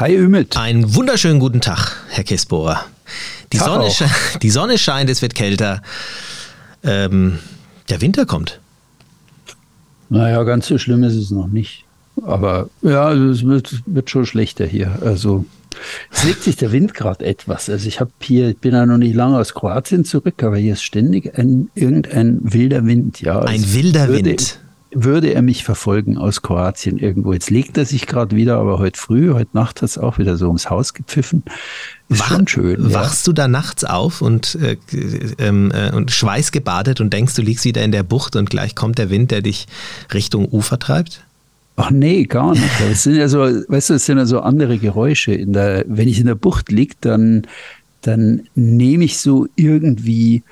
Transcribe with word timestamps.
Hi 0.00 0.16
Ümit. 0.16 0.56
Einen 0.56 0.94
wunderschönen 0.94 1.40
guten 1.40 1.60
Tag, 1.60 1.94
Herr 2.08 2.24
Kisbohrer. 2.24 2.86
Die, 3.52 3.58
Sonne, 3.58 3.90
die 4.40 4.48
Sonne 4.48 4.78
scheint, 4.78 5.10
es 5.10 5.20
wird 5.20 5.34
kälter. 5.34 5.82
Ähm, 6.82 7.38
der 7.90 8.00
Winter 8.00 8.24
kommt. 8.24 8.60
Naja, 10.08 10.42
ganz 10.44 10.68
so 10.68 10.78
schlimm 10.78 11.02
ist 11.02 11.16
es 11.16 11.30
noch 11.30 11.48
nicht. 11.48 11.84
Aber 12.22 12.70
ja, 12.80 13.08
also 13.08 13.28
es 13.28 13.44
wird, 13.44 13.82
wird 13.84 14.08
schon 14.08 14.24
schlechter 14.24 14.64
hier. 14.64 15.00
Also 15.04 15.44
es 16.10 16.24
legt 16.24 16.44
sich 16.44 16.56
der 16.56 16.72
Wind 16.72 16.94
gerade 16.94 17.26
etwas. 17.26 17.68
Also 17.68 17.86
ich 17.86 18.00
habe 18.00 18.10
hier, 18.22 18.48
ich 18.48 18.56
bin 18.56 18.72
ja 18.72 18.86
noch 18.86 18.96
nicht 18.96 19.14
lange 19.14 19.36
aus 19.36 19.52
Kroatien 19.52 20.06
zurück, 20.06 20.42
aber 20.42 20.56
hier 20.56 20.72
ist 20.72 20.82
ständig 20.82 21.36
ein, 21.36 21.68
irgendein 21.74 22.38
wilder 22.42 22.86
Wind. 22.86 23.20
Ja, 23.20 23.40
ein 23.40 23.74
wilder 23.74 24.08
würde, 24.08 24.30
Wind 24.30 24.60
würde 24.92 25.32
er 25.32 25.42
mich 25.42 25.64
verfolgen 25.64 26.18
aus 26.18 26.42
Kroatien 26.42 26.98
irgendwo. 26.98 27.32
Jetzt 27.32 27.50
legt 27.50 27.78
er 27.78 27.84
sich 27.84 28.06
gerade 28.06 28.34
wieder, 28.34 28.58
aber 28.58 28.78
heute 28.78 28.98
früh, 28.98 29.32
heute 29.32 29.50
Nacht 29.52 29.82
hat 29.82 29.88
es 29.88 29.98
auch 29.98 30.18
wieder 30.18 30.36
so 30.36 30.46
ums 30.46 30.68
Haus 30.68 30.94
gepfiffen. 30.94 31.44
Ist 32.08 32.20
Wach, 32.20 32.28
schon 32.28 32.48
schön. 32.48 32.92
Wachst 32.92 33.26
ja. 33.26 33.30
du 33.30 33.34
da 33.34 33.48
nachts 33.48 33.84
auf 33.84 34.20
und, 34.20 34.56
äh, 34.56 34.76
ähm, 35.38 35.70
äh, 35.72 35.92
und 35.92 36.10
schweißgebadet 36.10 37.00
und 37.00 37.12
denkst, 37.12 37.34
du 37.34 37.42
liegst 37.42 37.64
wieder 37.64 37.84
in 37.84 37.92
der 37.92 38.02
Bucht 38.02 38.34
und 38.34 38.50
gleich 38.50 38.74
kommt 38.74 38.98
der 38.98 39.10
Wind, 39.10 39.30
der 39.30 39.42
dich 39.42 39.66
Richtung 40.12 40.46
Ufer 40.46 40.78
treibt? 40.78 41.24
Ach 41.76 41.90
nee, 41.90 42.24
gar 42.24 42.52
nicht. 42.52 42.64
Es 42.90 43.04
sind 43.04 43.14
ja 43.14 43.28
so, 43.28 43.38
weißt 43.38 43.90
du, 43.90 43.94
es 43.94 44.04
sind 44.04 44.18
ja 44.18 44.26
so 44.26 44.40
andere 44.40 44.78
Geräusche. 44.78 45.32
In 45.32 45.52
der, 45.52 45.84
wenn 45.86 46.08
ich 46.08 46.18
in 46.18 46.26
der 46.26 46.34
Bucht 46.34 46.70
liege, 46.70 46.94
dann, 47.00 47.46
dann 48.02 48.42
nehme 48.54 49.04
ich 49.04 49.18
so 49.18 49.46
irgendwie 49.56 50.42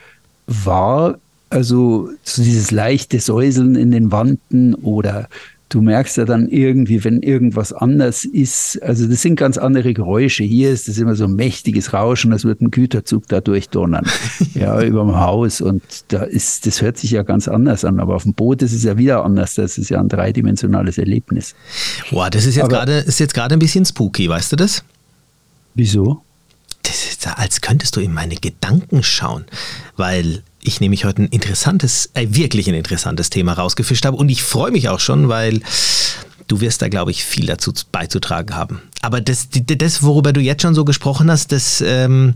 wahr, 0.46 1.18
also 1.50 2.10
so 2.22 2.42
dieses 2.42 2.70
leichte 2.70 3.20
Säuseln 3.20 3.74
in 3.74 3.90
den 3.90 4.12
Wanden 4.12 4.74
oder 4.74 5.28
du 5.68 5.82
merkst 5.82 6.16
ja 6.16 6.24
dann 6.24 6.48
irgendwie, 6.48 7.04
wenn 7.04 7.20
irgendwas 7.22 7.72
anders 7.72 8.24
ist. 8.24 8.82
Also 8.82 9.06
das 9.06 9.22
sind 9.22 9.36
ganz 9.36 9.58
andere 9.58 9.92
Geräusche. 9.92 10.42
Hier 10.42 10.70
ist 10.70 10.88
es 10.88 10.98
immer 10.98 11.14
so 11.14 11.24
ein 11.24 11.34
mächtiges 11.34 11.92
Rauschen, 11.92 12.32
als 12.32 12.44
würde 12.44 12.64
ein 12.64 12.70
Güterzug 12.70 13.28
da 13.28 13.40
durchdonnern. 13.40 14.06
ja, 14.54 14.80
über 14.82 15.04
dem 15.04 15.16
Haus. 15.16 15.60
Und 15.60 15.82
da 16.08 16.22
ist, 16.22 16.66
das 16.66 16.80
hört 16.80 16.96
sich 16.96 17.10
ja 17.10 17.22
ganz 17.22 17.48
anders 17.48 17.84
an. 17.84 18.00
Aber 18.00 18.14
auf 18.16 18.22
dem 18.22 18.34
Boot 18.34 18.62
ist 18.62 18.72
es 18.72 18.82
ja 18.82 18.96
wieder 18.96 19.24
anders. 19.24 19.54
Das 19.54 19.78
ist 19.78 19.90
ja 19.90 20.00
ein 20.00 20.08
dreidimensionales 20.08 20.98
Erlebnis. 20.98 21.54
Boah, 22.10 22.30
das 22.30 22.46
ist 22.46 22.56
jetzt 22.56 22.70
gerade, 22.70 22.98
ist 22.98 23.20
jetzt 23.20 23.34
gerade 23.34 23.54
ein 23.54 23.58
bisschen 23.58 23.84
spooky, 23.84 24.28
weißt 24.28 24.52
du 24.52 24.56
das? 24.56 24.82
Wieso? 25.74 26.22
Das 26.82 27.04
ist, 27.04 27.26
als 27.38 27.60
könntest 27.60 27.94
du 27.96 28.00
in 28.00 28.14
meine 28.14 28.36
Gedanken 28.36 29.02
schauen, 29.02 29.44
weil 29.96 30.42
ich 30.62 30.80
nämlich 30.80 31.04
heute 31.04 31.22
ein 31.22 31.28
interessantes, 31.28 32.10
äh, 32.14 32.26
wirklich 32.30 32.68
ein 32.68 32.74
interessantes 32.74 33.30
Thema 33.30 33.52
rausgefischt 33.54 34.04
habe 34.04 34.16
und 34.16 34.28
ich 34.28 34.42
freue 34.42 34.70
mich 34.70 34.88
auch 34.88 35.00
schon, 35.00 35.28
weil 35.28 35.60
du 36.48 36.60
wirst 36.60 36.82
da, 36.82 36.88
glaube 36.88 37.10
ich, 37.10 37.24
viel 37.24 37.46
dazu 37.46 37.72
beizutragen 37.92 38.54
haben. 38.54 38.82
Aber 39.02 39.20
das, 39.20 39.48
das 39.50 40.02
worüber 40.02 40.32
du 40.32 40.40
jetzt 40.40 40.62
schon 40.62 40.74
so 40.74 40.84
gesprochen 40.84 41.30
hast, 41.30 41.52
das, 41.52 41.80
ähm, 41.80 42.34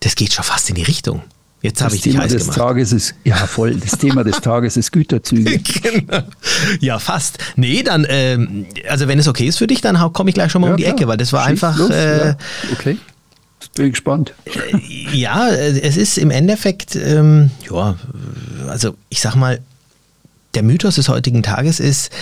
das 0.00 0.14
geht 0.14 0.32
schon 0.32 0.44
fast 0.44 0.68
in 0.68 0.76
die 0.76 0.82
Richtung. 0.82 1.22
Jetzt 1.60 1.82
habe 1.82 1.96
ich 1.96 2.02
Thema 2.02 2.14
dich 2.14 2.22
heiß 2.22 2.32
des 2.32 2.42
gemacht. 2.42 2.58
Tages 2.58 2.92
ist, 2.92 3.14
ja 3.24 3.34
voll, 3.34 3.74
das 3.74 3.98
Thema 3.98 4.22
des 4.22 4.40
Tages 4.40 4.76
ist 4.76 4.92
Güterzüge. 4.92 5.58
genau. 5.82 6.22
Ja, 6.80 7.00
fast. 7.00 7.38
Nee, 7.56 7.82
dann, 7.82 8.06
ähm, 8.08 8.66
also 8.88 9.08
wenn 9.08 9.18
es 9.18 9.26
okay 9.26 9.46
ist 9.46 9.58
für 9.58 9.66
dich, 9.66 9.80
dann 9.80 9.96
komme 10.12 10.30
ich 10.30 10.34
gleich 10.34 10.52
schon 10.52 10.60
mal 10.60 10.68
ja, 10.68 10.74
um 10.74 10.76
die 10.76 10.84
klar. 10.84 10.94
Ecke, 10.94 11.08
weil 11.08 11.16
das 11.16 11.32
war 11.32 11.42
Schieß 11.42 11.64
einfach... 11.64 11.90
Äh, 11.90 12.28
ja. 12.28 12.36
Okay. 12.72 12.96
Bin 13.74 13.90
gespannt. 13.90 14.34
Äh, 14.44 15.16
ja, 15.16 15.48
es 15.48 15.96
ist 15.96 16.18
im 16.18 16.30
Endeffekt, 16.30 16.96
ähm, 16.96 17.50
ja, 17.70 17.96
also 18.68 18.96
ich 19.08 19.20
sag 19.20 19.34
mal, 19.34 19.60
der 20.54 20.62
Mythos 20.62 20.96
des 20.96 21.08
heutigen 21.08 21.42
Tages 21.42 21.80
ist, 21.80 22.12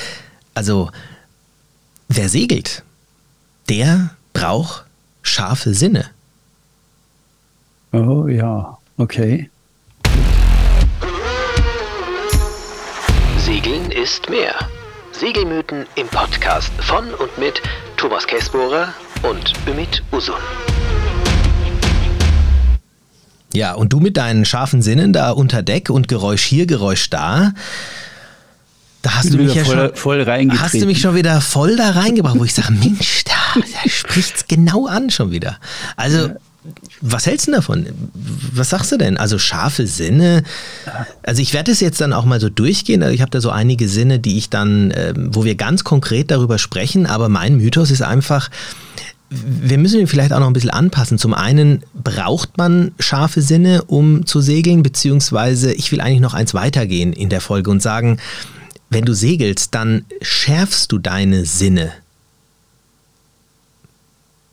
also 0.55 0.91
wer 2.09 2.29
segelt, 2.29 2.83
der 3.69 4.11
braucht 4.33 4.84
scharfe 5.23 5.75
Sinne. 5.75 6.07
Oh 7.92 8.27
ja, 8.29 8.77
okay. 8.98 9.51
Segeln 13.39 13.91
ist 13.91 14.29
mehr. 14.29 14.55
Segelmythen 15.13 15.86
im 15.95 16.07
Podcast 16.08 16.70
von 16.80 17.14
und 17.14 17.39
mit 17.39 17.63
Thomas 17.96 18.27
Kessbohrer 18.27 18.92
und 19.23 19.55
Ümit 19.67 20.02
Usun. 20.13 20.35
Ja, 23.55 23.73
und 23.74 23.92
du 23.92 24.01
mit 24.01 24.17
deinen 24.17 24.45
scharfen 24.45 24.83
Sinnen 24.83 25.12
da 25.12 25.30
unter 25.30 25.62
Deck 25.62 25.90
und 25.90 26.08
Geräusch 26.08 26.42
hier, 26.42 26.67
Geräusch 26.67 27.11
da. 27.11 27.52
Da 29.02 29.14
hast 29.14 29.33
du 29.33 29.39
mich 29.39 29.55
ja 29.55 29.64
voll, 29.64 29.77
schon, 29.77 29.95
voll 29.95 30.51
hast 30.58 30.74
du 30.74 30.84
mich 30.84 31.01
schon 31.01 31.14
wieder 31.14 31.40
voll 31.40 31.77
da 31.77 31.90
reingebracht, 31.90 32.39
wo 32.39 32.45
ich 32.45 32.55
sage, 32.55 32.73
Mensch, 32.73 33.23
da, 33.24 33.61
da 33.61 33.89
spricht's 33.89 34.46
genau 34.48 34.86
an 34.86 35.11
schon 35.11 35.30
wieder. 35.30 35.58
Also, 35.96 36.30
was 37.01 37.27
hältst 37.27 37.46
du 37.46 37.52
davon? 37.52 37.86
Was 38.52 38.70
sagst 38.70 38.90
du 38.90 38.96
denn? 38.96 39.17
Also 39.17 39.39
scharfe 39.39 39.86
Sinne. 39.86 40.42
Also 41.23 41.40
ich 41.42 41.52
werde 41.52 41.70
es 41.70 41.80
jetzt 41.80 42.01
dann 42.01 42.13
auch 42.13 42.24
mal 42.24 42.40
so 42.40 42.48
durchgehen. 42.48 43.02
Also 43.02 43.14
ich 43.14 43.20
habe 43.20 43.30
da 43.30 43.40
so 43.40 43.51
einige 43.51 43.89
Sinne, 43.89 44.18
die 44.18 44.39
ich 44.39 44.51
dann, 44.51 44.92
ähm, 44.96 45.30
wo 45.33 45.45
wir 45.45 45.55
ganz 45.55 45.84
konkret 45.84 46.30
darüber 46.30 46.58
sprechen. 46.58 47.07
Aber 47.07 47.28
mein 47.28 47.57
Mythos 47.57 47.90
ist 47.90 48.02
einfach, 48.02 48.51
wir 49.29 49.79
müssen 49.79 50.01
ihn 50.01 50.07
vielleicht 50.07 50.33
auch 50.33 50.39
noch 50.39 50.47
ein 50.47 50.53
bisschen 50.53 50.70
anpassen. 50.70 51.19
Zum 51.19 51.35
einen 51.35 51.83
braucht 51.95 52.59
man 52.59 52.92
scharfe 53.01 53.42
Sinne, 53.42 53.83
um 53.85 54.25
zu 54.25 54.41
segeln, 54.41 54.83
beziehungsweise 54.83 55.73
ich 55.73 55.91
will 55.91 56.01
eigentlich 56.01 56.20
noch 56.20 56.35
eins 56.35 56.55
weitergehen 56.55 57.13
in 57.13 57.29
der 57.29 57.41
Folge 57.41 57.70
und 57.70 57.83
sagen, 57.83 58.19
wenn 58.89 59.05
du 59.05 59.14
segelst, 59.14 59.75
dann 59.75 60.05
schärfst 60.23 60.92
du 60.92 60.98
deine 60.98 61.45
Sinne. 61.45 61.92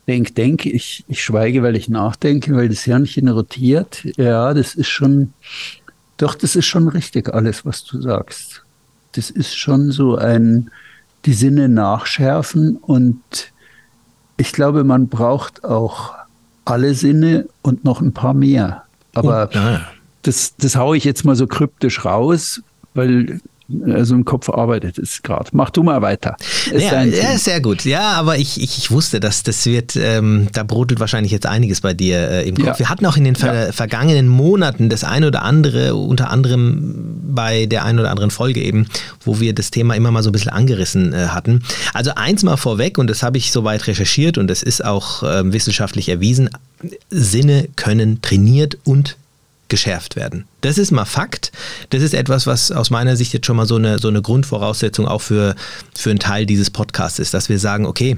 Denk, 0.07 0.35
denk, 0.35 0.65
ich, 0.65 1.05
ich 1.07 1.23
schweige, 1.23 1.63
weil 1.63 1.75
ich 1.75 1.87
nachdenke, 1.87 2.55
weil 2.55 2.67
das 2.67 2.83
Hirnchen 2.83 3.29
rotiert. 3.29 4.03
Ja, 4.17 4.53
das 4.53 4.75
ist 4.75 4.89
schon, 4.89 5.33
doch, 6.17 6.35
das 6.35 6.55
ist 6.55 6.65
schon 6.65 6.89
richtig, 6.89 7.33
alles, 7.33 7.63
was 7.63 7.83
du 7.85 8.01
sagst. 8.01 8.63
Das 9.13 9.29
ist 9.29 9.55
schon 9.55 9.91
so 9.91 10.17
ein, 10.17 10.71
die 11.25 11.33
Sinne 11.33 11.69
nachschärfen 11.69 12.75
und 12.77 13.21
ich 14.37 14.51
glaube, 14.51 14.83
man 14.83 15.07
braucht 15.07 15.63
auch 15.63 16.13
alle 16.65 16.93
Sinne 16.93 17.47
und 17.61 17.83
noch 17.83 18.01
ein 18.01 18.13
paar 18.13 18.33
mehr. 18.33 18.83
Aber 19.13 19.49
oh, 19.51 19.55
ja. 19.55 19.81
das, 20.23 20.55
das 20.57 20.75
haue 20.75 20.97
ich 20.97 21.03
jetzt 21.03 21.25
mal 21.25 21.35
so 21.35 21.47
kryptisch 21.47 22.05
raus, 22.05 22.61
weil 22.93 23.41
also 23.85 24.15
im 24.15 24.25
Kopf 24.25 24.49
arbeitet 24.49 24.97
es 24.97 25.23
gerade. 25.23 25.49
Mach 25.53 25.69
du 25.69 25.83
mal 25.83 26.01
weiter. 26.01 26.35
Ja, 26.71 27.03
ja, 27.03 27.37
sehr 27.37 27.61
gut. 27.61 27.85
Ja, 27.85 28.13
aber 28.13 28.37
ich, 28.37 28.61
ich, 28.61 28.77
ich 28.77 28.91
wusste, 28.91 29.19
dass 29.19 29.43
das 29.43 29.65
wird, 29.65 29.95
ähm, 29.95 30.47
da 30.51 30.63
brodelt 30.63 30.99
wahrscheinlich 30.99 31.31
jetzt 31.31 31.45
einiges 31.45 31.81
bei 31.81 31.93
dir 31.93 32.29
äh, 32.29 32.47
im 32.47 32.55
Kopf. 32.55 32.65
Ja. 32.65 32.79
Wir 32.79 32.89
hatten 32.89 33.05
auch 33.05 33.17
in 33.17 33.23
den 33.23 33.35
ver 33.35 33.67
ja. 33.67 33.71
vergangenen 33.71 34.27
Monaten 34.27 34.89
das 34.89 35.03
ein 35.03 35.23
oder 35.23 35.43
andere, 35.43 35.95
unter 35.95 36.29
anderem 36.29 37.21
bei 37.33 37.65
der 37.65 37.85
ein 37.85 37.99
oder 37.99 38.11
anderen 38.11 38.31
Folge 38.31 38.61
eben, 38.61 38.87
wo 39.21 39.39
wir 39.39 39.53
das 39.53 39.71
Thema 39.71 39.95
immer 39.95 40.11
mal 40.11 40.23
so 40.23 40.29
ein 40.29 40.33
bisschen 40.33 40.51
angerissen 40.51 41.13
äh, 41.13 41.27
hatten. 41.27 41.63
Also 41.93 42.11
eins 42.15 42.43
mal 42.43 42.57
vorweg, 42.57 42.97
und 42.97 43.07
das 43.07 43.23
habe 43.23 43.37
ich 43.37 43.51
soweit 43.51 43.87
recherchiert 43.87 44.37
und 44.37 44.47
das 44.47 44.61
ist 44.61 44.83
auch 44.83 45.23
äh, 45.23 45.51
wissenschaftlich 45.51 46.09
erwiesen, 46.09 46.49
Sinne 47.09 47.69
können 47.75 48.21
trainiert 48.21 48.77
und 48.83 49.15
geschärft 49.73 50.15
werden. 50.15 50.45
Das 50.61 50.77
ist 50.77 50.91
mal 50.91 51.03
Fakt. 51.03 51.51
Das 51.89 52.03
ist 52.03 52.13
etwas, 52.13 52.45
was 52.45 52.71
aus 52.71 52.91
meiner 52.91 53.15
Sicht 53.15 53.33
jetzt 53.33 53.47
schon 53.47 53.57
mal 53.57 53.65
so 53.65 53.77
eine, 53.77 53.97
so 53.97 54.07
eine 54.07 54.21
Grundvoraussetzung 54.21 55.07
auch 55.07 55.21
für, 55.21 55.55
für 55.95 56.11
einen 56.11 56.19
Teil 56.19 56.45
dieses 56.45 56.69
Podcasts 56.69 57.17
ist, 57.17 57.33
dass 57.33 57.49
wir 57.49 57.57
sagen, 57.57 57.87
okay, 57.87 58.17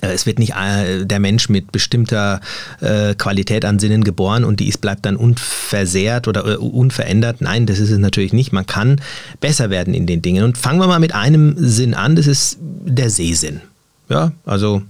äh, 0.00 0.12
es 0.12 0.26
wird 0.26 0.38
nicht 0.38 0.54
äh, 0.54 1.04
der 1.04 1.18
Mensch 1.18 1.48
mit 1.48 1.72
bestimmter 1.72 2.40
äh, 2.80 3.16
Qualität 3.16 3.64
an 3.64 3.80
Sinnen 3.80 4.04
geboren 4.04 4.44
und 4.44 4.60
die 4.60 4.68
ist, 4.68 4.80
bleibt 4.80 5.04
dann 5.06 5.16
unversehrt 5.16 6.28
oder 6.28 6.60
unverändert. 6.60 7.40
Nein, 7.40 7.66
das 7.66 7.80
ist 7.80 7.90
es 7.90 7.98
natürlich 7.98 8.32
nicht. 8.32 8.52
Man 8.52 8.64
kann 8.64 9.00
besser 9.40 9.70
werden 9.70 9.92
in 9.92 10.06
den 10.06 10.22
Dingen. 10.22 10.44
Und 10.44 10.56
fangen 10.56 10.78
wir 10.78 10.86
mal 10.86 11.00
mit 11.00 11.16
einem 11.16 11.56
Sinn 11.58 11.94
an, 11.94 12.14
das 12.14 12.28
ist 12.28 12.58
der 12.60 13.10
Sehsinn. 13.10 13.60
Ja, 14.08 14.30
also 14.46 14.82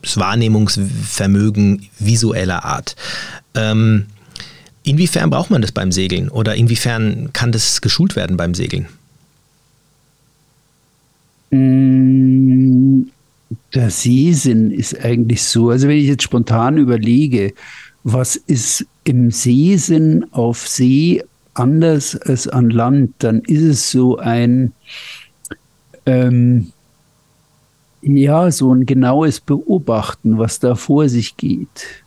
das 0.00 0.16
Wahrnehmungsvermögen 0.16 1.86
visueller 1.98 2.64
Art. 2.64 2.96
Ähm, 3.54 4.06
Inwiefern 4.86 5.30
braucht 5.30 5.50
man 5.50 5.62
das 5.62 5.72
beim 5.72 5.90
Segeln 5.90 6.28
oder 6.28 6.54
inwiefern 6.54 7.30
kann 7.32 7.50
das 7.50 7.80
geschult 7.80 8.14
werden 8.14 8.36
beim 8.36 8.54
Segeln? 8.54 8.86
Mm, 11.50 13.08
der 13.74 13.90
Seesinn 13.90 14.70
ist 14.70 15.04
eigentlich 15.04 15.42
so, 15.42 15.70
also 15.70 15.88
wenn 15.88 15.98
ich 15.98 16.06
jetzt 16.06 16.22
spontan 16.22 16.78
überlege, 16.78 17.52
was 18.04 18.36
ist 18.36 18.86
im 19.02 19.32
Seesinn 19.32 20.24
auf 20.30 20.68
See 20.68 21.24
anders 21.54 22.14
als 22.14 22.46
an 22.46 22.70
Land, 22.70 23.12
dann 23.18 23.40
ist 23.40 23.62
es 23.62 23.90
so 23.90 24.18
ein, 24.18 24.72
ähm, 26.06 26.70
ja, 28.02 28.52
so 28.52 28.72
ein 28.72 28.86
genaues 28.86 29.40
Beobachten, 29.40 30.38
was 30.38 30.60
da 30.60 30.76
vor 30.76 31.08
sich 31.08 31.36
geht. 31.36 32.04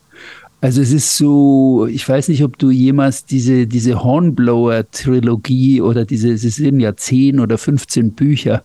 Also 0.62 0.82
es 0.82 0.92
ist 0.92 1.16
so, 1.16 1.88
ich 1.90 2.08
weiß 2.08 2.28
nicht, 2.28 2.44
ob 2.44 2.58
du 2.58 2.70
jemals 2.70 3.26
diese, 3.26 3.66
diese 3.66 4.04
Hornblower-Trilogie 4.04 5.82
oder 5.82 6.06
diese, 6.06 6.34
es 6.34 6.42
sind 6.42 6.82
ja 6.82 6.98
zehn 6.98 7.40
oder 7.40 7.58
15 7.58 8.12
Bücher, 8.12 8.64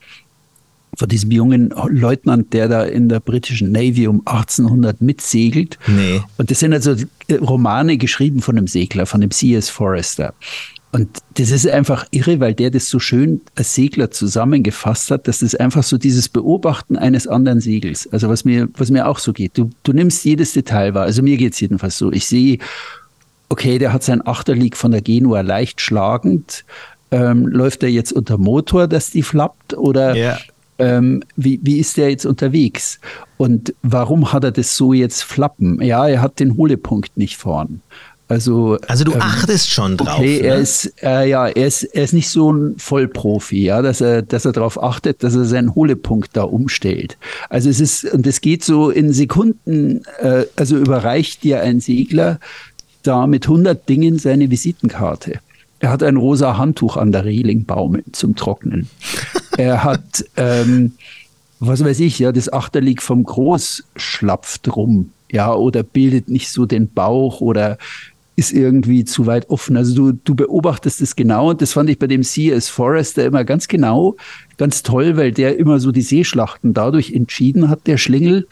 von 0.96 1.08
diesem 1.08 1.30
jungen 1.30 1.74
Leutnant, 1.88 2.52
der 2.52 2.68
da 2.68 2.84
in 2.84 3.08
der 3.08 3.20
britischen 3.20 3.72
Navy 3.72 4.06
um 4.06 4.22
1800 4.24 5.00
mitsegelt. 5.00 5.78
Nee. 5.86 6.22
Und 6.36 6.50
das 6.50 6.60
sind 6.60 6.72
also 6.72 6.94
Romane 7.40 7.96
geschrieben 7.96 8.40
von 8.40 8.56
einem 8.56 8.66
Segler, 8.66 9.06
von 9.06 9.20
dem 9.20 9.30
C.S. 9.30 9.68
Forrester. 9.68 10.34
Und 10.94 11.08
das 11.34 11.50
ist 11.50 11.66
einfach 11.66 12.06
irre, 12.12 12.38
weil 12.38 12.54
der 12.54 12.70
das 12.70 12.88
so 12.88 13.00
schön 13.00 13.40
als 13.56 13.74
Segler 13.74 14.12
zusammengefasst 14.12 15.10
hat, 15.10 15.26
dass 15.26 15.40
das 15.40 15.56
einfach 15.56 15.82
so 15.82 15.98
dieses 15.98 16.28
Beobachten 16.28 16.96
eines 16.96 17.26
anderen 17.26 17.58
Segels, 17.60 18.08
also 18.12 18.28
was 18.28 18.44
mir, 18.44 18.68
was 18.76 18.92
mir 18.92 19.08
auch 19.08 19.18
so 19.18 19.32
geht. 19.32 19.58
Du, 19.58 19.70
du 19.82 19.92
nimmst 19.92 20.24
jedes 20.24 20.52
Detail 20.52 20.94
wahr. 20.94 21.02
Also 21.02 21.20
mir 21.20 21.36
geht 21.36 21.54
es 21.54 21.58
jedenfalls 21.58 21.98
so. 21.98 22.12
Ich 22.12 22.26
sehe, 22.28 22.58
okay, 23.48 23.78
der 23.78 23.92
hat 23.92 24.04
sein 24.04 24.24
Achterlieg 24.24 24.76
von 24.76 24.92
der 24.92 25.02
Genua 25.02 25.40
leicht 25.40 25.80
schlagend. 25.80 26.64
Ähm, 27.10 27.48
läuft 27.48 27.82
er 27.82 27.90
jetzt 27.90 28.12
unter 28.12 28.38
Motor, 28.38 28.86
dass 28.86 29.10
die 29.10 29.22
flappt? 29.24 29.74
Oder 29.76 30.14
Ja. 30.14 30.38
ähm, 30.78 31.24
wie, 31.34 31.58
wie 31.64 31.80
ist 31.80 31.96
der 31.96 32.10
jetzt 32.10 32.24
unterwegs? 32.24 33.00
Und 33.36 33.74
warum 33.82 34.32
hat 34.32 34.44
er 34.44 34.52
das 34.52 34.76
so 34.76 34.92
jetzt 34.92 35.22
flappen? 35.24 35.82
Ja, 35.82 36.06
er 36.06 36.22
hat 36.22 36.38
den 36.38 36.56
Hohlepunkt 36.56 37.16
nicht 37.16 37.36
vorn. 37.36 37.80
Also, 38.34 38.78
Also 38.88 39.04
du 39.04 39.12
ähm, 39.12 39.22
achtest 39.22 39.70
schon 39.70 39.96
drauf. 39.96 40.18
Okay, 40.18 40.40
er 40.40 40.56
ne? 40.56 40.62
ist, 40.62 40.92
äh, 41.04 41.28
ja, 41.28 41.46
er 41.46 41.66
ist, 41.68 41.84
er 41.84 42.02
ist 42.02 42.12
nicht 42.12 42.28
so 42.28 42.52
ein 42.52 42.74
Vollprofi, 42.78 43.62
ja, 43.62 43.80
dass 43.80 44.00
er, 44.00 44.22
dass 44.22 44.44
er 44.44 44.50
darauf 44.50 44.82
achtet, 44.82 45.22
dass 45.22 45.36
er 45.36 45.44
seinen 45.44 45.76
Hohlepunkt 45.76 46.36
da 46.36 46.42
umstellt. 46.42 47.16
Also 47.48 47.70
es 47.70 47.78
ist, 47.78 48.04
und 48.12 48.26
es 48.26 48.40
geht 48.40 48.64
so 48.64 48.90
in 48.90 49.12
Sekunden, 49.12 50.02
äh, 50.18 50.46
also 50.56 50.76
überreicht 50.76 51.44
dir 51.44 51.60
ein 51.60 51.78
Segler 51.78 52.40
da 53.04 53.28
mit 53.28 53.44
100 53.44 53.88
Dingen 53.88 54.18
seine 54.18 54.50
Visitenkarte. 54.50 55.38
Er 55.78 55.90
hat 55.90 56.02
ein 56.02 56.16
rosa 56.16 56.56
Handtuch 56.56 56.96
an 56.96 57.12
der 57.12 57.24
Reling 57.24 57.66
baumeln 57.66 58.04
zum 58.10 58.34
Trocknen. 58.34 58.88
er 59.56 59.84
hat, 59.84 60.24
ähm, 60.36 60.94
was 61.60 61.84
weiß 61.84 62.00
ich, 62.00 62.18
ja, 62.18 62.32
das 62.32 62.52
Achterlieg 62.52 63.00
vom 63.00 63.22
Groß 63.22 63.84
schlapft 63.94 64.74
rum, 64.74 65.12
ja, 65.30 65.52
oder 65.54 65.82
bildet 65.82 66.28
nicht 66.28 66.48
so 66.50 66.64
den 66.66 66.88
Bauch 66.88 67.40
oder 67.40 67.76
ist 68.36 68.52
irgendwie 68.52 69.04
zu 69.04 69.26
weit 69.26 69.48
offen. 69.48 69.76
Also 69.76 69.94
du, 69.94 70.18
du 70.24 70.34
beobachtest 70.34 71.00
es 71.00 71.14
genau 71.16 71.50
und 71.50 71.62
das 71.62 71.72
fand 71.72 71.88
ich 71.90 71.98
bei 71.98 72.06
dem 72.06 72.22
C.S. 72.22 72.68
Forrester 72.68 73.24
immer 73.24 73.44
ganz 73.44 73.68
genau, 73.68 74.16
ganz 74.56 74.82
toll, 74.82 75.16
weil 75.16 75.32
der 75.32 75.58
immer 75.58 75.78
so 75.78 75.92
die 75.92 76.02
Seeschlachten 76.02 76.74
dadurch 76.74 77.12
entschieden 77.12 77.68
hat, 77.68 77.86
der 77.86 77.96
Schlingel, 77.96 78.46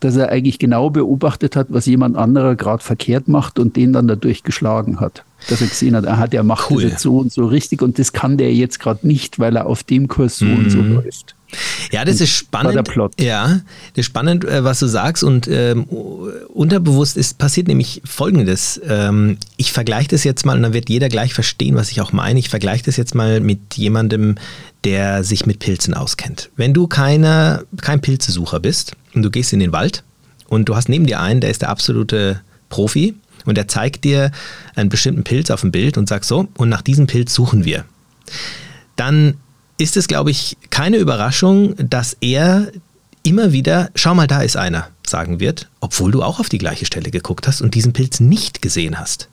dass 0.00 0.16
er 0.16 0.30
eigentlich 0.30 0.58
genau 0.58 0.90
beobachtet 0.90 1.56
hat, 1.56 1.68
was 1.70 1.86
jemand 1.86 2.16
anderer 2.16 2.56
gerade 2.56 2.82
verkehrt 2.82 3.28
macht 3.28 3.58
und 3.58 3.76
den 3.76 3.92
dann 3.92 4.08
dadurch 4.08 4.42
geschlagen 4.42 5.00
hat. 5.00 5.24
Dass 5.48 5.60
er 5.60 5.68
gesehen 5.68 5.96
hat, 5.96 6.06
aha, 6.06 6.26
der 6.26 6.42
macht 6.42 6.70
Cool. 6.70 6.82
das 6.82 6.92
jetzt 6.92 7.02
so 7.02 7.18
und 7.18 7.32
so 7.32 7.46
richtig 7.46 7.82
und 7.82 7.98
das 7.98 8.12
kann 8.12 8.36
der 8.36 8.52
jetzt 8.52 8.80
gerade 8.80 9.06
nicht, 9.06 9.38
weil 9.38 9.56
er 9.56 9.66
auf 9.66 9.82
dem 9.82 10.08
Kurs 10.08 10.38
so 10.38 10.46
und 10.46 10.70
so 10.70 10.80
läuft. 10.80 11.36
Ja, 11.90 12.04
das 12.04 12.20
ist 12.20 12.30
spannend. 12.30 12.88
Ja, 13.20 13.46
das 13.48 13.60
ist 13.94 14.06
spannend, 14.06 14.44
was 14.44 14.78
du 14.78 14.86
sagst. 14.86 15.22
Und 15.22 15.48
ähm, 15.48 15.84
unterbewusst 15.84 17.16
ist 17.16 17.38
passiert 17.38 17.68
nämlich 17.68 18.00
Folgendes. 18.04 18.80
Ähm, 18.88 19.38
ich 19.56 19.72
vergleiche 19.72 20.08
das 20.08 20.24
jetzt 20.24 20.46
mal, 20.46 20.56
und 20.56 20.62
dann 20.62 20.72
wird 20.72 20.88
jeder 20.88 21.08
gleich 21.08 21.34
verstehen, 21.34 21.74
was 21.74 21.90
ich 21.90 22.00
auch 22.00 22.12
meine. 22.12 22.38
Ich 22.38 22.48
vergleiche 22.48 22.84
das 22.84 22.96
jetzt 22.96 23.14
mal 23.14 23.40
mit 23.40 23.74
jemandem, 23.74 24.36
der 24.84 25.24
sich 25.24 25.46
mit 25.46 25.58
Pilzen 25.58 25.94
auskennt. 25.94 26.50
Wenn 26.56 26.72
du 26.72 26.86
keiner, 26.86 27.64
kein 27.80 28.00
Pilzesucher 28.00 28.60
bist 28.60 28.92
und 29.14 29.22
du 29.22 29.30
gehst 29.30 29.52
in 29.52 29.60
den 29.60 29.72
Wald 29.72 30.04
und 30.48 30.68
du 30.68 30.76
hast 30.76 30.88
neben 30.88 31.06
dir 31.06 31.20
einen, 31.20 31.40
der 31.40 31.50
ist 31.50 31.62
der 31.62 31.68
absolute 31.68 32.40
Profi 32.68 33.14
und 33.44 33.56
der 33.56 33.68
zeigt 33.68 34.04
dir 34.04 34.30
einen 34.74 34.88
bestimmten 34.88 35.24
Pilz 35.24 35.50
auf 35.50 35.60
dem 35.60 35.72
Bild 35.72 35.98
und 35.98 36.08
sagt 36.08 36.24
so, 36.24 36.48
und 36.56 36.68
nach 36.68 36.82
diesem 36.82 37.06
Pilz 37.06 37.34
suchen 37.34 37.64
wir 37.64 37.84
dann 38.96 39.34
ist 39.82 39.96
es, 39.96 40.06
glaube 40.06 40.30
ich, 40.30 40.56
keine 40.70 40.96
Überraschung, 40.96 41.74
dass 41.76 42.16
er 42.20 42.68
immer 43.24 43.52
wieder, 43.52 43.90
schau 43.94 44.14
mal, 44.14 44.26
da 44.26 44.42
ist 44.42 44.56
einer, 44.56 44.88
sagen 45.06 45.40
wird, 45.40 45.68
obwohl 45.80 46.12
du 46.12 46.22
auch 46.22 46.40
auf 46.40 46.48
die 46.48 46.58
gleiche 46.58 46.86
Stelle 46.86 47.10
geguckt 47.10 47.46
hast 47.46 47.60
und 47.60 47.74
diesen 47.74 47.92
Pilz 47.92 48.20
nicht 48.20 48.62
gesehen 48.62 48.98
hast. 48.98 49.28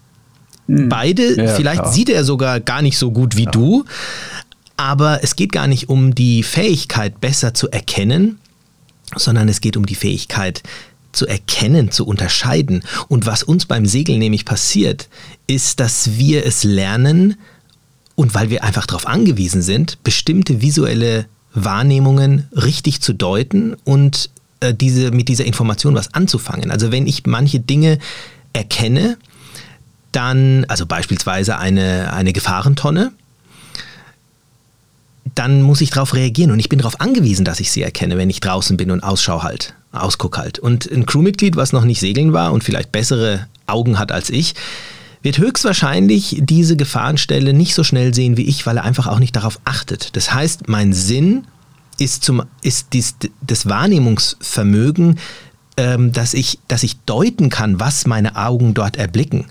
Beide, 0.67 1.35
Ja, 1.35 1.55
vielleicht 1.55 1.81
klar. 1.81 1.93
sieht 1.93 2.09
er 2.09 2.23
sogar 2.23 2.59
gar 2.59 2.81
nicht 2.81 2.97
so 2.97 3.11
gut 3.11 3.37
wie 3.37 3.45
du, 3.45 3.85
aber 4.77 5.23
es 5.23 5.35
geht 5.35 5.51
gar 5.51 5.67
nicht 5.67 5.89
um 5.89 6.13
die 6.13 6.43
Fähigkeit, 6.43 7.19
besser 7.21 7.53
zu 7.53 7.69
erkennen, 7.69 8.39
sondern 9.15 9.49
es 9.49 9.61
geht 9.61 9.77
um 9.77 9.85
die 9.85 9.95
Fähigkeit 9.95 10.61
zu 11.11 11.25
erkennen, 11.25 11.89
zu 11.91 12.05
unterscheiden. 12.05 12.83
Und 13.07 13.25
was 13.25 13.41
uns 13.41 13.65
beim 13.65 13.85
Segeln 13.87 14.19
nämlich 14.19 14.45
passiert, 14.45 15.09
ist, 15.47 15.79
dass 15.79 16.17
wir 16.17 16.45
es 16.45 16.63
lernen 16.63 17.35
und 18.19 18.35
weil 18.35 18.49
wir 18.49 18.65
einfach 18.65 18.85
darauf 18.85 19.07
angewiesen 19.07 19.61
sind, 19.61 20.03
bestimmte 20.03 20.61
visuelle 20.61 21.25
Wahrnehmungen 21.53 22.49
richtig 22.51 22.99
zu 22.99 23.13
deuten 23.13 23.75
und 23.85 24.29
äh, 24.59 24.73
diese, 24.73 25.11
mit 25.11 25.29
dieser 25.29 25.45
Information 25.45 25.95
was 25.95 26.13
anzufangen. 26.13 26.69
Also 26.69 26.91
wenn 26.91 27.07
ich 27.07 27.25
manche 27.25 27.61
Dinge 27.61 27.97
erkenne, 28.51 29.17
dann, 30.11 30.65
also 30.65 30.85
beispielsweise 30.85 31.59
eine, 31.59 32.11
eine 32.11 32.33
Gefahrentonne, 32.33 33.13
dann 35.33 35.61
muss 35.61 35.79
ich 35.79 35.91
darauf 35.91 36.13
reagieren 36.13 36.51
und 36.51 36.59
ich 36.59 36.67
bin 36.67 36.79
darauf 36.79 36.99
angewiesen, 36.99 37.45
dass 37.45 37.61
ich 37.61 37.71
sie 37.71 37.83
erkenne, 37.83 38.17
wenn 38.17 38.29
ich 38.29 38.41
draußen 38.41 38.75
bin 38.75 38.91
und 38.91 39.01
Ausschau 39.01 39.43
halt, 39.43 39.75
Ausguck 39.93 40.37
halt. 40.37 40.59
Und 40.59 40.91
ein 40.91 41.05
Crewmitglied, 41.05 41.55
was 41.55 41.71
noch 41.71 41.85
nicht 41.85 42.01
segeln 42.01 42.33
war 42.33 42.51
und 42.51 42.65
vielleicht 42.65 42.91
bessere 42.91 43.47
Augen 43.65 43.97
hat 43.97 44.11
als 44.11 44.29
ich, 44.29 44.55
wird 45.21 45.37
höchstwahrscheinlich 45.37 46.37
diese 46.41 46.77
Gefahrenstelle 46.77 47.53
nicht 47.53 47.75
so 47.75 47.83
schnell 47.83 48.13
sehen 48.13 48.37
wie 48.37 48.43
ich, 48.47 48.65
weil 48.65 48.77
er 48.77 48.83
einfach 48.85 49.07
auch 49.07 49.19
nicht 49.19 49.35
darauf 49.35 49.59
achtet. 49.65 50.15
Das 50.15 50.33
heißt, 50.33 50.67
mein 50.69 50.93
Sinn 50.93 51.45
ist, 51.99 52.23
zum, 52.23 52.43
ist 52.61 52.87
dies, 52.93 53.15
das 53.41 53.67
Wahrnehmungsvermögen, 53.67 55.19
ähm, 55.77 56.11
dass, 56.11 56.33
ich, 56.33 56.59
dass 56.67 56.83
ich 56.83 56.97
deuten 57.01 57.49
kann, 57.49 57.79
was 57.79 58.07
meine 58.07 58.35
Augen 58.35 58.73
dort 58.73 58.97
erblicken. 58.97 59.45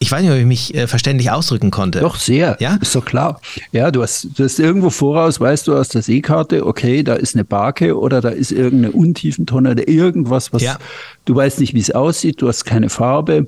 Ich 0.00 0.10
weiß 0.10 0.22
nicht, 0.22 0.32
ob 0.32 0.36
ich 0.36 0.46
mich 0.46 0.74
äh, 0.74 0.88
verständlich 0.88 1.30
ausdrücken 1.30 1.70
konnte. 1.70 2.00
Doch, 2.00 2.16
sehr. 2.16 2.56
Ja? 2.58 2.76
Ist 2.80 2.96
doch 2.96 3.04
klar. 3.04 3.40
Ja, 3.70 3.92
du 3.92 4.02
hast, 4.02 4.30
du 4.36 4.42
hast 4.42 4.58
irgendwo 4.58 4.90
voraus, 4.90 5.38
weißt 5.38 5.68
du 5.68 5.76
aus 5.76 5.90
der 5.90 6.02
Seekarte, 6.02 6.66
okay, 6.66 7.04
da 7.04 7.14
ist 7.14 7.36
eine 7.36 7.44
Barke 7.44 7.96
oder 7.96 8.20
da 8.20 8.30
ist 8.30 8.50
irgendeine 8.50 8.90
Untiefentonne 8.90 9.70
oder 9.70 9.86
irgendwas, 9.86 10.52
was 10.52 10.62
Ja. 10.62 10.76
du 11.24 11.36
weißt 11.36 11.60
nicht, 11.60 11.74
wie 11.74 11.80
es 11.80 11.92
aussieht, 11.92 12.42
du 12.42 12.48
hast 12.48 12.64
keine 12.64 12.88
Farbe 12.88 13.46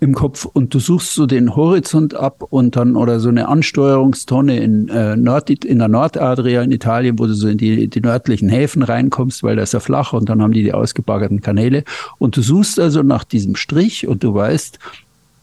im 0.00 0.14
Kopf 0.14 0.44
und 0.44 0.74
du 0.74 0.78
suchst 0.78 1.14
so 1.14 1.26
den 1.26 1.56
Horizont 1.56 2.14
ab 2.14 2.42
und 2.50 2.76
dann 2.76 2.96
oder 2.96 3.18
so 3.20 3.28
eine 3.28 3.48
Ansteuerungstonne 3.48 4.58
in, 4.58 4.88
äh, 4.88 5.16
Nord, 5.16 5.50
in 5.50 5.78
der 5.78 5.88
Nordadria 5.88 6.62
in 6.62 6.70
Italien, 6.70 7.18
wo 7.18 7.26
du 7.26 7.34
so 7.34 7.48
in 7.48 7.58
die, 7.58 7.88
die 7.88 8.00
nördlichen 8.00 8.48
Häfen 8.48 8.82
reinkommst, 8.82 9.42
weil 9.42 9.56
da 9.56 9.62
ist 9.62 9.72
ja 9.72 9.80
flach 9.80 10.12
und 10.12 10.28
dann 10.28 10.42
haben 10.42 10.52
die 10.52 10.62
die 10.62 10.74
ausgebaggerten 10.74 11.40
Kanäle 11.40 11.84
und 12.18 12.36
du 12.36 12.42
suchst 12.42 12.78
also 12.78 13.02
nach 13.02 13.24
diesem 13.24 13.56
Strich 13.56 14.06
und 14.06 14.22
du 14.22 14.34
weißt, 14.34 14.78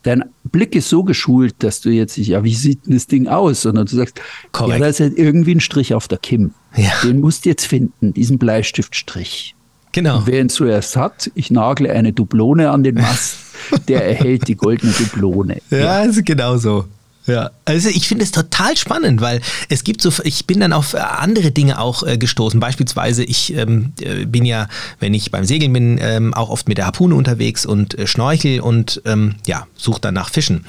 dein 0.04 0.26
Blick 0.44 0.76
ist 0.76 0.90
so 0.90 1.04
geschult, 1.04 1.56
dass 1.60 1.82
du 1.82 1.90
jetzt 1.90 2.18
nicht, 2.18 2.28
ja, 2.28 2.44
wie 2.44 2.54
sieht 2.54 2.86
denn 2.86 2.94
das 2.94 3.08
Ding 3.08 3.28
aus? 3.28 3.62
Sondern 3.62 3.88
du 3.88 3.96
sagst, 3.96 4.22
Korrekt. 4.52 4.74
ja, 4.74 4.80
da 4.80 4.88
ist 4.88 5.00
halt 5.00 5.18
irgendwie 5.18 5.56
ein 5.56 5.62
Strich 5.62 5.94
auf 5.94 6.08
der 6.08 6.20
Kim. 6.20 6.52
Ja. 6.76 6.92
Den 7.04 7.22
musst 7.22 7.46
du 7.46 7.50
jetzt 7.50 7.66
finden, 7.66 8.14
diesen 8.14 8.38
Bleistiftstrich. 8.38 9.56
Genau. 9.94 10.18
Und 10.18 10.28
wer 10.28 10.42
ihn 10.42 10.50
zuerst 10.50 10.98
hat, 10.98 11.32
ich 11.36 11.52
nagle 11.52 11.90
eine 11.92 12.12
Dublone 12.12 12.70
an 12.70 12.84
den 12.84 12.96
Mast, 12.96 13.38
der 13.88 14.06
erhält 14.06 14.48
die 14.48 14.56
goldene 14.56 14.92
Dublone. 14.92 15.62
Ja, 15.70 16.00
also 16.00 16.22
genau 16.24 16.58
so. 16.58 16.86
Ja, 17.26 17.52
also 17.64 17.88
ich 17.88 18.08
finde 18.08 18.26
es 18.26 18.32
total 18.32 18.76
spannend, 18.76 19.22
weil 19.22 19.40
es 19.70 19.86
gibt 19.86 20.02
so, 20.02 20.12
ich 20.26 20.46
bin 20.46 20.60
dann 20.60 20.74
auf 20.74 20.94
andere 20.94 21.52
Dinge 21.52 21.80
auch 21.80 22.04
äh, 22.04 22.18
gestoßen. 22.18 22.60
Beispielsweise, 22.60 23.24
ich 23.24 23.56
ähm, 23.56 23.94
äh, 24.02 24.26
bin 24.26 24.44
ja, 24.44 24.68
wenn 25.00 25.14
ich 25.14 25.32
beim 25.32 25.46
Segeln 25.46 25.72
bin, 25.72 26.00
ähm, 26.02 26.34
auch 26.34 26.50
oft 26.50 26.68
mit 26.68 26.78
der 26.78 26.86
Harpune 26.86 27.16
unterwegs 27.16 27.66
und 27.66 27.98
äh, 27.98 28.08
schnorchel 28.08 28.60
und 28.60 29.02
ähm, 29.06 29.36
ja, 29.48 29.68
suche 29.78 30.02
dann 30.02 30.16
nach 30.16 30.32
Fischen. 30.32 30.66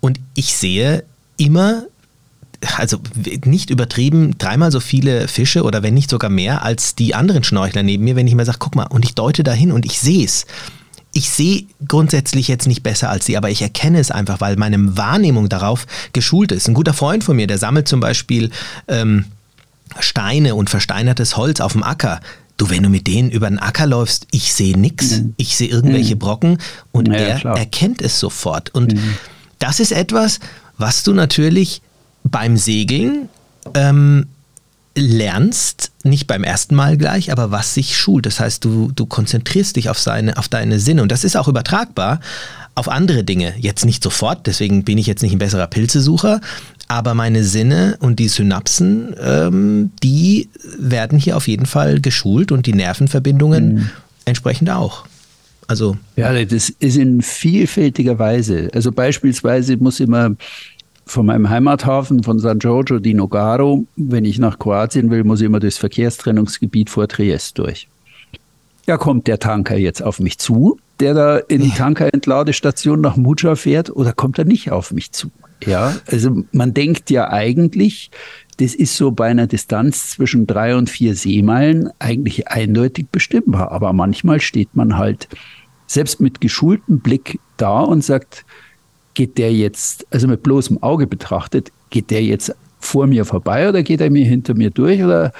Und 0.00 0.20
ich 0.34 0.54
sehe 0.54 1.02
immer, 1.36 1.82
also 2.76 2.98
nicht 3.44 3.70
übertrieben, 3.70 4.36
dreimal 4.38 4.70
so 4.70 4.80
viele 4.80 5.28
Fische 5.28 5.62
oder 5.64 5.82
wenn 5.82 5.94
nicht 5.94 6.10
sogar 6.10 6.30
mehr 6.30 6.62
als 6.62 6.94
die 6.94 7.14
anderen 7.14 7.44
Schnorchler 7.44 7.82
neben 7.82 8.04
mir, 8.04 8.16
wenn 8.16 8.26
ich 8.26 8.34
mir 8.34 8.44
sage, 8.44 8.58
guck 8.60 8.74
mal, 8.76 8.84
und 8.86 9.04
ich 9.04 9.14
deute 9.14 9.42
dahin 9.42 9.72
und 9.72 9.84
ich 9.84 9.98
sehe 9.98 10.24
es. 10.24 10.46
Ich 11.14 11.28
sehe 11.28 11.64
grundsätzlich 11.86 12.48
jetzt 12.48 12.66
nicht 12.66 12.82
besser 12.82 13.10
als 13.10 13.26
sie, 13.26 13.36
aber 13.36 13.50
ich 13.50 13.60
erkenne 13.60 13.98
es 13.98 14.10
einfach, 14.10 14.40
weil 14.40 14.56
meine 14.56 14.96
Wahrnehmung 14.96 15.48
darauf 15.48 15.86
geschult 16.14 16.52
ist. 16.52 16.68
Ein 16.68 16.74
guter 16.74 16.94
Freund 16.94 17.22
von 17.22 17.36
mir, 17.36 17.46
der 17.46 17.58
sammelt 17.58 17.86
zum 17.86 18.00
Beispiel 18.00 18.50
ähm, 18.88 19.26
Steine 19.98 20.54
und 20.54 20.70
versteinertes 20.70 21.36
Holz 21.36 21.60
auf 21.60 21.72
dem 21.72 21.82
Acker. 21.82 22.20
Du, 22.56 22.70
wenn 22.70 22.82
du 22.82 22.88
mit 22.88 23.06
denen 23.06 23.30
über 23.30 23.48
den 23.48 23.58
Acker 23.58 23.86
läufst, 23.86 24.26
ich 24.30 24.54
sehe 24.54 24.78
nichts. 24.78 25.20
Ich 25.36 25.56
sehe 25.56 25.68
irgendwelche 25.68 26.16
Brocken 26.16 26.58
und 26.92 27.08
Ja, 27.08 27.14
er 27.14 27.38
klar. 27.40 27.58
erkennt 27.58 28.00
es 28.00 28.18
sofort. 28.18 28.70
Und 28.74 28.94
das 29.58 29.80
ist 29.80 29.92
etwas, 29.92 30.38
was 30.78 31.02
du 31.02 31.12
natürlich 31.12 31.82
beim 32.24 32.56
Segeln 32.56 33.28
ähm, 33.74 34.26
lernst, 34.94 35.92
nicht 36.02 36.26
beim 36.26 36.44
ersten 36.44 36.74
Mal 36.74 36.96
gleich, 36.96 37.32
aber 37.32 37.50
was 37.50 37.74
sich 37.74 37.96
schult. 37.96 38.26
Das 38.26 38.40
heißt, 38.40 38.64
du, 38.64 38.92
du 38.94 39.06
konzentrierst 39.06 39.76
dich 39.76 39.88
auf, 39.88 39.98
seine, 39.98 40.36
auf 40.36 40.48
deine 40.48 40.78
Sinne 40.78 41.02
und 41.02 41.12
das 41.12 41.24
ist 41.24 41.36
auch 41.36 41.48
übertragbar 41.48 42.20
auf 42.74 42.88
andere 42.88 43.24
Dinge. 43.24 43.54
Jetzt 43.58 43.84
nicht 43.84 44.02
sofort, 44.02 44.46
deswegen 44.46 44.84
bin 44.84 44.98
ich 44.98 45.06
jetzt 45.06 45.22
nicht 45.22 45.32
ein 45.32 45.38
besserer 45.38 45.66
Pilzesucher, 45.66 46.40
aber 46.88 47.14
meine 47.14 47.44
Sinne 47.44 47.96
und 48.00 48.18
die 48.18 48.28
Synapsen, 48.28 49.14
ähm, 49.20 49.90
die 50.02 50.48
werden 50.78 51.18
hier 51.18 51.36
auf 51.36 51.48
jeden 51.48 51.66
Fall 51.66 52.00
geschult 52.00 52.52
und 52.52 52.66
die 52.66 52.74
Nervenverbindungen 52.74 53.74
mhm. 53.74 53.90
entsprechend 54.24 54.70
auch. 54.70 55.06
Also 55.68 55.96
ja, 56.16 56.44
das 56.44 56.70
ist 56.70 56.96
in 56.96 57.22
vielfältiger 57.22 58.18
Weise. 58.18 58.68
Also 58.74 58.92
beispielsweise 58.92 59.76
muss 59.76 60.00
immer 60.00 60.34
von 61.12 61.26
meinem 61.26 61.48
Heimathafen 61.48 62.22
von 62.22 62.38
San 62.38 62.58
Giorgio 62.58 62.98
di 62.98 63.14
Nogaro, 63.14 63.84
wenn 63.96 64.24
ich 64.24 64.38
nach 64.38 64.58
Kroatien 64.58 65.10
will, 65.10 65.24
muss 65.24 65.40
ich 65.40 65.46
immer 65.46 65.60
durchs 65.60 65.78
Verkehrstrennungsgebiet 65.78 66.90
vor 66.90 67.06
Triest 67.06 67.58
durch. 67.58 67.88
Ja, 68.86 68.96
kommt 68.96 69.28
der 69.28 69.38
Tanker 69.38 69.76
jetzt 69.76 70.02
auf 70.02 70.18
mich 70.18 70.38
zu, 70.38 70.78
der 70.98 71.14
da 71.14 71.36
in 71.36 71.62
die 71.62 71.70
Tankerentladestation 71.70 73.00
nach 73.00 73.16
Muja 73.16 73.54
fährt, 73.54 73.90
oder 73.94 74.12
kommt 74.12 74.38
er 74.38 74.44
nicht 74.44 74.72
auf 74.72 74.92
mich 74.92 75.12
zu? 75.12 75.30
Ja, 75.64 75.94
also 76.10 76.44
man 76.50 76.74
denkt 76.74 77.10
ja 77.10 77.30
eigentlich, 77.30 78.10
das 78.56 78.74
ist 78.74 78.96
so 78.96 79.12
bei 79.12 79.28
einer 79.28 79.46
Distanz 79.46 80.10
zwischen 80.10 80.46
drei 80.46 80.74
und 80.74 80.90
vier 80.90 81.14
Seemeilen 81.14 81.90
eigentlich 82.00 82.48
eindeutig 82.48 83.06
bestimmbar. 83.12 83.70
Aber 83.70 83.92
manchmal 83.92 84.40
steht 84.40 84.74
man 84.74 84.98
halt 84.98 85.28
selbst 85.86 86.20
mit 86.20 86.40
geschultem 86.40 87.00
Blick 87.00 87.38
da 87.56 87.80
und 87.80 88.02
sagt, 88.02 88.44
geht 89.14 89.38
der 89.38 89.52
jetzt, 89.52 90.06
also 90.10 90.28
mit 90.28 90.42
bloßem 90.42 90.82
Auge 90.82 91.06
betrachtet, 91.06 91.70
geht 91.90 92.10
der 92.10 92.22
jetzt 92.22 92.54
vor 92.80 93.06
mir 93.06 93.24
vorbei 93.24 93.68
oder 93.68 93.82
geht 93.82 94.00
er 94.00 94.10
mir 94.10 94.24
hinter 94.24 94.54
mir 94.54 94.70
durch 94.70 95.02
oder 95.02 95.32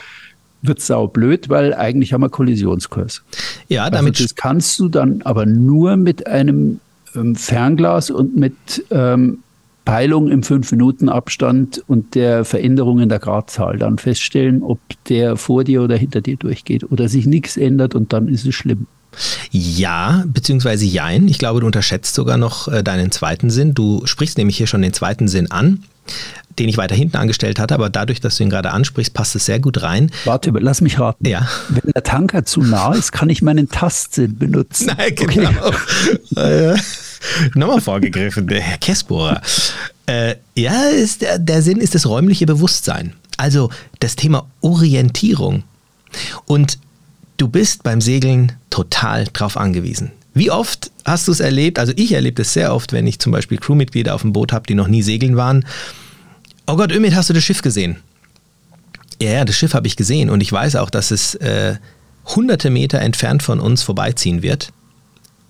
wird 0.62 0.81
sau 0.81 1.09
blöd, 1.09 1.49
weil 1.49 1.75
eigentlich 1.75 2.12
haben 2.12 2.21
wir 2.21 2.29
Kollisionskurs. 2.29 3.23
Ja, 3.69 3.85
also 3.85 3.97
damit. 3.97 4.14
Also 4.14 4.25
das 4.25 4.35
kannst 4.37 4.79
du 4.79 4.88
dann 4.88 5.23
aber 5.23 5.45
nur 5.45 5.97
mit 5.97 6.26
einem 6.26 6.81
ähm, 7.17 7.35
Fernglas 7.35 8.11
und 8.11 8.37
mit 8.37 8.55
ähm, 8.91 9.38
Peilung 9.85 10.31
im 10.31 10.43
5-Minuten-Abstand 10.43 11.83
und 11.88 12.14
der 12.14 12.45
Veränderung 12.45 13.00
in 13.00 13.09
der 13.09 13.19
Gradzahl 13.19 13.79
dann 13.79 13.99
feststellen, 13.99 14.62
ob 14.62 14.79
der 15.09 15.37
vor 15.37 15.64
dir 15.64 15.83
oder 15.83 15.97
hinter 15.97 16.21
dir 16.21 16.37
durchgeht 16.37 16.91
oder 16.91 17.09
sich 17.09 17.26
nichts 17.26 17.57
ändert 17.57 17.97
und 17.97 18.12
dann 18.12 18.29
ist 18.29 18.47
es 18.47 18.55
schlimm. 18.55 18.87
Ja, 19.50 20.25
beziehungsweise 20.26 20.85
jein. 20.85 21.28
Ich 21.28 21.38
glaube, 21.38 21.61
du 21.61 21.66
unterschätzt 21.66 22.14
sogar 22.14 22.37
noch 22.37 22.69
äh, 22.69 22.83
deinen 22.83 23.11
zweiten 23.11 23.50
Sinn. 23.50 23.75
Du 23.75 24.02
sprichst 24.07 24.38
nämlich 24.38 24.57
hier 24.57 24.66
schon 24.66 24.83
den 24.83 24.92
zweiten 24.92 25.28
Sinn 25.28 25.50
an, 25.50 25.85
den 26.59 26.69
ich 26.69 26.76
weiter 26.76 26.95
hinten 26.95 27.16
angestellt 27.16 27.59
hatte, 27.59 27.75
aber 27.75 27.90
dadurch, 27.90 28.21
dass 28.21 28.37
du 28.37 28.45
ihn 28.45 28.50
gerade 28.50 28.71
ansprichst, 28.71 29.14
passt 29.14 29.37
es 29.37 29.47
sehr 29.47 29.61
gut 29.61 29.83
rein. 29.83 30.11
Warte, 30.25 30.50
lass 30.50 30.81
mich 30.81 30.99
raten. 30.99 31.26
Ja. 31.26 31.49
Wenn 31.69 31.92
der 31.92 32.02
Tanker 32.02 32.45
zu 32.45 32.62
nah 32.62 32.95
ist, 32.95 33.12
kann 33.12 33.31
ich 33.31 33.42
meinen 33.42 33.69
Tastsinn 33.69 34.38
benutzen. 34.38 34.92
Nein, 34.97 35.14
genau. 35.14 35.50
Okay. 36.35 36.76
Nochmal 37.54 37.81
vorgegriffen, 37.81 38.49
der 38.49 38.61
Herr 38.61 38.78
Kessbohrer. 38.78 39.40
Äh, 40.07 40.35
ja, 40.57 40.85
ist 40.88 41.23
der, 41.23 41.38
der 41.38 41.62
Sinn 41.62 41.78
ist 41.78 41.95
das 41.95 42.07
räumliche 42.07 42.47
Bewusstsein. 42.47 43.14
Also 43.37 43.71
das 44.00 44.16
Thema 44.16 44.47
Orientierung. 44.61 45.62
Und 46.47 46.78
du 47.42 47.49
bist 47.49 47.82
beim 47.82 48.00
Segeln 48.00 48.52
total 48.70 49.26
drauf 49.32 49.56
angewiesen. 49.56 50.12
Wie 50.32 50.52
oft 50.52 50.92
hast 51.04 51.26
du 51.26 51.32
es 51.32 51.40
erlebt? 51.40 51.80
Also 51.80 51.92
ich 51.96 52.12
erlebe 52.12 52.42
es 52.42 52.52
sehr 52.52 52.72
oft, 52.72 52.92
wenn 52.92 53.04
ich 53.04 53.18
zum 53.18 53.32
Beispiel 53.32 53.58
Crewmitglieder 53.58 54.14
auf 54.14 54.22
dem 54.22 54.32
Boot 54.32 54.52
habe, 54.52 54.64
die 54.68 54.76
noch 54.76 54.87
nie 54.87 55.02
segeln 55.02 55.37
waren. 55.37 55.66
Oh 56.68 56.76
Gott, 56.76 56.92
Ömit, 56.92 57.16
hast 57.16 57.30
du 57.30 57.34
das 57.34 57.42
Schiff 57.42 57.61
gesehen? 57.61 57.96
Ja, 59.20 59.30
ja, 59.30 59.44
das 59.44 59.56
Schiff 59.56 59.75
habe 59.75 59.88
ich 59.88 59.96
gesehen 59.96 60.30
und 60.30 60.40
ich 60.40 60.52
weiß 60.52 60.76
auch, 60.76 60.88
dass 60.88 61.11
es 61.11 61.34
äh, 61.34 61.78
hunderte 62.26 62.70
Meter 62.70 63.00
entfernt 63.00 63.42
von 63.42 63.58
uns 63.58 63.82
vorbeiziehen 63.82 64.42
wird. 64.42 64.72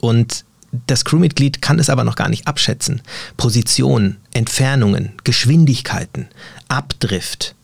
Und 0.01 0.47
das 0.87 1.05
Crewmitglied 1.05 1.61
kann 1.61 1.79
es 1.79 1.91
aber 1.91 2.05
noch 2.05 2.17
gar 2.17 2.31
nicht 2.31 2.49
abschätzen. 2.49 3.03
Position, 3.37 4.17
Entfernungen, 4.33 5.13
Geschwindigkeiten, 5.25 6.29
Abdrift, 6.69 7.55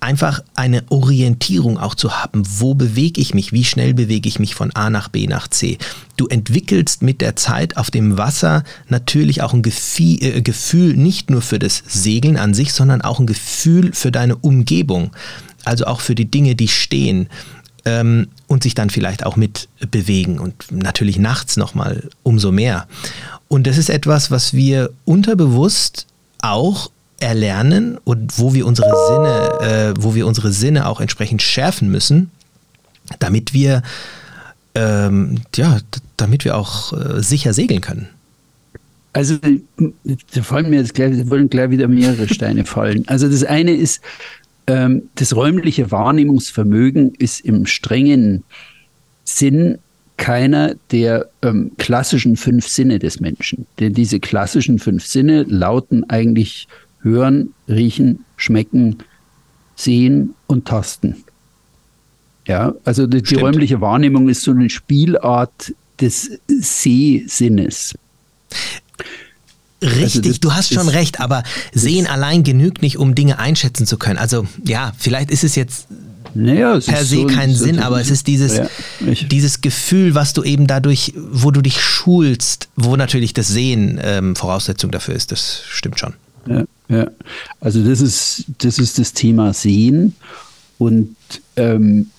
einfach 0.00 0.42
eine 0.54 0.84
Orientierung 0.90 1.78
auch 1.78 1.94
zu 1.94 2.12
haben. 2.22 2.42
Wo 2.58 2.74
bewege 2.74 3.20
ich 3.20 3.34
mich? 3.34 3.52
Wie 3.52 3.64
schnell 3.64 3.94
bewege 3.94 4.28
ich 4.28 4.38
mich 4.38 4.54
von 4.54 4.70
A 4.74 4.90
nach 4.90 5.08
B 5.08 5.26
nach 5.26 5.48
C? 5.48 5.78
Du 6.16 6.26
entwickelst 6.26 7.02
mit 7.02 7.20
der 7.20 7.36
Zeit 7.36 7.76
auf 7.76 7.90
dem 7.90 8.18
Wasser 8.18 8.64
natürlich 8.88 9.42
auch 9.42 9.54
ein 9.54 9.62
Gefühl, 9.62 10.18
äh, 10.20 10.42
Gefühl 10.42 10.96
nicht 10.96 11.30
nur 11.30 11.42
für 11.42 11.58
das 11.58 11.82
Segeln 11.86 12.36
an 12.36 12.54
sich, 12.54 12.72
sondern 12.72 13.02
auch 13.02 13.18
ein 13.18 13.26
Gefühl 13.26 13.92
für 13.92 14.12
deine 14.12 14.36
Umgebung. 14.36 15.10
Also 15.64 15.86
auch 15.86 16.00
für 16.00 16.14
die 16.14 16.30
Dinge, 16.30 16.54
die 16.54 16.68
stehen 16.68 17.28
ähm, 17.84 18.28
und 18.46 18.62
sich 18.62 18.74
dann 18.74 18.90
vielleicht 18.90 19.24
auch 19.24 19.36
mit 19.36 19.68
bewegen 19.90 20.38
und 20.38 20.70
natürlich 20.70 21.18
nachts 21.18 21.56
nochmal 21.56 22.08
umso 22.22 22.52
mehr. 22.52 22.86
Und 23.48 23.66
das 23.66 23.78
ist 23.78 23.90
etwas, 23.90 24.30
was 24.30 24.54
wir 24.54 24.90
unterbewusst 25.04 26.06
auch 26.40 26.90
erlernen 27.24 27.98
und 28.04 28.38
wo 28.38 28.54
wir 28.54 28.66
unsere 28.66 28.92
Sinne, 29.08 29.60
äh, 29.60 29.94
wo 29.98 30.14
wir 30.14 30.26
unsere 30.26 30.52
Sinne 30.52 30.86
auch 30.86 31.00
entsprechend 31.00 31.42
schärfen 31.42 31.90
müssen, 31.90 32.30
damit 33.18 33.52
wir 33.52 33.82
ähm, 34.74 35.40
ja, 35.54 35.78
damit 36.16 36.44
wir 36.44 36.56
auch 36.56 36.92
äh, 36.92 37.22
sicher 37.22 37.52
segeln 37.52 37.80
können. 37.80 38.08
Also 39.12 39.38
da 40.34 40.42
fallen 40.42 40.70
mir 40.70 40.80
jetzt 40.80 40.94
gleich, 40.94 41.30
wollen 41.30 41.48
gleich 41.48 41.70
wieder 41.70 41.86
mehrere 41.86 42.28
Steine 42.28 42.64
fallen. 42.64 43.04
Also 43.06 43.28
das 43.28 43.44
eine 43.44 43.72
ist, 43.72 44.00
ähm, 44.66 45.02
das 45.14 45.36
räumliche 45.36 45.92
Wahrnehmungsvermögen 45.92 47.14
ist 47.14 47.40
im 47.40 47.66
strengen 47.66 48.42
Sinn 49.24 49.78
keiner 50.16 50.74
der 50.90 51.28
ähm, 51.42 51.72
klassischen 51.78 52.36
fünf 52.36 52.66
Sinne 52.66 52.98
des 52.98 53.20
Menschen. 53.20 53.66
Denn 53.78 53.92
diese 53.94 54.18
klassischen 54.18 54.78
fünf 54.80 55.06
Sinne 55.06 55.44
lauten 55.44 56.08
eigentlich 56.10 56.66
hören, 57.04 57.54
riechen, 57.68 58.24
schmecken, 58.36 58.98
sehen 59.76 60.34
und 60.48 60.66
tasten. 60.66 61.24
Ja, 62.46 62.74
also 62.84 63.06
die, 63.06 63.22
die 63.22 63.36
räumliche 63.36 63.80
Wahrnehmung 63.80 64.28
ist 64.28 64.42
so 64.42 64.50
eine 64.50 64.68
Spielart 64.68 65.72
des 66.00 66.38
Sehsinnes. 66.48 67.94
Richtig, 69.82 70.02
also 70.02 70.20
das, 70.22 70.40
du 70.40 70.52
hast 70.52 70.72
schon 70.72 70.88
recht, 70.88 71.20
aber 71.20 71.42
Sehen 71.72 72.06
allein 72.06 72.42
genügt 72.42 72.82
nicht, 72.82 72.98
um 72.98 73.14
Dinge 73.14 73.38
einschätzen 73.38 73.86
zu 73.86 73.98
können. 73.98 74.18
Also 74.18 74.46
ja, 74.64 74.92
vielleicht 74.98 75.30
ist 75.30 75.44
es 75.44 75.54
jetzt 75.54 75.86
naja, 76.34 76.76
es 76.76 76.86
per 76.86 77.04
se 77.04 77.16
so, 77.16 77.26
keinen 77.26 77.54
Sinn, 77.54 77.78
aber 77.78 78.00
es 78.00 78.10
ist 78.10 78.26
dieses, 78.26 78.56
ja, 78.56 78.68
dieses 79.00 79.60
Gefühl, 79.60 80.14
was 80.14 80.32
du 80.32 80.42
eben 80.42 80.66
dadurch, 80.66 81.12
wo 81.16 81.50
du 81.50 81.62
dich 81.62 81.80
schulst, 81.80 82.68
wo 82.74 82.96
natürlich 82.96 83.34
das 83.34 83.48
Sehen 83.48 84.00
ähm, 84.02 84.34
Voraussetzung 84.34 84.90
dafür 84.90 85.14
ist, 85.14 85.30
das 85.32 85.62
stimmt 85.68 86.00
schon. 86.00 86.14
Ja. 86.46 86.64
Ja, 86.88 87.06
also 87.60 87.82
das 87.82 88.00
ist, 88.00 88.44
das 88.58 88.78
ist 88.78 88.98
das 88.98 89.14
Thema 89.14 89.54
Sehen 89.54 90.14
und 90.78 91.16
ähm, 91.56 92.10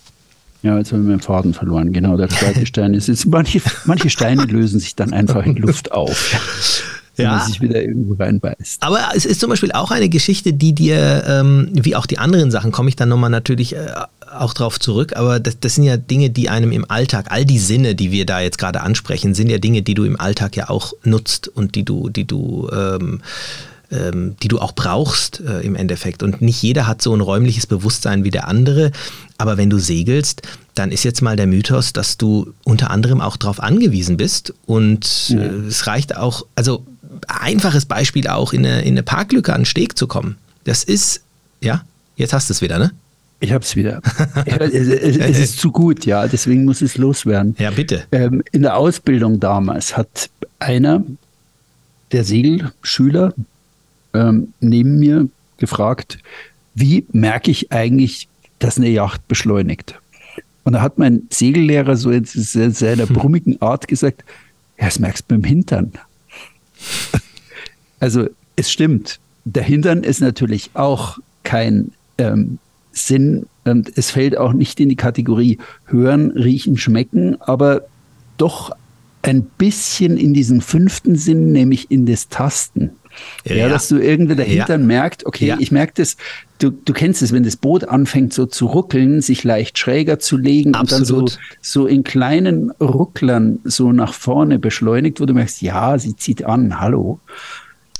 ja, 0.63 0.77
jetzt 0.79 0.91
haben 0.91 1.05
wir 1.07 1.15
den 1.15 1.21
Faden 1.21 1.53
verloren. 1.53 1.93
Genau, 1.93 2.17
der 2.17 2.29
zweite 2.29 2.65
Stein 2.65 2.95
ist 2.95 3.07
jetzt, 3.07 3.27
manche, 3.27 3.61
manche 3.85 4.09
Steine 4.09 4.45
lösen 4.45 4.79
sich 4.79 4.95
dann 4.95 5.13
einfach 5.13 5.45
in 5.45 5.55
Luft 5.57 5.91
auf. 5.91 6.91
Wenn 7.15 7.27
ja, 7.27 7.37
man 7.37 7.47
sich 7.47 7.61
wieder 7.61 7.81
irgendwo 7.81 8.15
reinbeißt. 8.15 8.81
Aber 8.81 8.99
es 9.15 9.25
ist 9.25 9.39
zum 9.39 9.49
Beispiel 9.49 9.71
auch 9.71 9.91
eine 9.91 10.09
Geschichte, 10.09 10.51
die 10.51 10.73
dir, 10.73 11.23
ähm, 11.27 11.69
wie 11.71 11.95
auch 11.95 12.07
die 12.07 12.17
anderen 12.17 12.51
Sachen, 12.51 12.73
komme 12.73 12.89
ich 12.89 12.97
dann 12.97 13.07
nochmal 13.07 13.29
natürlich 13.29 13.75
äh, 13.75 13.87
auch 14.35 14.53
drauf 14.53 14.79
zurück, 14.79 15.15
aber 15.15 15.39
das, 15.39 15.59
das 15.59 15.75
sind 15.75 15.85
ja 15.85 15.95
Dinge, 15.95 16.29
die 16.29 16.49
einem 16.49 16.73
im 16.73 16.89
Alltag, 16.89 17.27
all 17.29 17.45
die 17.45 17.59
Sinne, 17.59 17.95
die 17.95 18.11
wir 18.11 18.25
da 18.25 18.41
jetzt 18.41 18.57
gerade 18.57 18.81
ansprechen, 18.81 19.33
sind 19.33 19.49
ja 19.49 19.59
Dinge, 19.59 19.81
die 19.81 19.93
du 19.93 20.03
im 20.03 20.19
Alltag 20.19 20.57
ja 20.57 20.69
auch 20.69 20.91
nutzt 21.03 21.47
und 21.47 21.75
die 21.75 21.85
du, 21.85 22.09
die 22.09 22.25
du 22.25 22.69
ähm, 22.73 23.21
die 23.91 24.47
du 24.47 24.59
auch 24.59 24.73
brauchst 24.73 25.41
äh, 25.41 25.61
im 25.61 25.75
Endeffekt. 25.75 26.23
Und 26.23 26.41
nicht 26.41 26.61
jeder 26.61 26.87
hat 26.87 27.01
so 27.01 27.13
ein 27.13 27.21
räumliches 27.21 27.67
Bewusstsein 27.67 28.23
wie 28.23 28.31
der 28.31 28.47
andere. 28.47 28.91
Aber 29.37 29.57
wenn 29.57 29.69
du 29.69 29.79
segelst, 29.79 30.41
dann 30.73 30.91
ist 30.91 31.03
jetzt 31.03 31.21
mal 31.21 31.35
der 31.35 31.47
Mythos, 31.47 31.93
dass 31.93 32.17
du 32.17 32.53
unter 32.63 32.91
anderem 32.91 33.21
auch 33.21 33.37
darauf 33.37 33.61
angewiesen 33.61 34.17
bist. 34.17 34.53
Und 34.65 35.29
ja. 35.29 35.39
äh, 35.39 35.67
es 35.67 35.87
reicht 35.87 36.15
auch, 36.17 36.45
also 36.55 36.85
einfaches 37.27 37.85
Beispiel 37.85 38.27
auch, 38.27 38.53
in 38.53 38.65
eine, 38.65 38.81
in 38.81 38.93
eine 38.93 39.03
Parklücke 39.03 39.53
an 39.53 39.61
den 39.61 39.65
Steg 39.65 39.97
zu 39.97 40.07
kommen. 40.07 40.37
Das 40.63 40.83
ist, 40.83 41.21
ja, 41.61 41.83
jetzt 42.15 42.33
hast 42.33 42.49
du 42.49 42.53
es 42.53 42.61
wieder, 42.61 42.79
ne? 42.79 42.91
Ich 43.39 43.51
habe 43.51 43.63
es 43.63 43.75
wieder. 43.75 44.01
es, 44.45 44.71
es, 44.71 45.39
ist 45.39 45.59
zu 45.59 45.71
gut, 45.71 46.05
ja, 46.05 46.27
deswegen 46.27 46.65
muss 46.65 46.81
es 46.81 46.97
loswerden. 46.97 47.55
Ja, 47.59 47.69
bitte. 47.69 48.03
Ähm, 48.11 48.41
in 48.51 48.63
der 48.63 48.77
Ausbildung 48.77 49.39
damals 49.39 49.95
hat 49.95 50.29
einer 50.59 51.03
der 52.11 52.23
Segelschüler 52.23 53.33
ähm, 54.15 54.53
neben 54.59 54.99
mir 54.99 55.27
gefragt, 55.57 56.17
wie 56.73 57.05
merke 57.11 57.51
ich 57.51 57.71
eigentlich, 57.71 58.27
dass 58.59 58.77
eine 58.77 58.89
Yacht 58.89 59.27
beschleunigt? 59.27 59.99
Und 60.63 60.73
da 60.73 60.81
hat 60.81 60.97
mein 60.97 61.23
Segellehrer 61.29 61.95
so 61.95 62.09
in 62.11 62.25
seiner 62.25 63.05
brummigen 63.05 63.61
Art 63.61 63.87
gesagt, 63.87 64.23
ja, 64.79 64.85
das 64.85 64.99
merkst 64.99 65.25
du 65.27 65.35
dem 65.35 65.43
Hintern. 65.43 65.93
Also 67.99 68.27
es 68.55 68.71
stimmt, 68.71 69.19
der 69.45 69.63
Hintern 69.63 70.03
ist 70.03 70.21
natürlich 70.21 70.71
auch 70.73 71.19
kein 71.43 71.91
ähm, 72.17 72.57
Sinn 72.91 73.45
und 73.63 73.97
es 73.97 74.11
fällt 74.11 74.37
auch 74.37 74.53
nicht 74.53 74.79
in 74.79 74.89
die 74.89 74.95
Kategorie 74.95 75.59
hören, 75.85 76.31
riechen, 76.31 76.77
schmecken, 76.77 77.39
aber 77.41 77.83
doch 78.37 78.71
ein 79.21 79.43
bisschen 79.43 80.17
in 80.17 80.33
diesen 80.33 80.61
fünften 80.61 81.15
Sinn, 81.15 81.51
nämlich 81.51 81.89
in 81.89 82.05
das 82.05 82.29
Tasten. 82.29 82.91
Ja, 83.45 83.55
ja 83.55 83.69
dass 83.69 83.87
du 83.87 83.97
irgendwie 83.97 84.35
dahinter 84.35 84.73
ja. 84.73 84.77
merkst, 84.77 85.25
okay, 85.25 85.47
ja. 85.47 85.57
ich 85.59 85.71
merke 85.71 85.93
das, 85.95 86.17
du, 86.59 86.71
du 86.71 86.93
kennst 86.93 87.21
es, 87.21 87.31
wenn 87.31 87.43
das 87.43 87.57
Boot 87.57 87.83
anfängt 87.85 88.33
so 88.33 88.45
zu 88.45 88.67
ruckeln, 88.67 89.21
sich 89.21 89.43
leicht 89.43 89.77
schräger 89.77 90.19
zu 90.19 90.37
legen 90.37 90.75
Absolut. 90.75 91.09
und 91.09 91.09
dann 91.09 91.27
so, 91.27 91.37
so 91.61 91.87
in 91.87 92.03
kleinen 92.03 92.71
Rucklern 92.81 93.59
so 93.63 93.91
nach 93.91 94.13
vorne 94.13 94.59
beschleunigt, 94.59 95.19
wo 95.19 95.25
du 95.25 95.33
merkst, 95.33 95.61
ja, 95.61 95.97
sie 95.97 96.15
zieht 96.15 96.43
an, 96.45 96.79
hallo. 96.79 97.19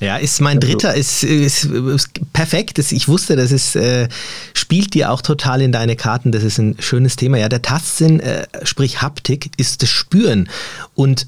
Ja, 0.01 0.17
ist 0.17 0.41
mein 0.41 0.57
also, 0.57 0.67
dritter, 0.67 0.93
ist, 0.93 1.23
ist, 1.23 1.65
ist 1.65 2.33
perfekt. 2.33 2.79
Ich 2.79 3.07
wusste, 3.07 3.37
das 3.37 3.51
ist, 3.51 3.77
äh, 3.77 4.09
spielt 4.53 4.93
dir 4.93 5.11
auch 5.11 5.21
total 5.21 5.61
in 5.61 5.71
deine 5.71 5.95
Karten. 5.95 6.33
Das 6.33 6.43
ist 6.43 6.57
ein 6.57 6.75
schönes 6.79 7.15
Thema. 7.15 7.37
Ja, 7.37 7.47
der 7.47 7.61
Tastsinn, 7.61 8.19
äh, 8.19 8.45
sprich 8.63 9.01
Haptik, 9.01 9.51
ist 9.55 9.81
das 9.81 9.89
Spüren. 9.89 10.49
Und 10.95 11.27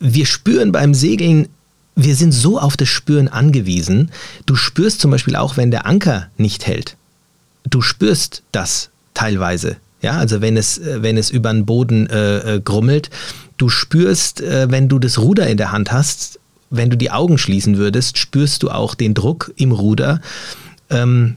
wir 0.00 0.26
spüren 0.26 0.70
beim 0.70 0.92
Segeln 0.92 1.48
wir 1.98 2.14
sind 2.14 2.30
so 2.32 2.60
auf 2.60 2.76
das 2.76 2.88
Spüren 2.88 3.26
angewiesen. 3.26 4.10
Du 4.46 4.54
spürst 4.54 5.00
zum 5.00 5.10
Beispiel 5.10 5.34
auch, 5.34 5.56
wenn 5.56 5.72
der 5.72 5.84
Anker 5.84 6.28
nicht 6.36 6.66
hält. 6.66 6.96
Du 7.68 7.82
spürst 7.82 8.42
das 8.52 8.90
teilweise. 9.14 9.76
Ja, 10.00 10.12
also 10.12 10.40
wenn 10.40 10.56
es, 10.56 10.78
äh, 10.78 11.02
wenn 11.02 11.16
es 11.16 11.28
über 11.28 11.52
den 11.52 11.66
Boden 11.66 12.08
äh, 12.08 12.54
äh, 12.54 12.60
grummelt, 12.60 13.10
du 13.56 13.68
spürst, 13.68 14.40
äh, 14.40 14.70
wenn 14.70 14.88
du 14.88 15.00
das 15.00 15.18
Ruder 15.18 15.48
in 15.48 15.56
der 15.56 15.72
Hand 15.72 15.90
hast, 15.90 16.38
wenn 16.70 16.88
du 16.88 16.96
die 16.96 17.10
Augen 17.10 17.36
schließen 17.36 17.78
würdest, 17.78 18.16
spürst 18.16 18.62
du 18.62 18.70
auch 18.70 18.94
den 18.94 19.14
Druck 19.14 19.52
im 19.56 19.72
Ruder. 19.72 20.20
Ähm, 20.90 21.34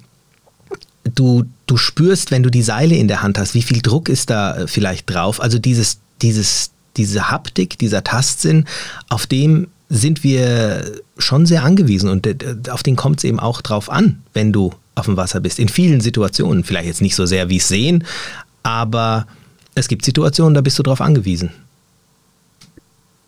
du, 1.16 1.46
du 1.66 1.78
spürst, 1.78 2.30
wenn 2.30 2.44
du 2.44 2.52
die 2.52 2.62
Seile 2.62 2.96
in 2.96 3.08
der 3.08 3.24
Hand 3.24 3.40
hast, 3.40 3.56
wie 3.56 3.64
viel 3.64 3.82
Druck 3.82 4.10
ist 4.10 4.30
da 4.30 4.56
äh, 4.56 4.68
vielleicht 4.68 5.10
drauf. 5.10 5.42
Also 5.42 5.58
dieses, 5.58 5.98
dieses, 6.22 6.70
diese 6.98 7.32
Haptik, 7.32 7.80
dieser 7.80 8.04
Tastsinn, 8.04 8.66
auf 9.10 9.26
dem 9.26 9.70
sind 9.94 10.24
wir 10.24 11.02
schon 11.18 11.46
sehr 11.46 11.64
angewiesen 11.64 12.10
und 12.10 12.26
auf 12.70 12.82
den 12.82 12.96
kommt 12.96 13.18
es 13.18 13.26
eben 13.26 13.42
auch 13.42 13.62
drauf 13.62 13.90
an, 13.90 14.24
wenn 14.34 14.54
du 14.54 14.74
auf 14.96 15.06
dem 15.06 15.18
Wasser 15.18 15.42
bist. 15.42 15.60
In 15.60 15.68
vielen 15.68 16.00
Situationen, 16.00 16.64
vielleicht 16.64 16.88
jetzt 16.88 17.02
nicht 17.02 17.16
so 17.16 17.26
sehr 17.26 17.50
wie 17.50 17.58
es 17.58 17.68
sehen, 17.68 18.06
aber 18.64 19.28
es 19.76 19.90
gibt 19.90 20.06
Situationen, 20.06 20.54
da 20.54 20.62
bist 20.62 20.80
du 20.80 20.84
drauf 20.84 21.02
angewiesen. 21.02 21.52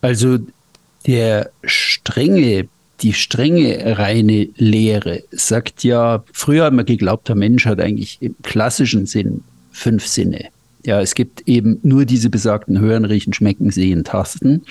Also 0.01 0.39
der 1.05 1.51
strenge, 1.65 2.69
die 3.01 3.13
strenge 3.13 3.97
reine 3.97 4.47
Lehre 4.55 5.23
sagt 5.31 5.83
ja, 5.83 6.23
früher 6.31 6.65
hat 6.65 6.73
man 6.73 6.85
geglaubt, 6.85 7.27
der 7.27 7.35
Mensch 7.35 7.65
hat 7.65 7.81
eigentlich 7.81 8.19
im 8.21 8.35
klassischen 8.41 9.05
Sinn 9.05 9.43
fünf 9.71 10.07
Sinne. 10.07 10.45
Ja, 10.85 11.01
es 11.01 11.15
gibt 11.15 11.47
eben 11.47 11.79
nur 11.83 12.05
diese 12.05 12.29
besagten 12.29 12.79
Hören, 12.79 13.05
Riechen, 13.05 13.33
Schmecken, 13.33 13.71
Sehen, 13.71 14.03
Tasten. 14.03 14.63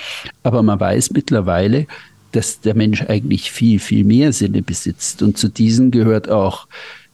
Aber 0.42 0.62
man 0.62 0.78
weiß 0.78 1.10
mittlerweile, 1.12 1.86
dass 2.32 2.60
der 2.60 2.74
Mensch 2.74 3.02
eigentlich 3.02 3.50
viel, 3.50 3.78
viel 3.78 4.04
mehr 4.04 4.32
Sinne 4.32 4.62
besitzt. 4.62 5.22
Und 5.22 5.38
zu 5.38 5.48
diesen 5.48 5.90
gehört 5.90 6.28
auch 6.28 6.66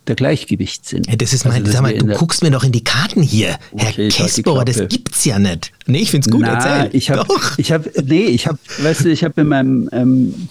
der 0.09 0.17
Gleichgewichtssinn. 0.17 1.03
Ja, 1.05 1.17
das 1.17 1.33
ist 1.33 1.45
mein, 1.45 1.63
also, 1.63 1.73
sag 1.73 1.83
mal, 1.83 1.97
du 1.97 2.07
guckst 2.15 2.43
mir 2.43 2.51
doch 2.51 2.65
in 2.65 2.73
die 2.73 2.83
Karten 2.83 3.23
hier. 3.23 3.59
Herr 3.77 3.91
okay, 3.91 4.09
Kesborer, 4.09 4.65
das 4.65 4.89
gibt's 4.89 5.25
ja 5.25 5.39
nicht. 5.39 5.73
Nee, 5.87 5.99
ich 5.99 6.11
find's 6.11 6.31
gut, 6.31 6.41
Na, 6.43 6.55
erzähl. 6.55 6.97
Ich 6.97 7.11
hab, 7.11 7.29
doch. 7.29 7.59
ich 7.59 7.73
habe, 7.73 7.91
nee, 8.05 8.25
ich 8.25 8.47
habe, 8.47 8.59
weißt 8.79 9.05
du, 9.05 9.11
ich 9.11 9.23
habe 9.23 9.41
in 9.43 9.49
meinem, 9.49 9.89
ähm, 9.93 10.49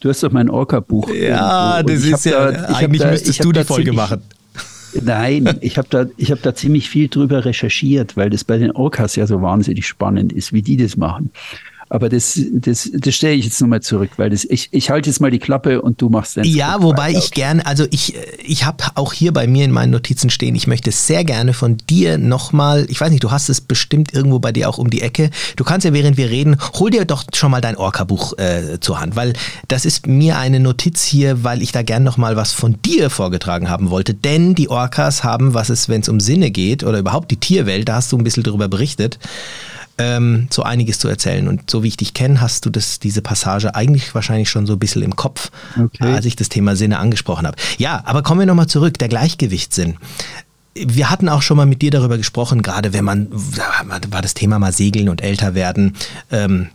du 0.00 0.08
hast 0.08 0.22
doch 0.22 0.32
mein 0.32 0.48
Orca-Buch. 0.48 1.10
Ja, 1.10 1.82
das 1.82 2.02
ist 2.02 2.24
ja, 2.24 2.50
da, 2.50 2.64
eigentlich 2.74 3.02
da, 3.02 3.10
müsstest 3.10 3.44
du 3.44 3.52
die 3.52 3.64
Folge 3.64 3.92
machen. 3.92 4.22
Nein, 5.02 5.58
ich 5.60 5.78
habe 5.78 5.88
da, 5.90 6.06
hab 6.30 6.42
da 6.42 6.54
ziemlich 6.54 6.88
viel 6.88 7.08
drüber 7.08 7.44
recherchiert, 7.44 8.16
weil 8.16 8.30
das 8.30 8.44
bei 8.44 8.58
den 8.58 8.70
Orcas 8.70 9.16
ja 9.16 9.26
so 9.26 9.42
wahnsinnig 9.42 9.86
spannend 9.86 10.32
ist, 10.32 10.52
wie 10.52 10.62
die 10.62 10.76
das 10.76 10.96
machen. 10.96 11.30
Aber 11.94 12.08
das, 12.08 12.40
das, 12.50 12.90
das 12.92 13.14
stelle 13.14 13.34
ich 13.34 13.44
jetzt 13.44 13.60
nochmal 13.60 13.80
zurück, 13.80 14.10
weil 14.16 14.28
das, 14.28 14.44
ich, 14.44 14.68
ich 14.72 14.90
halte 14.90 15.08
jetzt 15.08 15.20
mal 15.20 15.30
die 15.30 15.38
Klappe 15.38 15.80
und 15.80 16.02
du 16.02 16.08
machst 16.08 16.36
dann. 16.36 16.42
Ja, 16.42 16.82
wobei 16.82 17.12
ich 17.12 17.30
gerne, 17.30 17.64
also 17.64 17.86
ich, 17.92 18.16
ich 18.44 18.64
habe 18.64 18.82
auch 18.96 19.12
hier 19.12 19.32
bei 19.32 19.46
mir 19.46 19.64
in 19.64 19.70
meinen 19.70 19.92
Notizen 19.92 20.28
stehen, 20.28 20.56
ich 20.56 20.66
möchte 20.66 20.90
sehr 20.90 21.22
gerne 21.22 21.52
von 21.52 21.76
dir 21.88 22.18
nochmal, 22.18 22.84
ich 22.88 23.00
weiß 23.00 23.12
nicht, 23.12 23.22
du 23.22 23.30
hast 23.30 23.48
es 23.48 23.60
bestimmt 23.60 24.12
irgendwo 24.12 24.40
bei 24.40 24.50
dir 24.50 24.68
auch 24.68 24.78
um 24.78 24.90
die 24.90 25.02
Ecke. 25.02 25.30
Du 25.54 25.62
kannst 25.62 25.84
ja, 25.84 25.92
während 25.92 26.16
wir 26.16 26.30
reden, 26.30 26.56
hol 26.80 26.90
dir 26.90 27.04
doch 27.04 27.22
schon 27.32 27.52
mal 27.52 27.60
dein 27.60 27.76
Orca-Buch 27.76 28.38
äh, 28.38 28.80
zur 28.80 29.00
Hand, 29.00 29.14
weil 29.14 29.32
das 29.68 29.84
ist 29.84 30.08
mir 30.08 30.36
eine 30.36 30.58
Notiz 30.58 31.04
hier, 31.04 31.44
weil 31.44 31.62
ich 31.62 31.70
da 31.70 31.82
gerne 31.82 32.04
nochmal 32.04 32.34
was 32.34 32.50
von 32.50 32.76
dir 32.84 33.08
vorgetragen 33.08 33.70
haben 33.70 33.90
wollte. 33.90 34.14
Denn 34.14 34.56
die 34.56 34.68
Orcas 34.68 35.22
haben, 35.22 35.54
was 35.54 35.68
es, 35.68 35.88
wenn 35.88 36.00
es 36.00 36.08
um 36.08 36.18
Sinne 36.18 36.50
geht 36.50 36.82
oder 36.82 36.98
überhaupt 36.98 37.30
die 37.30 37.36
Tierwelt, 37.38 37.88
da 37.88 37.94
hast 37.94 38.10
du 38.10 38.18
ein 38.18 38.24
bisschen 38.24 38.42
drüber 38.42 38.66
berichtet 38.66 39.20
ähm, 39.98 40.48
so 40.50 40.62
einiges 40.62 40.98
zu 40.98 41.08
erzählen. 41.08 41.48
Und 41.48 41.70
so 41.70 41.82
wie 41.82 41.88
ich 41.88 41.96
dich 41.96 42.14
kenne, 42.14 42.40
hast 42.40 42.66
du 42.66 42.70
das, 42.70 42.98
diese 42.98 43.22
Passage 43.22 43.74
eigentlich 43.74 44.14
wahrscheinlich 44.14 44.50
schon 44.50 44.66
so 44.66 44.74
ein 44.74 44.78
bisschen 44.78 45.02
im 45.02 45.16
Kopf, 45.16 45.50
okay. 45.78 46.12
als 46.12 46.24
ich 46.26 46.36
das 46.36 46.48
Thema 46.48 46.76
Sinne 46.76 46.98
angesprochen 46.98 47.46
habe. 47.46 47.56
Ja, 47.78 48.02
aber 48.04 48.22
kommen 48.22 48.40
wir 48.40 48.46
nochmal 48.46 48.66
zurück, 48.66 48.98
der 48.98 49.08
Gleichgewichtssinn. 49.08 49.96
Wir 50.74 51.10
hatten 51.10 51.28
auch 51.28 51.42
schon 51.42 51.56
mal 51.56 51.66
mit 51.66 51.82
dir 51.82 51.92
darüber 51.92 52.16
gesprochen, 52.16 52.62
gerade 52.62 52.92
wenn 52.92 53.04
man, 53.04 53.28
war 53.30 54.22
das 54.22 54.34
Thema 54.34 54.58
mal 54.58 54.72
Segeln 54.72 55.08
und 55.08 55.22
älter 55.22 55.54
werden, 55.54 55.94
ähm, 56.32 56.68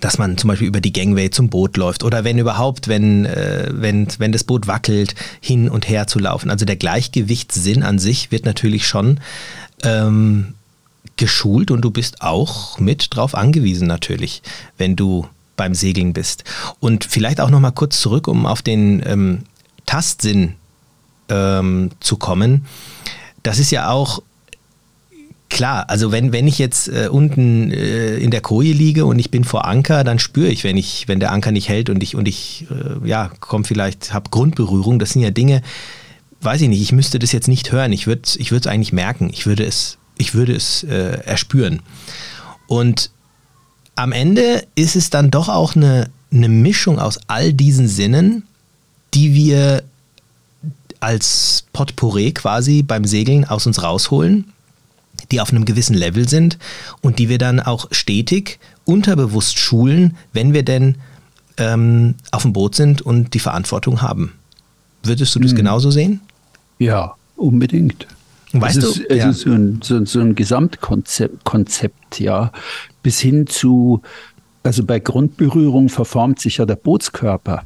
dass 0.00 0.18
man 0.18 0.38
zum 0.38 0.48
Beispiel 0.48 0.68
über 0.68 0.80
die 0.80 0.92
Gangway 0.92 1.30
zum 1.30 1.48
Boot 1.48 1.76
läuft 1.76 2.04
oder 2.04 2.24
wenn 2.24 2.38
überhaupt, 2.38 2.88
wenn, 2.88 3.26
äh, 3.26 3.68
wenn, 3.70 4.06
wenn 4.18 4.32
das 4.32 4.44
Boot 4.44 4.66
wackelt, 4.66 5.14
hin 5.40 5.68
und 5.68 5.88
her 5.88 6.06
zu 6.06 6.18
laufen. 6.18 6.50
Also 6.50 6.64
der 6.64 6.76
Gleichgewichtssinn 6.76 7.82
an 7.82 7.98
sich 7.98 8.30
wird 8.30 8.44
natürlich 8.44 8.86
schon 8.86 9.20
ähm, 9.82 10.54
geschult 11.18 11.70
und 11.70 11.82
du 11.82 11.90
bist 11.90 12.22
auch 12.22 12.78
mit 12.78 13.14
drauf 13.14 13.34
angewiesen 13.34 13.86
natürlich, 13.86 14.42
wenn 14.78 14.96
du 14.96 15.26
beim 15.56 15.74
Segeln 15.74 16.14
bist. 16.14 16.44
Und 16.80 17.04
vielleicht 17.04 17.40
auch 17.40 17.50
noch 17.50 17.60
mal 17.60 17.72
kurz 17.72 18.00
zurück, 18.00 18.28
um 18.28 18.46
auf 18.46 18.62
den 18.62 19.02
ähm, 19.04 19.40
Tastsinn 19.84 20.54
ähm, 21.28 21.90
zu 22.00 22.16
kommen. 22.16 22.64
Das 23.42 23.58
ist 23.58 23.70
ja 23.70 23.90
auch 23.90 24.22
klar, 25.48 25.88
also 25.88 26.12
wenn, 26.12 26.32
wenn 26.32 26.46
ich 26.46 26.58
jetzt 26.58 26.88
äh, 26.88 27.08
unten 27.10 27.70
äh, 27.70 28.16
in 28.16 28.30
der 28.30 28.40
Koje 28.40 28.72
liege 28.72 29.04
und 29.04 29.18
ich 29.18 29.30
bin 29.30 29.44
vor 29.44 29.66
Anker, 29.66 30.04
dann 30.04 30.18
spüre 30.18 30.48
ich, 30.48 30.64
wenn 30.64 30.76
ich, 30.76 31.08
wenn 31.08 31.20
der 31.20 31.32
Anker 31.32 31.52
nicht 31.52 31.68
hält 31.68 31.90
und 31.90 32.02
ich, 32.02 32.14
und 32.14 32.28
ich 32.28 32.66
äh, 32.70 33.06
ja, 33.06 33.30
komm 33.40 33.64
vielleicht, 33.64 34.12
habe 34.12 34.30
Grundberührung, 34.30 34.98
das 34.98 35.10
sind 35.10 35.22
ja 35.22 35.30
Dinge, 35.30 35.62
weiß 36.40 36.60
ich 36.60 36.68
nicht, 36.68 36.82
ich 36.82 36.92
müsste 36.92 37.18
das 37.18 37.32
jetzt 37.32 37.48
nicht 37.48 37.72
hören, 37.72 37.92
ich 37.92 38.06
würde 38.06 38.22
es 38.24 38.36
ich 38.36 38.52
eigentlich 38.68 38.92
merken, 38.92 39.30
ich 39.32 39.46
würde 39.46 39.64
es 39.64 39.98
ich 40.18 40.34
würde 40.34 40.54
es 40.54 40.82
äh, 40.84 41.20
erspüren. 41.24 41.80
Und 42.66 43.10
am 43.94 44.12
Ende 44.12 44.64
ist 44.74 44.94
es 44.94 45.10
dann 45.10 45.30
doch 45.30 45.48
auch 45.48 45.74
eine, 45.74 46.10
eine 46.32 46.48
Mischung 46.48 46.98
aus 46.98 47.18
all 47.26 47.52
diesen 47.52 47.88
Sinnen, 47.88 48.44
die 49.14 49.34
wir 49.34 49.82
als 51.00 51.64
Potpourri 51.72 52.32
quasi 52.32 52.82
beim 52.82 53.04
Segeln 53.04 53.44
aus 53.44 53.66
uns 53.66 53.82
rausholen, 53.82 54.52
die 55.30 55.40
auf 55.40 55.50
einem 55.50 55.64
gewissen 55.64 55.94
Level 55.94 56.28
sind 56.28 56.58
und 57.00 57.18
die 57.18 57.28
wir 57.28 57.38
dann 57.38 57.60
auch 57.60 57.86
stetig 57.90 58.58
unterbewusst 58.84 59.58
schulen, 59.58 60.16
wenn 60.32 60.52
wir 60.52 60.62
denn 60.62 60.96
ähm, 61.56 62.14
auf 62.30 62.42
dem 62.42 62.52
Boot 62.52 62.74
sind 62.74 63.02
und 63.02 63.34
die 63.34 63.40
Verantwortung 63.40 64.02
haben. 64.02 64.32
Würdest 65.02 65.34
du 65.34 65.40
das 65.40 65.50
hm. 65.50 65.56
genauso 65.56 65.90
sehen? 65.90 66.20
Ja, 66.78 67.14
unbedingt. 67.36 68.06
Weißt 68.52 68.78
es 68.78 68.84
ist, 68.84 68.98
du? 68.98 69.10
Es 69.10 69.18
ja. 69.18 69.30
ist 69.30 69.40
so 69.40 69.50
ein, 69.50 69.80
so, 69.82 70.04
so 70.04 70.20
ein 70.20 70.34
Gesamtkonzept, 70.34 71.44
Konzept, 71.44 72.20
ja, 72.20 72.52
bis 73.02 73.20
hin 73.20 73.46
zu, 73.46 74.02
also 74.62 74.84
bei 74.84 75.00
Grundberührung 75.00 75.88
verformt 75.88 76.40
sich 76.40 76.58
ja 76.58 76.66
der 76.66 76.76
Bootskörper. 76.76 77.64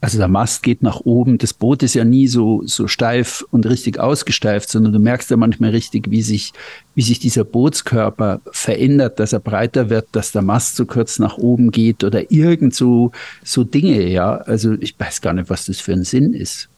Also 0.00 0.18
der 0.18 0.28
Mast 0.28 0.62
geht 0.62 0.82
nach 0.82 1.00
oben, 1.00 1.38
das 1.38 1.54
Boot 1.54 1.82
ist 1.82 1.94
ja 1.94 2.04
nie 2.04 2.28
so, 2.28 2.62
so 2.64 2.86
steif 2.86 3.44
und 3.50 3.66
richtig 3.66 3.98
ausgesteift, 3.98 4.68
sondern 4.68 4.92
du 4.92 4.98
merkst 4.98 5.30
ja 5.30 5.36
manchmal 5.36 5.70
richtig, 5.70 6.10
wie 6.10 6.22
sich, 6.22 6.52
wie 6.94 7.02
sich 7.02 7.18
dieser 7.18 7.44
Bootskörper 7.44 8.40
verändert, 8.52 9.18
dass 9.20 9.32
er 9.32 9.40
breiter 9.40 9.88
wird, 9.88 10.08
dass 10.12 10.32
der 10.32 10.42
Mast 10.42 10.76
so 10.76 10.86
kurz 10.86 11.18
nach 11.18 11.38
oben 11.38 11.70
geht 11.70 12.04
oder 12.04 12.30
irgend 12.30 12.74
so, 12.74 13.12
so 13.42 13.64
Dinge, 13.64 14.06
ja. 14.08 14.36
Also 14.36 14.74
ich 14.74 14.98
weiß 14.98 15.22
gar 15.22 15.32
nicht, 15.32 15.50
was 15.50 15.66
das 15.66 15.80
für 15.80 15.92
ein 15.92 16.04
Sinn 16.04 16.34
ist. 16.34 16.68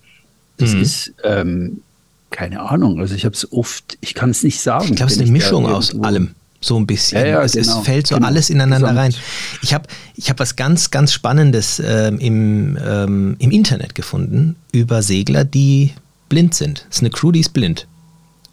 Das 0.57 0.75
mhm. 0.75 0.83
ist, 0.83 1.15
ähm, 1.25 1.83
keine 2.31 2.61
Ahnung. 2.61 3.01
Also 3.01 3.15
ich 3.15 3.25
habe 3.25 3.35
es 3.35 3.51
oft, 3.53 3.99
ich 4.01 4.15
kann 4.15 4.31
es 4.31 4.43
nicht 4.43 4.61
sagen. 4.61 4.89
Ich 4.91 4.97
glaube, 4.97 5.11
es 5.11 5.17
ist 5.17 5.23
eine 5.23 5.31
Mischung 5.31 5.67
aus 5.67 5.99
allem. 6.03 6.35
So 6.61 6.77
ein 6.77 6.87
bisschen. 6.87 7.21
Ja, 7.21 7.27
ja, 7.27 7.43
es, 7.43 7.53
genau. 7.53 7.79
es, 7.79 7.85
fällt 7.85 8.09
so 8.09 8.17
genau. 8.17 8.27
alles 8.27 8.51
ineinander 8.51 8.89
Gesamt. 8.89 9.15
rein. 9.15 9.23
Ich 9.63 9.75
habe 9.75 9.87
ich 10.17 10.29
hab 10.29 10.41
was 10.41 10.57
ganz, 10.57 10.91
ganz 10.91 11.13
Spannendes 11.13 11.81
ähm, 11.85 12.19
im, 12.19 12.79
ähm, 12.85 13.37
im 13.39 13.51
Internet 13.53 13.95
gefunden 13.95 14.57
über 14.73 15.03
Segler, 15.03 15.45
die 15.45 15.93
blind 16.29 16.55
sind. 16.55 16.85
Es 16.91 16.97
ist 16.97 17.03
eine 17.03 17.11
Crew, 17.11 17.31
die 17.31 17.41
ist 17.41 17.53
blind. 17.53 17.87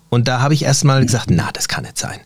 Und 0.10 0.28
da 0.28 0.40
habe 0.40 0.54
ich 0.54 0.64
erstmal 0.64 1.04
gesagt, 1.04 1.32
na, 1.32 1.50
das 1.52 1.68
kann 1.68 1.84
nicht 1.84 1.98
sein. 1.98 2.20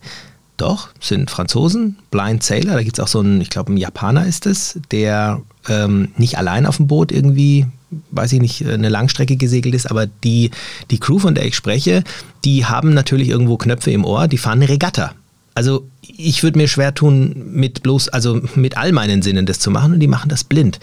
Doch, 0.57 0.89
sind 0.99 1.31
Franzosen, 1.31 1.97
Blind 2.12 2.43
Sailor, 2.43 2.73
da 2.73 2.83
gibt 2.83 2.99
es 2.99 3.03
auch 3.03 3.07
so 3.07 3.21
einen, 3.21 3.39
ich 3.39 3.49
glaube, 3.49 3.71
ein 3.71 3.77
Japaner 3.77 4.25
ist 4.25 4.45
es, 4.45 4.77
der 4.91 5.41
ähm, 5.69 6.09
nicht 6.17 6.38
allein 6.38 6.65
auf 6.65 6.75
dem 6.75 6.88
Boot 6.88 7.13
irgendwie 7.13 7.65
weiß 8.12 8.34
ich 8.34 8.39
nicht, 8.39 8.65
eine 8.65 8.89
Langstrecke 8.89 9.36
gesegelt 9.36 9.75
ist, 9.75 9.89
aber 9.89 10.06
die, 10.06 10.52
die 10.91 10.99
Crew, 10.99 11.19
von 11.19 11.36
der 11.36 11.45
ich 11.45 11.56
spreche, 11.56 12.04
die 12.45 12.65
haben 12.65 12.93
natürlich 12.93 13.30
irgendwo 13.30 13.58
Knöpfe 13.58 13.91
im 13.91 14.06
Ohr, 14.06 14.28
die 14.28 14.38
fahren 14.38 14.60
eine 14.60 14.69
Regatta. 14.69 15.13
Also 15.56 15.88
ich 16.02 16.43
würde 16.43 16.58
mir 16.58 16.67
schwer 16.67 16.93
tun, 16.93 17.52
mit 17.52 17.84
bloß, 17.84 18.10
also 18.10 18.41
mit 18.56 18.78
all 18.78 18.91
meinen 18.91 19.21
Sinnen 19.21 19.45
das 19.45 19.60
zu 19.60 19.71
machen 19.71 19.93
und 19.93 19.99
die 19.99 20.08
machen 20.08 20.30
das 20.30 20.43
blind. 20.43 20.80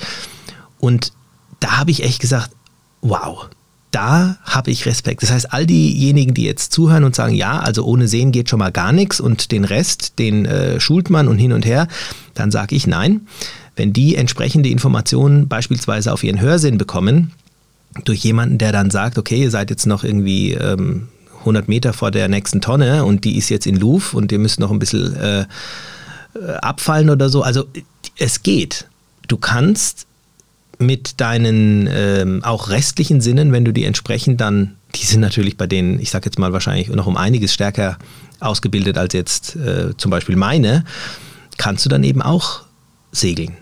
Und 0.79 1.13
da 1.61 1.79
habe 1.79 1.91
ich 1.91 2.03
echt 2.03 2.21
gesagt, 2.21 2.51
wow, 3.01 3.49
da 3.91 4.37
habe 4.45 4.71
ich 4.71 4.85
Respekt. 4.85 5.23
Das 5.23 5.31
heißt, 5.31 5.53
all 5.53 5.67
diejenigen, 5.67 6.35
die 6.35 6.45
jetzt 6.45 6.73
zuhören 6.73 7.05
und 7.05 7.15
sagen, 7.15 7.35
ja, 7.35 7.61
also 7.61 7.85
ohne 7.85 8.09
Sehen 8.09 8.33
geht 8.33 8.51
schon 8.51 8.59
mal 8.59 8.73
gar 8.73 8.93
nichts 8.93 9.21
und 9.21 9.53
den 9.53 9.65
Rest, 9.65 10.19
den 10.19 10.45
äh, 10.45 10.81
schult 10.81 11.09
man 11.09 11.29
und 11.29 11.39
hin 11.39 11.53
und 11.53 11.65
her, 11.65 11.89
dann 12.35 12.51
sage 12.51 12.75
ich 12.77 12.87
nein. 12.87 13.27
Wenn 13.77 13.93
die 13.93 14.17
entsprechende 14.17 14.71
Informationen 14.71 15.49
beispielsweise 15.49 16.13
auf 16.13 16.25
ihren 16.25 16.41
Hörsinn 16.41 16.79
bekommen, 16.79 17.33
durch 18.05 18.21
jemanden, 18.21 18.59
der 18.59 18.73
dann 18.73 18.91
sagt, 18.91 19.19
okay, 19.19 19.43
ihr 19.43 19.51
seid 19.51 19.71
jetzt 19.71 19.87
noch 19.87 20.05
irgendwie 20.05 20.53
ähm, 20.53 21.09
100 21.41 21.69
Meter 21.69 21.93
vor 21.93 22.11
der 22.11 22.29
nächsten 22.29 22.61
Tonne 22.61 23.05
und 23.05 23.25
die 23.25 23.37
ist 23.37 23.49
jetzt 23.49 23.67
in 23.67 23.77
Louvre 23.77 24.17
und 24.17 24.33
ihr 24.33 24.39
müsst 24.39 24.61
noch 24.61 24.71
ein 24.71 24.79
bisschen 24.79 25.15
äh, 25.17 25.41
äh, 25.41 25.45
abfallen 26.61 27.11
oder 27.11 27.29
so. 27.29 27.43
Also 27.43 27.67
es 28.19 28.43
geht. 28.43 28.87
Du 29.29 29.37
kannst 29.37 30.07
mit 30.79 31.21
deinen 31.21 31.89
ähm, 31.91 32.45
auch 32.45 32.69
restlichen 32.69 33.21
Sinnen, 33.21 33.53
wenn 33.53 33.65
du 33.65 33.73
die 33.73 33.85
entsprechend 33.85 34.41
dann, 34.41 34.77
die 34.95 35.07
sind 35.07 35.21
natürlich 35.21 35.57
bei 35.57 35.67
denen, 35.67 36.01
ich 36.01 36.11
sage 36.11 36.27
jetzt 36.27 36.39
mal 36.39 36.53
wahrscheinlich 36.53 36.89
noch 36.89 37.07
um 37.07 37.17
einiges 37.17 37.55
stärker 37.55 37.99
ausgebildet 38.41 38.99
als 38.99 39.15
jetzt 39.15 39.57
äh, 39.57 39.97
zum 39.97 40.11
Beispiel 40.11 40.37
meine, 40.37 40.85
kannst 41.57 41.85
du 41.85 41.89
dann 41.89 42.05
eben 42.05 42.21
auch 42.21 42.63
segeln. 43.13 43.57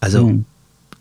Also 0.00 0.28
mhm. 0.28 0.44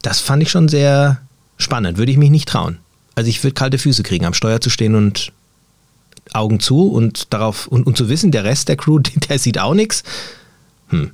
das 0.01 0.19
fand 0.19 0.43
ich 0.43 0.51
schon 0.51 0.67
sehr 0.67 1.21
spannend, 1.57 1.97
würde 1.97 2.11
ich 2.11 2.17
mich 2.17 2.29
nicht 2.29 2.47
trauen. 2.47 2.79
Also 3.15 3.29
ich 3.29 3.43
würde 3.43 3.53
kalte 3.53 3.77
Füße 3.77 4.03
kriegen, 4.03 4.25
am 4.25 4.33
Steuer 4.33 4.61
zu 4.61 4.69
stehen 4.69 4.95
und 4.95 5.31
Augen 6.33 6.59
zu 6.59 6.89
und 6.91 7.33
darauf 7.33 7.67
und, 7.67 7.87
und 7.87 7.97
zu 7.97 8.07
wissen, 8.09 8.31
der 8.31 8.43
Rest 8.43 8.69
der 8.69 8.77
Crew, 8.77 8.99
der 9.29 9.39
sieht 9.39 9.59
auch 9.59 9.73
nichts. 9.73 10.03
Hm. 10.89 11.11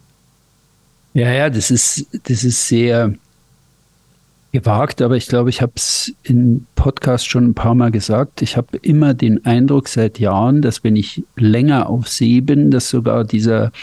Ja, 1.13 1.31
ja, 1.31 1.49
das 1.49 1.71
ist, 1.71 2.05
das 2.23 2.43
ist 2.43 2.67
sehr, 2.67 3.13
gewagt, 4.55 5.01
aber 5.01 5.17
ich 5.17 5.27
glaube, 5.27 5.49
ich 5.49 5.61
habe 5.61 5.73
es 5.75 6.13
im 6.23 6.65
Podcast 6.75 7.27
schon 7.27 7.43
ein 7.43 7.53
paar 7.53 7.75
Mal 7.75 7.91
gesagt. 7.91 8.41
Ich 8.41 8.55
habe 8.55 8.77
immer 8.77 9.13
den 9.13 9.45
Eindruck 9.45 9.89
seit 9.89 10.17
Jahren, 10.17 10.61
dass 10.61 10.81
wenn 10.81 10.95
ich 10.95 11.23
länger 11.35 11.89
auf 11.89 12.07
See 12.07 12.39
bin, 12.39 12.71
dass 12.71 12.89
sogar 12.89 13.25
dieser 13.25 13.73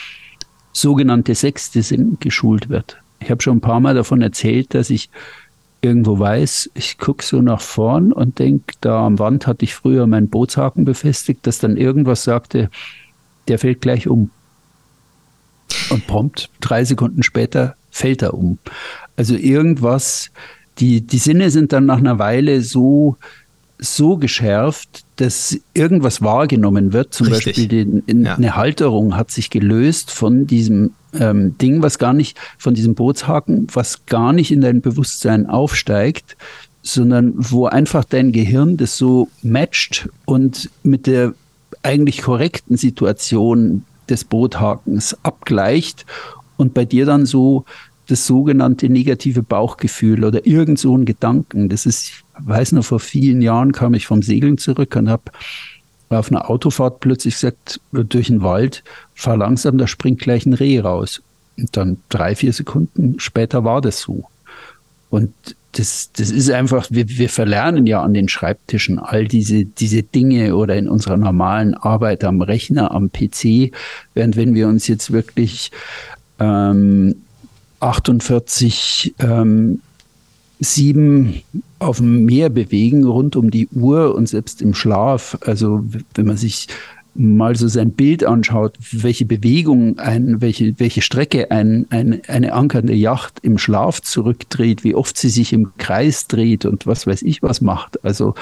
sogenannte 0.73 1.35
sechste 1.35 1.83
Sinn 1.83 2.17
geschult 2.21 2.71
wird. 2.71 2.97
Ich 3.23 3.31
habe 3.31 3.43
schon 3.43 3.59
ein 3.59 3.63
paar 3.63 3.81
Mal 3.81 3.95
davon 3.95 4.23
erzählt, 4.23 4.75
dass 4.75 4.91
ich 4.91 5.11
irgendwo 5.81 6.19
weiß, 6.19 6.71
ich 6.75 6.99
gucke 6.99 7.25
so 7.25 7.43
nach 7.43 7.61
vorn 7.61 8.13
und 8.13 8.39
denke, 8.39 8.75
da 8.81 9.05
am 9.05 9.19
Wand 9.19 9.47
hatte 9.47 9.65
ich 9.65 9.75
früher 9.75 10.07
meinen 10.07 10.29
Bootshaken 10.29 10.85
befestigt, 10.85 11.47
dass 11.47 11.59
dann 11.59 11.77
irgendwas 11.77 12.25
sagte, 12.25 12.71
der 13.49 13.59
fällt 13.59 13.81
gleich 13.81 14.07
um. 14.07 14.31
Und 15.91 16.07
prompt, 16.07 16.51
drei 16.61 16.85
Sekunden 16.85 17.23
später, 17.23 17.75
fällt 17.91 18.23
er 18.23 18.35
um. 18.35 18.59
Also 19.17 19.35
irgendwas 19.35 20.31
die, 20.79 21.01
die 21.01 21.19
Sinne 21.19 21.51
sind 21.51 21.73
dann 21.73 21.87
nach 21.87 21.99
einer 21.99 22.19
Weile 22.19 22.63
so, 22.63 23.17
so 23.79 24.17
geschärft, 24.17 25.05
dass 25.17 25.59
irgendwas 25.75 26.23
wahrgenommen 26.23 26.93
wird. 26.93 27.13
Zum 27.15 27.29
Richtig. 27.29 27.57
Beispiel 27.57 27.69
die, 27.69 28.03
in, 28.07 28.25
ja. 28.25 28.35
eine 28.35 28.57
Halterung 28.57 29.17
hat 29.17 29.31
sich 29.31 29.51
gelöst 29.51 30.11
von 30.11 30.47
diesem 30.47 30.93
ähm, 31.19 31.57
Ding, 31.59 31.83
was 31.83 31.99
gar 31.99 32.13
nicht, 32.13 32.39
von 32.59 32.75
diesem 32.75 32.95
Bootshaken, 32.95 33.67
was 33.73 34.07
gar 34.07 34.33
nicht 34.33 34.51
in 34.51 34.61
dein 34.61 34.81
Bewusstsein 34.81 35.47
aufsteigt, 35.47 36.37
sondern 36.83 37.35
wo 37.37 37.67
einfach 37.67 38.05
dein 38.05 38.33
Gehirn 38.33 38.77
das 38.77 38.97
so 38.97 39.29
matcht 39.43 40.09
und 40.25 40.71
mit 40.83 41.07
der 41.07 41.35
eigentlich 41.83 42.23
korrekten 42.23 42.77
Situation 42.77 43.85
des 44.09 44.25
Boothakens 44.25 45.17
abgleicht 45.23 46.05
und 46.57 46.75
bei 46.75 46.85
dir 46.85 47.07
dann 47.07 47.25
so 47.25 47.65
das 48.09 48.27
sogenannte 48.27 48.89
negative 48.89 49.43
Bauchgefühl 49.43 50.25
oder 50.25 50.45
irgend 50.45 50.79
so 50.79 50.97
ein 50.97 51.05
Gedanken. 51.05 51.69
Das 51.69 51.87
ist, 51.87 52.09
ich 52.09 52.25
weiß 52.39 52.73
noch, 52.73 52.85
vor 52.85 53.01
vielen 53.01 53.41
Jahren 53.41 53.73
kam 53.73 53.95
ich 53.95 54.07
vom 54.07 54.23
Segeln 54.23 54.59
zurück 54.59 54.97
und 54.97 55.09
habe 55.09 55.31
auf 56.19 56.31
einer 56.31 56.51
Autofahrt 56.51 57.01
plötzlich 57.01 57.35
gesagt, 57.35 57.81
durch 57.93 58.29
den 58.29 58.43
Wald, 58.43 58.83
fahr 59.15 59.37
langsam, 59.37 59.79
da 59.79 59.87
springt 59.87 60.21
gleich 60.21 60.47
ein 60.47 60.55
Reh 60.55 60.81
raus. 60.81 61.23
Und 61.59 61.77
dann 61.77 61.99
drei, 62.09 62.35
vier 62.35 62.53
Sekunden 62.53 63.19
später 63.19 63.65
war 63.65 63.81
das 63.81 64.01
so. 64.01 64.25
Und 65.11 65.33
das, 65.73 66.11
das 66.13 66.31
ist 66.31 66.51
einfach, 66.51 66.87
wir, 66.91 67.09
wir 67.09 67.29
verlernen 67.29 67.87
ja 67.87 68.03
an 68.03 68.15
den 68.15 68.29
Schreibtischen 68.29 68.99
all 68.99 69.27
diese, 69.27 69.65
diese 69.65 70.03
Dinge 70.03 70.55
oder 70.55 70.77
in 70.77 70.89
unserer 70.89 71.17
normalen 71.17 71.75
Arbeit 71.75 72.25
am 72.25 72.43
Rechner, 72.43 72.93
am 72.93 73.11
PC, 73.11 73.73
während 74.15 74.37
wenn 74.37 74.55
wir 74.55 74.69
uns 74.69 74.87
jetzt 74.87 75.13
wirklich 75.13 75.71
ähm, 76.39 77.17
48 77.81 79.15
ähm, 79.19 79.81
sieben 80.63 81.43
auf 81.79 81.99
dem 81.99 82.25
Meer 82.25 82.49
bewegen, 82.49 83.05
rund 83.05 83.37
um 83.37 83.51
die 83.51 83.69
Uhr 83.69 84.15
und 84.15 84.29
selbst 84.29 84.63
im 84.63 84.75
Schlaf. 84.75 85.39
Also 85.43 85.85
wenn 86.15 86.27
man 86.27 86.37
sich 86.37 86.69
mal 87.15 87.57
so 87.57 87.69
sein 87.69 87.93
Bild 87.93 88.25
anschaut, 88.25 88.77
welche 88.91 89.27
Bewegung, 89.27 89.99
ein, 89.99 90.41
welche, 90.41 90.79
welche 90.79 91.03
Strecke 91.03 91.51
ein, 91.51 91.87
ein, 91.91 92.23
eine 92.27 92.55
ankernde 92.55 92.95
Yacht 92.95 93.41
im 93.43 93.59
Schlaf 93.59 94.01
zurückdreht, 94.01 94.83
wie 94.83 94.95
oft 94.95 95.19
sie 95.19 95.29
sich 95.29 95.53
im 95.53 95.73
Kreis 95.77 96.27
dreht 96.27 96.65
und 96.65 96.87
was 96.87 97.07
weiß 97.07 97.23
ich 97.23 97.43
was 97.43 97.61
macht. 97.61 98.03
Also 98.05 98.35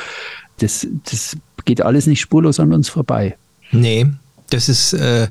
das, 0.59 0.87
das 1.11 1.37
geht 1.65 1.81
alles 1.81 2.07
nicht 2.07 2.21
spurlos 2.21 2.61
an 2.61 2.73
uns 2.73 2.89
vorbei. 2.89 3.37
Nee, 3.73 4.07
das 4.51 4.69
ist, 4.69 4.93
äh, 4.93 5.29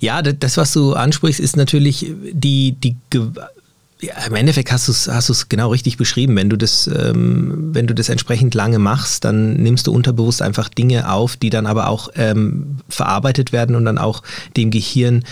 ja, 0.00 0.22
das, 0.22 0.56
was 0.56 0.72
du 0.72 0.94
ansprichst, 0.94 1.40
ist 1.40 1.56
natürlich 1.56 2.12
die, 2.32 2.72
die 2.72 2.96
ja, 4.00 4.14
im 4.26 4.34
Endeffekt 4.34 4.72
hast 4.72 4.88
du 4.88 4.92
es 4.92 5.08
hast 5.08 5.48
genau 5.48 5.70
richtig 5.70 5.96
beschrieben. 5.96 6.36
Wenn 6.36 6.50
du 6.50 6.56
das, 6.56 6.86
ähm, 6.86 7.70
wenn 7.72 7.86
du 7.86 7.94
das 7.94 8.08
entsprechend 8.08 8.54
lange 8.54 8.78
machst, 8.78 9.24
dann 9.24 9.54
nimmst 9.54 9.86
du 9.86 9.92
unterbewusst 9.92 10.42
einfach 10.42 10.68
Dinge 10.68 11.10
auf, 11.10 11.36
die 11.36 11.50
dann 11.50 11.66
aber 11.66 11.88
auch 11.88 12.10
ähm, 12.14 12.78
verarbeitet 12.88 13.52
werden 13.52 13.74
und 13.74 13.84
dann 13.86 13.98
auch 13.98 14.22
dem 14.56 14.70
Gehirn 14.70 15.24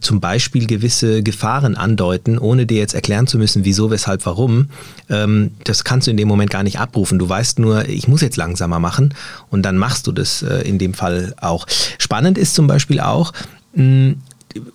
zum 0.00 0.20
Beispiel 0.20 0.66
gewisse 0.66 1.22
Gefahren 1.22 1.74
andeuten, 1.74 2.38
ohne 2.38 2.66
dir 2.66 2.78
jetzt 2.78 2.94
erklären 2.94 3.26
zu 3.26 3.38
müssen, 3.38 3.64
wieso, 3.64 3.90
weshalb, 3.90 4.26
warum, 4.26 4.68
ähm, 5.08 5.52
das 5.64 5.84
kannst 5.84 6.06
du 6.06 6.10
in 6.10 6.18
dem 6.18 6.28
Moment 6.28 6.50
gar 6.50 6.62
nicht 6.62 6.78
abrufen. 6.78 7.18
Du 7.18 7.28
weißt 7.28 7.58
nur, 7.58 7.88
ich 7.88 8.06
muss 8.06 8.20
jetzt 8.20 8.36
langsamer 8.36 8.78
machen 8.78 9.14
und 9.48 9.62
dann 9.62 9.78
machst 9.78 10.06
du 10.06 10.12
das 10.12 10.42
äh, 10.42 10.68
in 10.68 10.78
dem 10.78 10.92
Fall 10.92 11.34
auch. 11.40 11.66
Spannend 11.98 12.36
ist 12.36 12.54
zum 12.54 12.66
Beispiel 12.66 13.00
auch, 13.00 13.32
mh, 13.72 14.16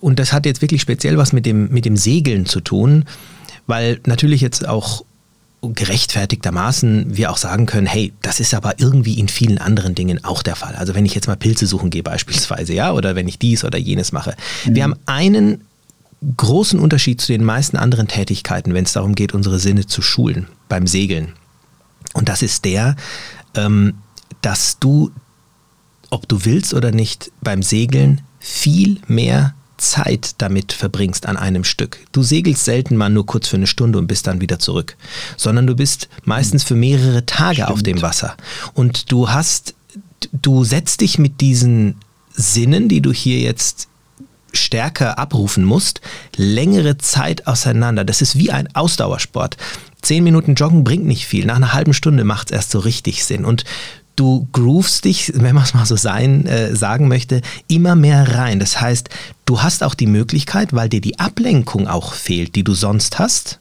und 0.00 0.18
das 0.18 0.32
hat 0.32 0.46
jetzt 0.46 0.62
wirklich 0.62 0.80
speziell 0.80 1.18
was 1.18 1.32
mit 1.32 1.46
dem, 1.46 1.68
mit 1.70 1.84
dem 1.84 1.96
Segeln 1.96 2.46
zu 2.46 2.60
tun, 2.60 3.04
weil 3.66 4.00
natürlich 4.04 4.40
jetzt 4.40 4.66
auch 4.66 5.04
gerechtfertigtermaßen 5.62 7.16
wir 7.16 7.30
auch 7.30 7.38
sagen 7.38 7.66
können, 7.66 7.86
hey, 7.86 8.12
das 8.22 8.40
ist 8.40 8.54
aber 8.54 8.78
irgendwie 8.78 9.18
in 9.18 9.28
vielen 9.28 9.58
anderen 9.58 9.94
Dingen 9.94 10.22
auch 10.24 10.42
der 10.42 10.54
Fall. 10.54 10.76
Also 10.76 10.94
wenn 10.94 11.06
ich 11.06 11.14
jetzt 11.14 11.26
mal 11.26 11.36
Pilze 11.36 11.66
suchen 11.66 11.90
gehe 11.90 12.02
beispielsweise, 12.02 12.72
ja, 12.72 12.92
oder 12.92 13.16
wenn 13.16 13.26
ich 13.26 13.38
dies 13.38 13.64
oder 13.64 13.78
jenes 13.78 14.12
mache. 14.12 14.36
Mhm. 14.64 14.74
Wir 14.74 14.82
haben 14.84 14.94
einen 15.06 15.62
großen 16.36 16.78
Unterschied 16.78 17.20
zu 17.20 17.32
den 17.32 17.44
meisten 17.44 17.76
anderen 17.76 18.08
Tätigkeiten, 18.08 18.74
wenn 18.74 18.84
es 18.84 18.92
darum 18.92 19.14
geht, 19.14 19.34
unsere 19.34 19.58
Sinne 19.58 19.86
zu 19.86 20.02
schulen 20.02 20.46
beim 20.68 20.86
Segeln. 20.86 21.32
Und 22.12 22.28
das 22.28 22.42
ist 22.42 22.64
der, 22.64 22.96
ähm, 23.54 23.94
dass 24.42 24.78
du, 24.78 25.10
ob 26.10 26.28
du 26.28 26.44
willst 26.44 26.74
oder 26.74 26.92
nicht, 26.92 27.32
beim 27.42 27.62
Segeln 27.62 28.22
viel 28.38 29.00
mehr 29.08 29.55
Zeit 29.78 30.34
damit 30.38 30.72
verbringst 30.72 31.26
an 31.26 31.36
einem 31.36 31.64
Stück. 31.64 31.98
Du 32.12 32.22
segelst 32.22 32.64
selten 32.64 32.96
mal 32.96 33.10
nur 33.10 33.26
kurz 33.26 33.48
für 33.48 33.56
eine 33.56 33.66
Stunde 33.66 33.98
und 33.98 34.06
bist 34.06 34.26
dann 34.26 34.40
wieder 34.40 34.58
zurück, 34.58 34.96
sondern 35.36 35.66
du 35.66 35.76
bist 35.76 36.08
meistens 36.24 36.64
für 36.64 36.74
mehrere 36.74 37.26
Tage 37.26 37.56
Stimmt. 37.56 37.70
auf 37.70 37.82
dem 37.82 38.02
Wasser. 38.02 38.36
Und 38.74 39.12
du 39.12 39.30
hast, 39.30 39.74
du 40.32 40.64
setzt 40.64 41.00
dich 41.00 41.18
mit 41.18 41.40
diesen 41.40 41.96
Sinnen, 42.32 42.88
die 42.88 43.00
du 43.00 43.12
hier 43.12 43.40
jetzt 43.40 43.88
stärker 44.52 45.18
abrufen 45.18 45.64
musst, 45.64 46.00
längere 46.36 46.98
Zeit 46.98 47.46
auseinander. 47.46 48.04
Das 48.04 48.22
ist 48.22 48.36
wie 48.36 48.50
ein 48.50 48.74
Ausdauersport. 48.74 49.56
Zehn 50.02 50.24
Minuten 50.24 50.54
Joggen 50.54 50.84
bringt 50.84 51.04
nicht 51.04 51.26
viel. 51.26 51.46
Nach 51.46 51.56
einer 51.56 51.72
halben 51.72 51.94
Stunde 51.94 52.24
macht 52.24 52.50
es 52.50 52.56
erst 52.56 52.70
so 52.70 52.78
richtig 52.78 53.24
Sinn. 53.24 53.44
Und 53.44 53.64
du 54.16 54.48
groovst 54.52 55.04
dich, 55.04 55.32
wenn 55.34 55.54
man 55.54 55.64
es 55.64 55.74
mal 55.74 55.86
so 55.86 55.96
sein, 55.96 56.46
äh, 56.46 56.74
sagen 56.74 57.08
möchte, 57.08 57.42
immer 57.68 57.94
mehr 57.94 58.36
rein. 58.36 58.58
Das 58.58 58.80
heißt, 58.80 59.08
du 59.44 59.62
hast 59.62 59.82
auch 59.82 59.94
die 59.94 60.06
Möglichkeit, 60.06 60.72
weil 60.72 60.88
dir 60.88 61.00
die 61.00 61.18
Ablenkung 61.18 61.86
auch 61.86 62.14
fehlt, 62.14 62.56
die 62.56 62.64
du 62.64 62.74
sonst 62.74 63.18
hast, 63.18 63.60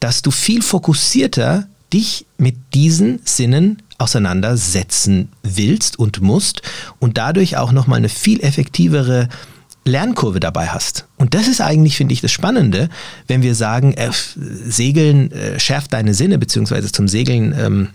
dass 0.00 0.22
du 0.22 0.30
viel 0.30 0.62
fokussierter 0.62 1.66
dich 1.92 2.26
mit 2.38 2.56
diesen 2.74 3.20
Sinnen 3.24 3.82
auseinandersetzen 3.98 5.28
willst 5.42 5.98
und 5.98 6.20
musst 6.20 6.62
und 6.98 7.16
dadurch 7.16 7.56
auch 7.56 7.72
nochmal 7.72 7.98
eine 7.98 8.08
viel 8.08 8.40
effektivere 8.40 9.28
Lernkurve 9.84 10.40
dabei 10.40 10.68
hast. 10.68 11.06
Und 11.16 11.34
das 11.34 11.46
ist 11.46 11.60
eigentlich, 11.60 11.96
finde 11.96 12.12
ich, 12.12 12.20
das 12.20 12.32
Spannende, 12.32 12.88
wenn 13.28 13.42
wir 13.42 13.54
sagen, 13.54 13.94
äh, 13.94 14.10
Segeln 14.12 15.30
äh, 15.30 15.60
schärft 15.60 15.92
deine 15.92 16.12
Sinne, 16.12 16.38
beziehungsweise 16.38 16.90
zum 16.90 17.08
Segeln 17.08 17.54
ähm, 17.58 17.88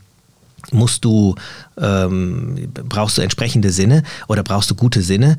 musst 0.72 1.06
du, 1.06 1.36
ähm, 1.78 2.72
brauchst 2.88 3.18
du 3.18 3.22
entsprechende 3.22 3.72
Sinne 3.72 4.04
oder 4.28 4.44
brauchst 4.44 4.70
du 4.72 4.76
gute 4.76 5.02
Sinne. 5.02 5.38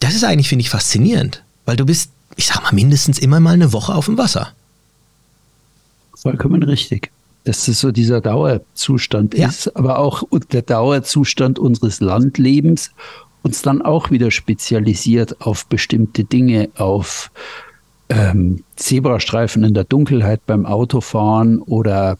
Das 0.00 0.14
ist 0.14 0.24
eigentlich, 0.24 0.48
finde 0.48 0.62
ich, 0.62 0.70
faszinierend, 0.70 1.42
weil 1.66 1.76
du 1.76 1.86
bist, 1.86 2.10
ich 2.36 2.46
sag 2.46 2.62
mal, 2.62 2.72
mindestens 2.72 3.18
immer 3.18 3.40
mal 3.40 3.54
eine 3.54 3.72
Woche 3.72 3.94
auf 3.94 4.06
dem 4.06 4.18
Wasser. 4.18 4.52
Vollkommen 6.14 6.62
richtig. 6.62 7.10
Dass 7.44 7.64
das 7.64 7.80
so 7.80 7.90
dieser 7.90 8.20
Dauerzustand 8.20 9.34
ja. 9.34 9.48
ist, 9.48 9.74
aber 9.74 9.98
auch 9.98 10.22
der 10.52 10.62
Dauerzustand 10.62 11.58
unseres 11.58 12.00
Landlebens 12.00 12.90
uns 13.42 13.62
dann 13.62 13.82
auch 13.82 14.10
wieder 14.10 14.30
spezialisiert 14.30 15.40
auf 15.40 15.66
bestimmte 15.66 16.24
Dinge, 16.24 16.68
auf 16.76 17.30
ähm, 18.10 18.64
Zebrastreifen 18.76 19.64
in 19.64 19.72
der 19.72 19.84
Dunkelheit 19.84 20.44
beim 20.46 20.66
Autofahren 20.66 21.60
oder 21.62 22.18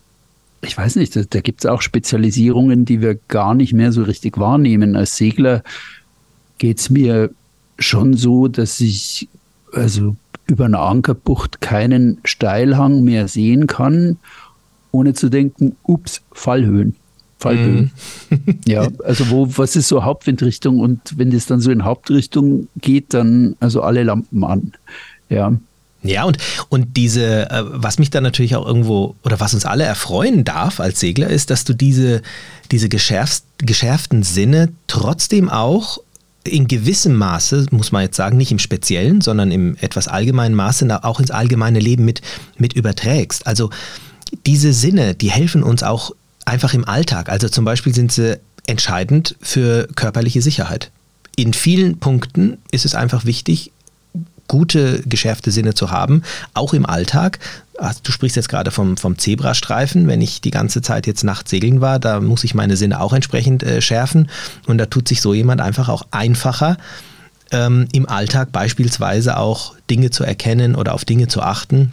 ich 0.62 0.76
weiß 0.76 0.96
nicht, 0.96 1.16
da, 1.16 1.22
da 1.28 1.40
gibt 1.40 1.60
es 1.60 1.66
auch 1.66 1.82
Spezialisierungen, 1.82 2.84
die 2.84 3.00
wir 3.00 3.18
gar 3.28 3.54
nicht 3.54 3.72
mehr 3.72 3.92
so 3.92 4.02
richtig 4.02 4.38
wahrnehmen. 4.38 4.96
Als 4.96 5.16
Segler 5.16 5.62
geht 6.58 6.78
es 6.78 6.90
mir 6.90 7.30
schon 7.78 8.14
so, 8.14 8.48
dass 8.48 8.80
ich 8.80 9.28
also 9.72 10.16
über 10.46 10.66
eine 10.66 10.80
Ankerbucht 10.80 11.60
keinen 11.60 12.18
Steilhang 12.24 13.02
mehr 13.02 13.28
sehen 13.28 13.66
kann, 13.66 14.18
ohne 14.92 15.14
zu 15.14 15.28
denken, 15.28 15.76
ups, 15.84 16.22
Fallhöhen. 16.32 16.96
Fallhöhen. 17.38 17.92
Mm. 18.28 18.34
ja, 18.66 18.88
also 19.04 19.30
wo, 19.30 19.48
was 19.56 19.76
ist 19.76 19.88
so 19.88 20.04
Hauptwindrichtung 20.04 20.80
und 20.80 21.16
wenn 21.16 21.30
das 21.30 21.46
dann 21.46 21.60
so 21.60 21.70
in 21.70 21.84
Hauptrichtung 21.84 22.68
geht, 22.76 23.14
dann 23.14 23.56
also 23.60 23.82
alle 23.82 24.02
Lampen 24.02 24.44
an. 24.44 24.72
Ja. 25.28 25.56
Ja, 26.02 26.24
und, 26.24 26.38
und 26.70 26.96
diese, 26.96 27.50
äh, 27.50 27.62
was 27.66 27.98
mich 27.98 28.10
dann 28.10 28.22
natürlich 28.22 28.56
auch 28.56 28.66
irgendwo, 28.66 29.16
oder 29.22 29.38
was 29.38 29.52
uns 29.52 29.66
alle 29.66 29.84
erfreuen 29.84 30.44
darf 30.44 30.80
als 30.80 31.00
Segler, 31.00 31.28
ist, 31.28 31.50
dass 31.50 31.64
du 31.64 31.74
diese, 31.74 32.22
diese 32.70 32.88
geschärft, 32.88 33.44
geschärften 33.58 34.22
Sinne 34.22 34.70
trotzdem 34.86 35.50
auch 35.50 35.98
in 36.44 36.68
gewissem 36.68 37.16
Maße, 37.16 37.66
muss 37.70 37.92
man 37.92 38.02
jetzt 38.02 38.16
sagen, 38.16 38.38
nicht 38.38 38.50
im 38.50 38.58
speziellen, 38.58 39.20
sondern 39.20 39.50
im 39.50 39.76
etwas 39.80 40.08
allgemeinen 40.08 40.54
Maße 40.54 41.04
auch 41.04 41.20
ins 41.20 41.30
allgemeine 41.30 41.80
Leben 41.80 42.06
mit, 42.06 42.22
mit 42.56 42.72
überträgst. 42.72 43.46
Also 43.46 43.70
diese 44.46 44.72
Sinne, 44.72 45.14
die 45.14 45.30
helfen 45.30 45.62
uns 45.62 45.82
auch 45.82 46.12
einfach 46.46 46.72
im 46.72 46.86
Alltag. 46.86 47.28
Also 47.28 47.48
zum 47.48 47.66
Beispiel 47.66 47.94
sind 47.94 48.10
sie 48.10 48.38
entscheidend 48.66 49.36
für 49.42 49.86
körperliche 49.96 50.40
Sicherheit. 50.40 50.90
In 51.36 51.52
vielen 51.52 51.98
Punkten 51.98 52.58
ist 52.70 52.84
es 52.84 52.94
einfach 52.94 53.24
wichtig, 53.24 53.70
gute 54.50 55.00
geschärfte 55.06 55.52
Sinne 55.52 55.74
zu 55.74 55.92
haben, 55.92 56.24
auch 56.54 56.74
im 56.74 56.84
Alltag. 56.84 57.38
Also 57.78 58.00
du 58.02 58.10
sprichst 58.10 58.34
jetzt 58.34 58.48
gerade 58.48 58.72
vom, 58.72 58.96
vom 58.96 59.16
Zebrastreifen. 59.16 60.08
Wenn 60.08 60.20
ich 60.20 60.40
die 60.40 60.50
ganze 60.50 60.82
Zeit 60.82 61.06
jetzt 61.06 61.22
nachts 61.22 61.50
segeln 61.50 61.80
war, 61.80 62.00
da 62.00 62.18
muss 62.18 62.42
ich 62.42 62.52
meine 62.52 62.76
Sinne 62.76 63.00
auch 63.00 63.12
entsprechend 63.12 63.62
äh, 63.62 63.80
schärfen. 63.80 64.28
Und 64.66 64.78
da 64.78 64.86
tut 64.86 65.06
sich 65.06 65.20
so 65.20 65.34
jemand 65.34 65.60
einfach 65.60 65.88
auch 65.88 66.02
einfacher, 66.10 66.78
ähm, 67.52 67.86
im 67.92 68.08
Alltag 68.08 68.50
beispielsweise 68.50 69.36
auch 69.36 69.76
Dinge 69.88 70.10
zu 70.10 70.24
erkennen 70.24 70.74
oder 70.74 70.94
auf 70.94 71.04
Dinge 71.04 71.28
zu 71.28 71.42
achten, 71.42 71.92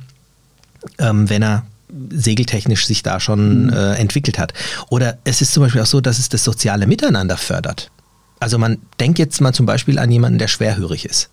ähm, 0.97 1.29
wenn 1.29 1.43
er 1.43 1.63
segeltechnisch 2.09 2.87
sich 2.87 3.03
da 3.03 3.19
schon 3.19 3.65
mhm. 3.65 3.73
äh, 3.73 3.93
entwickelt 3.97 4.39
hat. 4.39 4.55
Oder 4.89 5.19
es 5.25 5.41
ist 5.41 5.53
zum 5.53 5.61
Beispiel 5.61 5.81
auch 5.81 5.85
so, 5.85 6.01
dass 6.01 6.17
es 6.17 6.27
das 6.27 6.43
soziale 6.43 6.87
Miteinander 6.87 7.37
fördert. 7.37 7.91
Also 8.39 8.57
man 8.57 8.79
denkt 8.99 9.19
jetzt 9.19 9.41
mal 9.41 9.53
zum 9.53 9.67
Beispiel 9.67 9.99
an 9.99 10.11
jemanden, 10.11 10.39
der 10.39 10.47
schwerhörig 10.47 11.05
ist. 11.05 11.29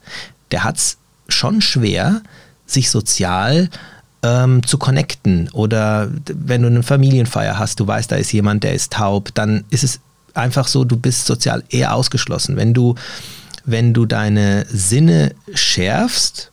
Der 0.51 0.65
hat 0.65 0.77
es 0.77 0.99
schon 1.29 1.61
schwer, 1.61 2.23
sich 2.67 2.91
sozial 2.91 3.69
ähm, 4.23 4.67
zu 4.67 4.79
connecten. 4.79 5.49
Oder 5.53 6.11
wenn 6.27 6.63
du 6.63 6.69
eine 6.69 6.83
Familienfeier 6.83 7.59
hast, 7.59 7.81
du 7.81 7.87
weißt, 7.87 8.11
da 8.11 8.17
ist 8.17 8.33
jemand, 8.33 8.65
der 8.65 8.75
ist 8.75 8.93
taub, 8.93 9.31
dann 9.35 9.65
ist 9.71 9.85
es 9.85 10.01
einfach 10.35 10.67
so, 10.67 10.85
du 10.85 10.97
bist 10.97 11.27
sozial 11.27 11.63
eher 11.69 11.95
ausgeschlossen. 11.95 12.57
Wenn 12.57 12.75
du, 12.75 12.95
wenn 13.65 13.95
du 13.95 14.07
deine 14.07 14.67
Sinne 14.69 15.35
schärfst, 15.53 16.51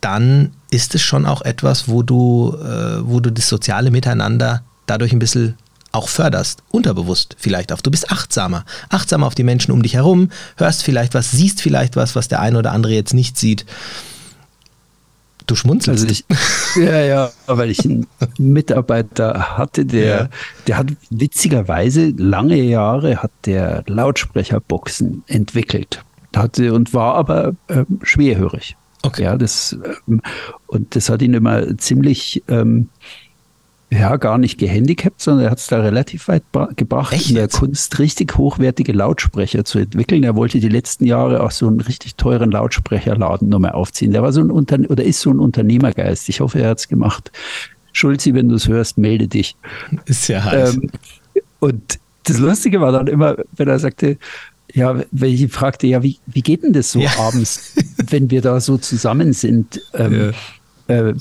dann 0.00 0.52
ist 0.70 0.94
es 0.94 1.02
schon 1.02 1.26
auch 1.26 1.42
etwas, 1.42 1.88
wo 1.88 2.02
du, 2.02 2.56
äh, 2.56 3.06
wo 3.06 3.20
du 3.20 3.30
das 3.30 3.48
soziale 3.48 3.90
Miteinander 3.90 4.62
dadurch 4.86 5.12
ein 5.12 5.18
bisschen 5.18 5.56
auch 5.92 6.08
förderst, 6.08 6.62
unterbewusst 6.70 7.36
vielleicht 7.38 7.72
auch. 7.72 7.80
Du 7.80 7.90
bist 7.90 8.10
achtsamer, 8.10 8.64
achtsamer 8.88 9.26
auf 9.26 9.34
die 9.34 9.42
Menschen 9.42 9.72
um 9.72 9.82
dich 9.82 9.94
herum, 9.94 10.30
hörst 10.56 10.82
vielleicht 10.82 11.14
was, 11.14 11.30
siehst 11.30 11.60
vielleicht 11.60 11.96
was, 11.96 12.14
was 12.14 12.28
der 12.28 12.40
eine 12.40 12.58
oder 12.58 12.72
andere 12.72 12.92
jetzt 12.92 13.14
nicht 13.14 13.36
sieht. 13.36 13.66
Du 15.46 15.56
schmunzelst. 15.56 16.04
Also 16.04 16.12
ich, 16.12 16.24
ja, 16.76 17.00
ja, 17.00 17.30
weil 17.46 17.70
ich 17.70 17.84
einen 17.84 18.06
Mitarbeiter 18.38 19.58
hatte, 19.58 19.84
der, 19.84 20.06
ja. 20.06 20.28
der 20.68 20.78
hat 20.78 20.86
witzigerweise 21.10 22.14
lange 22.16 22.56
Jahre 22.56 23.16
hat 23.16 23.32
der 23.46 23.82
Lautsprecherboxen 23.88 25.24
entwickelt. 25.26 26.04
Hatte 26.36 26.72
und 26.72 26.94
war 26.94 27.16
aber 27.16 27.56
äh, 27.66 27.84
schwerhörig. 28.02 28.76
Okay. 29.02 29.24
Ja, 29.24 29.36
das, 29.36 29.76
ähm, 30.06 30.22
und 30.68 30.94
das 30.94 31.08
hat 31.08 31.22
ihn 31.22 31.34
immer 31.34 31.76
ziemlich 31.78 32.44
ähm, 32.46 32.88
ja, 33.92 34.16
gar 34.16 34.38
nicht 34.38 34.56
gehandicapt, 34.58 35.20
sondern 35.20 35.46
er 35.46 35.50
hat 35.50 35.58
es 35.58 35.66
da 35.66 35.80
relativ 35.80 36.28
weit 36.28 36.44
gebracht, 36.76 37.12
Echt 37.12 37.30
in 37.30 37.34
der 37.34 37.48
Kunst 37.48 37.98
richtig 37.98 38.38
hochwertige 38.38 38.92
Lautsprecher 38.92 39.64
zu 39.64 39.80
entwickeln. 39.80 40.22
Er 40.22 40.36
wollte 40.36 40.60
die 40.60 40.68
letzten 40.68 41.06
Jahre 41.06 41.42
auch 41.42 41.50
so 41.50 41.66
einen 41.66 41.80
richtig 41.80 42.14
teuren 42.14 42.52
Lautsprecherladen 42.52 43.48
nochmal 43.48 43.72
aufziehen. 43.72 44.12
Der 44.12 44.22
war 44.22 44.32
so 44.32 44.40
ein 44.40 44.52
Unter 44.52 44.78
oder 44.88 45.02
ist 45.02 45.20
so 45.20 45.30
ein 45.30 45.40
Unternehmergeist. 45.40 46.28
Ich 46.28 46.40
hoffe, 46.40 46.60
er 46.60 46.70
hat 46.70 46.78
es 46.78 46.88
gemacht. 46.88 47.32
Schulzi, 47.92 48.32
wenn 48.32 48.48
du 48.48 48.54
es 48.54 48.68
hörst, 48.68 48.96
melde 48.96 49.26
dich. 49.26 49.56
Ist 50.04 50.28
ja 50.28 50.44
heiß. 50.44 50.76
Ähm, 50.76 50.90
und 51.58 51.98
das 52.24 52.38
Lustige 52.38 52.80
war 52.80 52.92
dann 52.92 53.08
immer, 53.08 53.38
wenn 53.56 53.66
er 53.66 53.80
sagte, 53.80 54.18
ja, 54.72 55.02
wenn 55.10 55.34
ich 55.34 55.52
fragte, 55.52 55.88
ja, 55.88 56.04
wie, 56.04 56.18
wie 56.26 56.42
geht 56.42 56.62
denn 56.62 56.72
das 56.72 56.92
so 56.92 57.00
ja. 57.00 57.10
abends, 57.18 57.74
wenn 58.08 58.30
wir 58.30 58.40
da 58.40 58.60
so 58.60 58.78
zusammen 58.78 59.32
sind? 59.32 59.80
Ähm, 59.94 60.14
ja 60.14 60.30
äh, 60.90 61.14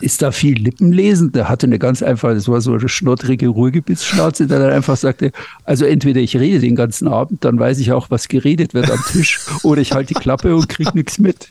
ist 0.00 0.22
da 0.22 0.30
viel 0.30 0.56
Lippenlesen. 0.56 1.32
Der 1.32 1.48
hatte 1.48 1.66
eine 1.66 1.78
ganz 1.78 2.02
einfache, 2.02 2.34
das 2.34 2.48
war 2.48 2.60
so 2.60 2.72
eine 2.72 2.88
schnottrige 2.88 3.48
Ruhrgebietsschnauze, 3.48 4.46
der 4.46 4.60
dann 4.60 4.70
einfach 4.70 4.96
sagte, 4.96 5.32
also 5.64 5.84
entweder 5.84 6.20
ich 6.20 6.36
rede 6.36 6.60
den 6.60 6.76
ganzen 6.76 7.08
Abend, 7.08 7.44
dann 7.44 7.58
weiß 7.58 7.78
ich 7.80 7.92
auch, 7.92 8.08
was 8.10 8.28
geredet 8.28 8.72
wird 8.72 8.90
am 8.90 9.02
Tisch, 9.10 9.40
oder 9.64 9.80
ich 9.80 9.92
halte 9.92 10.14
die 10.14 10.20
Klappe 10.20 10.54
und 10.54 10.68
kriege 10.68 10.92
nichts 10.94 11.18
mit. 11.18 11.48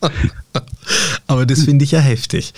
Aber 1.28 1.46
das 1.46 1.64
finde 1.64 1.84
ich 1.84 1.92
ja 1.92 2.00
heftig. 2.00 2.54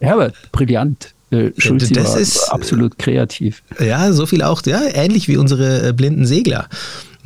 Ja, 0.00 0.14
aber 0.14 0.32
brillant. 0.52 1.14
Äh, 1.30 1.50
Schulze 1.58 1.92
das 1.92 2.14
war 2.14 2.20
ist 2.20 2.48
absolut 2.48 2.98
kreativ. 2.98 3.62
Ja, 3.80 4.12
so 4.12 4.24
viel 4.24 4.42
auch, 4.42 4.62
ja, 4.64 4.80
ähnlich 4.94 5.28
wie 5.28 5.36
unsere 5.36 5.88
äh, 5.88 5.92
blinden 5.92 6.24
Segler. 6.24 6.68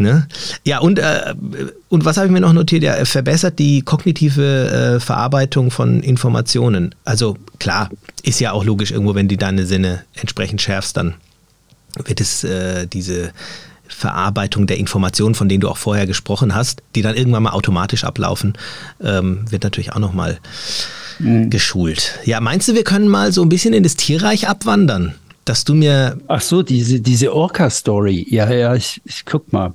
Ne? 0.02 0.28
Ja, 0.64 0.80
und, 0.80 0.98
äh, 0.98 1.34
und 1.88 2.04
was 2.04 2.16
habe 2.16 2.26
ich 2.26 2.32
mir 2.32 2.40
noch 2.40 2.52
notiert? 2.52 2.82
Ja, 2.82 3.04
verbessert 3.04 3.58
die 3.58 3.82
kognitive 3.82 4.96
äh, 4.96 5.00
Verarbeitung 5.00 5.70
von 5.70 6.02
Informationen. 6.02 6.94
Also 7.04 7.36
klar, 7.58 7.90
ist 8.22 8.40
ja 8.40 8.52
auch 8.52 8.64
logisch 8.64 8.90
irgendwo, 8.90 9.14
wenn 9.14 9.28
du 9.28 9.36
deine 9.36 9.66
Sinne 9.66 10.04
entsprechend 10.14 10.60
schärfst, 10.60 10.96
dann 10.96 11.14
wird 12.04 12.20
es 12.20 12.44
äh, 12.44 12.86
diese 12.86 13.32
Verarbeitung 13.88 14.66
der 14.66 14.78
Informationen, 14.78 15.34
von 15.34 15.48
denen 15.48 15.60
du 15.60 15.68
auch 15.68 15.76
vorher 15.76 16.06
gesprochen 16.06 16.54
hast, 16.54 16.82
die 16.94 17.02
dann 17.02 17.14
irgendwann 17.14 17.42
mal 17.42 17.50
automatisch 17.50 18.04
ablaufen, 18.04 18.54
ähm, 19.02 19.44
wird 19.50 19.64
natürlich 19.64 19.92
auch 19.92 19.98
nochmal 19.98 20.38
mhm. 21.18 21.50
geschult. 21.50 22.18
Ja, 22.24 22.40
meinst 22.40 22.68
du, 22.68 22.74
wir 22.74 22.84
können 22.84 23.08
mal 23.08 23.32
so 23.32 23.42
ein 23.42 23.48
bisschen 23.48 23.74
in 23.74 23.82
das 23.82 23.96
Tierreich 23.96 24.48
abwandern? 24.48 25.14
Dass 25.44 25.64
du 25.64 25.74
mir. 25.74 26.18
Ach 26.28 26.40
so, 26.40 26.62
diese, 26.62 27.00
diese 27.00 27.34
Orca-Story. 27.34 28.26
Ja, 28.30 28.50
ja, 28.52 28.74
ich, 28.74 29.00
ich 29.04 29.24
guck 29.24 29.52
mal. 29.52 29.74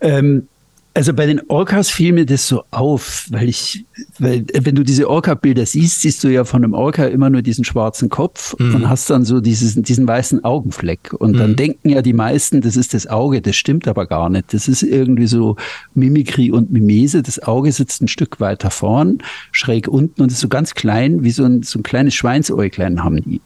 Ähm, 0.00 0.48
also 0.96 1.12
bei 1.12 1.26
den 1.26 1.40
Orcas 1.48 1.90
fiel 1.90 2.12
mir 2.12 2.24
das 2.24 2.46
so 2.46 2.62
auf, 2.70 3.26
weil 3.30 3.48
ich, 3.48 3.84
weil 4.20 4.46
wenn 4.54 4.76
du 4.76 4.84
diese 4.84 5.10
Orca-Bilder 5.10 5.66
siehst, 5.66 6.02
siehst 6.02 6.22
du 6.22 6.28
ja 6.28 6.44
von 6.44 6.62
einem 6.62 6.72
Orca 6.72 7.06
immer 7.06 7.30
nur 7.30 7.42
diesen 7.42 7.64
schwarzen 7.64 8.08
Kopf 8.08 8.54
mhm. 8.60 8.76
und 8.76 8.88
hast 8.88 9.10
dann 9.10 9.24
so 9.24 9.40
dieses, 9.40 9.74
diesen 9.74 10.06
weißen 10.06 10.44
Augenfleck. 10.44 11.12
Und 11.12 11.32
mhm. 11.32 11.38
dann 11.38 11.56
denken 11.56 11.88
ja 11.88 12.00
die 12.00 12.12
meisten, 12.12 12.60
das 12.60 12.76
ist 12.76 12.94
das 12.94 13.08
Auge, 13.08 13.42
das 13.42 13.56
stimmt 13.56 13.88
aber 13.88 14.06
gar 14.06 14.30
nicht. 14.30 14.54
Das 14.54 14.68
ist 14.68 14.84
irgendwie 14.84 15.26
so 15.26 15.56
Mimikrie 15.94 16.52
und 16.52 16.70
Mimese. 16.70 17.24
Das 17.24 17.42
Auge 17.42 17.72
sitzt 17.72 18.00
ein 18.00 18.08
Stück 18.08 18.38
weiter 18.38 18.70
vorn, 18.70 19.18
schräg 19.50 19.88
unten 19.88 20.22
und 20.22 20.30
ist 20.30 20.40
so 20.40 20.48
ganz 20.48 20.74
klein, 20.74 21.24
wie 21.24 21.32
so 21.32 21.44
ein, 21.44 21.64
so 21.64 21.80
ein 21.80 21.82
kleines 21.82 22.14
Schweinsäuglein 22.14 23.02
haben 23.02 23.20
die. 23.20 23.40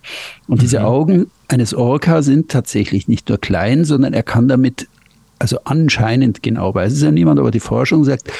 Und 0.48 0.56
mhm. 0.58 0.60
diese 0.60 0.84
Augen 0.84 1.30
eines 1.48 1.72
Orca 1.72 2.20
sind 2.20 2.50
tatsächlich 2.50 3.08
nicht 3.08 3.30
nur 3.30 3.38
klein, 3.38 3.84
sondern 3.84 4.12
er 4.12 4.22
kann 4.22 4.48
damit 4.48 4.86
also 5.38 5.58
anscheinend 5.64 6.42
genau 6.42 6.74
weiß 6.74 6.92
es 6.92 7.02
ja 7.02 7.10
niemand, 7.10 7.38
aber 7.38 7.50
die 7.50 7.60
Forschung 7.60 8.04
sagt, 8.04 8.30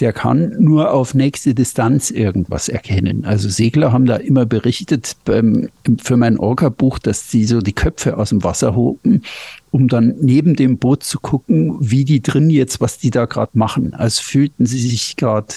der 0.00 0.12
kann 0.12 0.54
nur 0.58 0.92
auf 0.92 1.14
nächste 1.14 1.54
Distanz 1.54 2.10
irgendwas 2.10 2.68
erkennen. 2.68 3.24
Also 3.24 3.48
Segler 3.48 3.92
haben 3.92 4.06
da 4.06 4.16
immer 4.16 4.46
berichtet 4.46 5.16
beim, 5.24 5.70
für 6.00 6.16
mein 6.16 6.38
Orca-Buch, 6.38 6.98
dass 6.98 7.30
sie 7.30 7.44
so 7.44 7.60
die 7.60 7.72
Köpfe 7.72 8.16
aus 8.16 8.28
dem 8.28 8.44
Wasser 8.44 8.76
hoben, 8.76 9.22
um 9.70 9.88
dann 9.88 10.14
neben 10.20 10.54
dem 10.54 10.78
Boot 10.78 11.02
zu 11.02 11.18
gucken, 11.18 11.76
wie 11.80 12.04
die 12.04 12.22
drin 12.22 12.50
jetzt, 12.50 12.80
was 12.80 12.98
die 12.98 13.10
da 13.10 13.24
gerade 13.24 13.58
machen. 13.58 13.94
Als 13.94 14.20
fühlten 14.20 14.66
sie 14.66 14.80
sich 14.80 15.16
gerade 15.16 15.54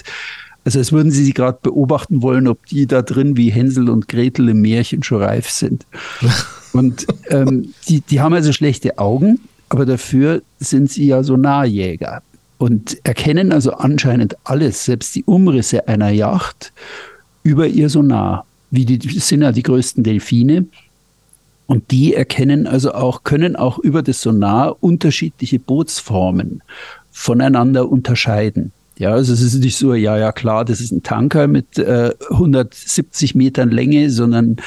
also 0.64 0.78
als 0.78 0.92
würden 0.92 1.12
sie 1.12 1.24
sie 1.24 1.34
gerade 1.34 1.58
beobachten 1.62 2.22
wollen, 2.22 2.48
ob 2.48 2.66
die 2.68 2.86
da 2.86 3.02
drin 3.02 3.36
wie 3.36 3.52
Hänsel 3.52 3.90
und 3.90 4.08
Gretel 4.08 4.50
im 4.50 4.62
Märchen 4.62 5.02
schon 5.02 5.24
reif 5.24 5.50
sind. 5.50 5.88
Und 6.74 7.06
ähm, 7.30 7.74
die, 7.90 8.00
die 8.00 8.22
haben 8.22 8.34
also 8.34 8.54
schlechte 8.54 8.98
Augen, 8.98 9.42
aber 9.72 9.86
dafür 9.86 10.42
sind 10.60 10.92
sie 10.92 11.08
ja 11.08 11.24
Sonarjäger. 11.24 12.22
und 12.58 12.98
erkennen 13.04 13.52
also 13.52 13.72
anscheinend 13.72 14.36
alles, 14.44 14.86
selbst 14.86 15.16
die 15.16 15.24
Umrisse 15.24 15.88
einer 15.88 16.10
Yacht, 16.10 16.74
über 17.42 17.66
ihr 17.66 17.90
Sonar. 17.90 18.46
Wie 18.70 18.86
die, 18.86 19.00
sind 19.20 19.42
ja 19.42 19.52
die 19.52 19.64
größten 19.64 20.04
Delfine. 20.04 20.68
Und 21.66 21.90
die 21.90 22.14
erkennen 22.14 22.68
also 22.68 22.94
auch, 22.94 23.24
können 23.24 23.56
auch 23.56 23.80
über 23.80 24.04
das 24.04 24.22
Sonar 24.22 24.76
unterschiedliche 24.84 25.58
Bootsformen 25.58 26.62
voneinander 27.12 27.90
unterscheiden. 27.90 28.74
Ja, 28.98 29.14
also 29.14 29.34
es 29.34 29.42
ist 29.42 29.56
nicht 29.56 29.78
so, 29.78 29.94
ja, 29.96 30.18
ja, 30.18 30.32
klar, 30.32 30.66
das 30.66 30.82
ist 30.82 30.92
ein 30.92 31.02
Tanker 31.02 31.48
mit 31.48 31.80
äh, 31.80 32.14
170 32.30 33.34
Metern 33.36 33.72
Länge, 33.72 34.12
sondern 34.12 34.58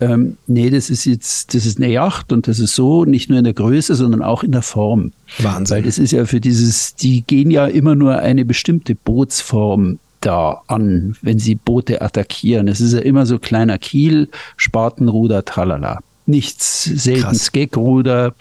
ähm, 0.00 0.36
nee, 0.46 0.70
das 0.70 0.90
ist 0.90 1.04
jetzt, 1.04 1.54
das 1.54 1.64
ist 1.64 1.78
eine 1.78 1.88
Yacht 1.88 2.32
und 2.32 2.48
das 2.48 2.58
ist 2.58 2.74
so, 2.74 3.04
nicht 3.04 3.30
nur 3.30 3.38
in 3.38 3.44
der 3.44 3.54
Größe, 3.54 3.94
sondern 3.94 4.22
auch 4.22 4.42
in 4.42 4.52
der 4.52 4.62
Form. 4.62 5.12
Wahnsinn. 5.38 5.76
Weil 5.76 5.82
das 5.84 5.98
ist 5.98 6.12
ja 6.12 6.24
für 6.26 6.40
dieses, 6.40 6.94
die 6.94 7.22
gehen 7.22 7.50
ja 7.50 7.66
immer 7.66 7.94
nur 7.94 8.18
eine 8.18 8.44
bestimmte 8.44 8.94
Bootsform 8.94 9.98
da 10.20 10.62
an, 10.66 11.16
wenn 11.22 11.38
sie 11.38 11.54
Boote 11.54 12.02
attackieren. 12.02 12.68
Es 12.68 12.80
ist 12.80 12.94
ja 12.94 13.00
immer 13.00 13.26
so 13.26 13.38
kleiner 13.38 13.78
Kiel, 13.78 14.28
Spatenruder, 14.56 15.44
tralala. 15.44 16.00
Nichts, 16.26 16.84
selten 16.84 17.34
Skegruder, 17.34 18.34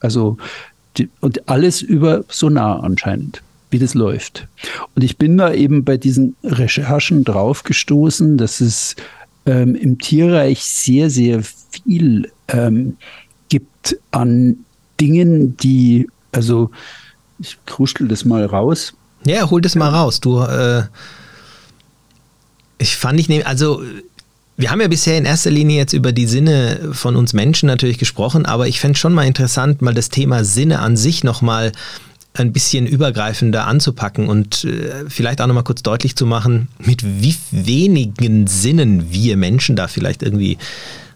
also 0.00 0.36
die, 0.96 1.08
und 1.20 1.48
alles 1.48 1.82
über 1.82 2.24
Sonar 2.28 2.82
anscheinend 2.82 3.42
wie 3.70 3.78
das 3.78 3.94
läuft. 3.94 4.48
Und 4.94 5.04
ich 5.04 5.18
bin 5.18 5.36
da 5.36 5.52
eben 5.52 5.84
bei 5.84 5.96
diesen 5.96 6.36
Recherchen 6.42 7.24
draufgestoßen, 7.24 8.38
dass 8.38 8.60
es 8.60 8.96
ähm, 9.48 9.74
im 9.74 9.98
Tierreich 9.98 10.62
sehr, 10.62 11.10
sehr 11.10 11.42
viel 11.42 12.30
ähm, 12.48 12.96
gibt 13.48 13.98
an 14.10 14.58
Dingen, 15.00 15.56
die, 15.56 16.06
also 16.32 16.70
ich 17.38 17.56
kruschel 17.64 18.08
das 18.08 18.24
mal 18.24 18.44
raus. 18.44 18.92
Ja, 19.24 19.48
hol 19.50 19.60
das 19.60 19.74
mal 19.74 19.88
raus. 19.88 20.20
Du, 20.20 20.40
äh, 20.40 20.82
ich 22.78 22.96
fand 22.96 23.18
ich, 23.18 23.46
also 23.46 23.82
wir 24.56 24.70
haben 24.70 24.80
ja 24.80 24.88
bisher 24.88 25.16
in 25.16 25.24
erster 25.24 25.50
Linie 25.50 25.78
jetzt 25.78 25.92
über 25.92 26.12
die 26.12 26.26
Sinne 26.26 26.90
von 26.92 27.16
uns 27.16 27.32
Menschen 27.32 27.68
natürlich 27.68 27.98
gesprochen, 27.98 28.44
aber 28.44 28.68
ich 28.68 28.80
fände 28.80 28.98
schon 28.98 29.14
mal 29.14 29.26
interessant, 29.26 29.82
mal 29.82 29.94
das 29.94 30.10
Thema 30.10 30.44
Sinne 30.44 30.80
an 30.80 30.96
sich 30.96 31.24
nochmal 31.24 31.72
ein 32.38 32.52
bisschen 32.52 32.86
übergreifender 32.86 33.66
anzupacken 33.66 34.28
und 34.28 34.64
äh, 34.64 35.04
vielleicht 35.08 35.40
auch 35.40 35.46
nochmal 35.46 35.64
kurz 35.64 35.82
deutlich 35.82 36.16
zu 36.16 36.26
machen, 36.26 36.68
mit 36.78 37.02
wie 37.04 37.34
wenigen 37.50 38.46
Sinnen 38.46 39.12
wir 39.12 39.36
Menschen 39.36 39.76
da 39.76 39.88
vielleicht 39.88 40.22
irgendwie 40.22 40.58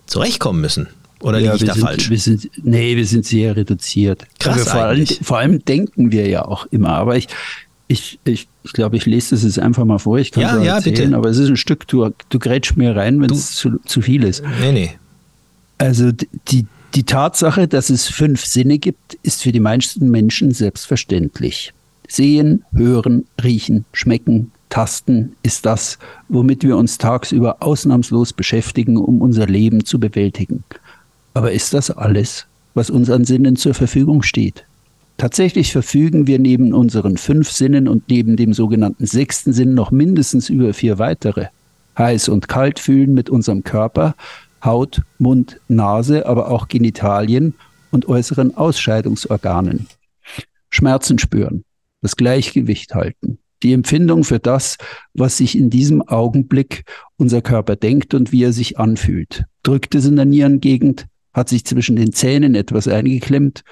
zurechtkommen 0.07 0.61
müssen. 0.61 0.89
Oder 1.21 1.39
ja, 1.39 1.53
liege 1.53 1.65
ich 1.65 1.69
da 1.69 1.75
sind, 1.75 1.85
falsch? 1.85 2.11
Wir 2.11 2.19
sind, 2.19 2.51
nee, 2.63 2.97
wir 2.97 3.07
sind 3.07 3.25
sehr 3.25 3.57
reduziert. 3.57 4.27
Krass 4.41 4.59
also 4.59 4.71
vor, 4.71 4.83
allem, 4.83 5.07
vor 5.07 5.39
allem 5.39 5.65
denken 5.65 6.11
wir 6.11 6.29
ja 6.29 6.45
auch 6.45 6.67
immer. 6.67 6.91
Aber 6.91 7.17
ich, 7.17 7.29
ich, 7.87 8.19
ich, 8.25 8.49
ich 8.65 8.73
glaube, 8.73 8.97
ich 8.97 9.07
lese 9.07 9.35
das 9.35 9.45
jetzt 9.45 9.59
einfach 9.59 9.85
mal 9.85 9.99
vor. 9.99 10.19
Ich 10.19 10.33
kann 10.33 10.43
ja, 10.43 10.59
es 10.59 10.65
ja, 10.65 10.75
erzählen, 10.77 10.97
bitte. 10.97 11.17
aber 11.17 11.29
es 11.29 11.39
ist 11.39 11.49
ein 11.49 11.57
Stück, 11.57 11.87
du, 11.87 12.11
du 12.29 12.39
grätsch 12.39 12.75
mir 12.77 12.97
rein, 12.97 13.21
wenn 13.21 13.31
es 13.31 13.53
zu, 13.53 13.79
zu 13.85 14.01
viel 14.01 14.25
ist. 14.25 14.43
Nee, 14.61 14.73
nee. 14.73 14.91
Also 15.79 16.11
die, 16.49 16.67
die 16.95 17.05
Tatsache, 17.05 17.69
dass 17.69 17.91
es 17.91 18.09
fünf 18.09 18.45
Sinne 18.45 18.79
gibt, 18.79 19.15
ist 19.23 19.43
für 19.43 19.53
die 19.53 19.61
meisten 19.61 20.11
Menschen 20.11 20.53
selbstverständlich. 20.53 21.73
Sehen, 22.09 22.65
hören, 22.73 23.27
riechen, 23.43 23.87
schmecken, 23.93 24.53
tasten 24.69 25.35
ist 25.43 25.65
das, 25.65 25.99
womit 26.29 26.65
wir 26.65 26.77
uns 26.77 26.99
tagsüber 26.99 27.57
ausnahmslos 27.61 28.33
beschäftigen, 28.33 28.97
um 28.97 29.21
unser 29.23 29.47
Leben 29.47 29.85
zu 29.85 29.99
bewältigen. 29.99 30.65
Aber 31.35 31.53
ist 31.53 31.73
das 31.73 31.91
alles, 31.91 32.47
was 32.75 32.91
uns 32.91 33.09
an 33.09 33.25
Sinnen 33.25 33.57
zur 33.57 33.75
Verfügung 33.75 34.23
steht? 34.23 34.65
Tatsächlich 35.17 35.73
verfügen 35.73 36.27
wir 36.27 36.39
neben 36.39 36.75
unseren 36.75 37.17
fünf 37.17 37.51
Sinnen 37.51 37.89
und 37.89 38.09
neben 38.09 38.37
dem 38.37 38.53
sogenannten 38.53 39.07
sechsten 39.07 39.53
Sinn 39.53 39.75
noch 39.75 39.91
mindestens 39.91 40.51
über 40.51 40.75
vier 40.75 40.99
weitere. 40.99 41.47
Heiß 41.97 42.29
und 42.29 42.49
kalt 42.49 42.79
fühlen 42.79 43.15
mit 43.15 43.31
unserem 43.31 43.63
Körper, 43.63 44.15
Haut, 44.65 45.03
Mund, 45.19 45.61
Nase, 45.69 46.27
aber 46.27 46.51
auch 46.51 46.69
Genitalien 46.69 47.55
und 47.91 48.09
äußeren 48.09 48.57
Ausscheidungsorganen. 48.57 49.89
Schmerzen 50.71 51.19
spüren, 51.19 51.65
das 52.01 52.17
Gleichgewicht 52.17 52.95
halten, 52.95 53.39
die 53.63 53.73
Empfindung 53.73 54.25
für 54.25 54.39
das, 54.39 54.77
was 55.15 55.37
sich 55.37 55.57
in 55.57 55.71
diesem 55.71 56.03
Augenblick 56.03 56.85
unser 57.17 57.43
Körper 57.43 57.77
denkt 57.77 58.15
und 58.15 58.33
wie 58.33 58.45
er 58.45 58.53
sich 58.53 58.79
anfühlt. 58.79 59.45
Drückt 59.63 59.95
es 59.95 60.07
in 60.07 60.17
der 60.17 60.25
Nierengegend, 60.25 61.07
hat 61.33 61.49
sich 61.49 61.65
zwischen 61.65 61.97
den 61.97 62.13
Zähnen 62.13 62.55
etwas 62.55 62.89
eingeklemmt 62.89 63.63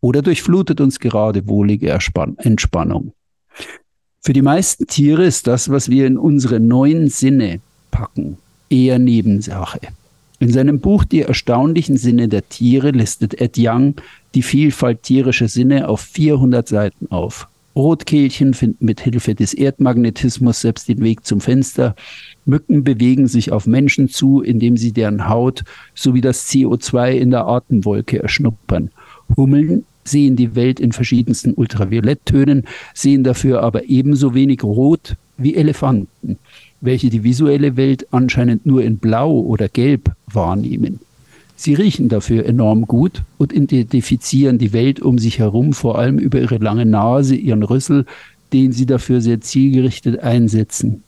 oder 0.00 0.22
durchflutet 0.22 0.80
uns 0.80 1.00
gerade 1.00 1.48
wohlige 1.48 1.88
Erspann 1.88 2.36
Entspannung. 2.38 3.12
Für 4.20 4.32
die 4.32 4.42
meisten 4.42 4.86
Tiere 4.86 5.24
ist 5.24 5.46
das, 5.46 5.70
was 5.70 5.88
wir 5.88 6.06
in 6.06 6.18
unsere 6.18 6.58
neuen 6.58 7.08
Sinne 7.08 7.60
packen, 7.90 8.38
eher 8.68 8.98
Nebensache. 8.98 9.80
In 10.38 10.52
seinem 10.52 10.80
Buch 10.80 11.04
Die 11.04 11.22
erstaunlichen 11.22 11.96
Sinne 11.96 12.28
der 12.28 12.48
Tiere 12.48 12.90
listet 12.90 13.40
Ed 13.40 13.56
Young 13.58 13.94
die 14.34 14.42
Vielfalt 14.42 15.02
tierischer 15.02 15.48
Sinne 15.48 15.88
auf 15.88 16.00
400 16.00 16.68
Seiten 16.68 17.10
auf. 17.10 17.48
Rotkehlchen 17.74 18.54
finden 18.54 18.86
mit 18.86 19.00
Hilfe 19.00 19.34
des 19.34 19.52
Erdmagnetismus 19.54 20.62
selbst 20.62 20.88
den 20.88 21.02
Weg 21.02 21.26
zum 21.26 21.40
Fenster. 21.40 21.94
Mücken 22.44 22.84
bewegen 22.84 23.28
sich 23.28 23.52
auf 23.52 23.66
Menschen 23.66 24.08
zu, 24.08 24.40
indem 24.40 24.76
sie 24.76 24.92
deren 24.92 25.28
Haut 25.28 25.62
sowie 25.94 26.22
das 26.22 26.50
CO2 26.50 27.12
in 27.12 27.30
der 27.30 27.46
Atemwolke 27.46 28.22
erschnuppern. 28.22 28.90
Hummeln 29.36 29.84
sehen 30.04 30.36
die 30.36 30.54
Welt 30.54 30.80
in 30.80 30.92
verschiedensten 30.92 31.52
Ultravioletttönen, 31.54 32.64
sehen 32.94 33.24
dafür 33.24 33.62
aber 33.62 33.88
ebenso 33.88 34.34
wenig 34.34 34.62
rot 34.62 35.16
wie 35.36 35.54
Elefanten, 35.54 36.38
welche 36.80 37.10
die 37.10 37.24
visuelle 37.24 37.76
Welt 37.76 38.06
anscheinend 38.10 38.66
nur 38.66 38.82
in 38.82 38.98
Blau 38.98 39.40
oder 39.40 39.68
Gelb 39.68 40.12
wahrnehmen. 40.26 41.00
Sie 41.56 41.74
riechen 41.74 42.08
dafür 42.08 42.44
enorm 42.44 42.86
gut 42.86 43.22
und 43.38 43.52
identifizieren 43.52 44.58
die 44.58 44.72
Welt 44.74 45.00
um 45.00 45.18
sich 45.18 45.38
herum 45.38 45.72
vor 45.72 45.98
allem 45.98 46.18
über 46.18 46.38
ihre 46.38 46.58
lange 46.58 46.84
Nase, 46.84 47.34
ihren 47.34 47.62
Rüssel, 47.62 48.04
den 48.52 48.72
sie 48.72 48.86
dafür 48.86 49.20
sehr 49.22 49.40
zielgerichtet 49.40 50.20
einsetzen. 50.20 51.02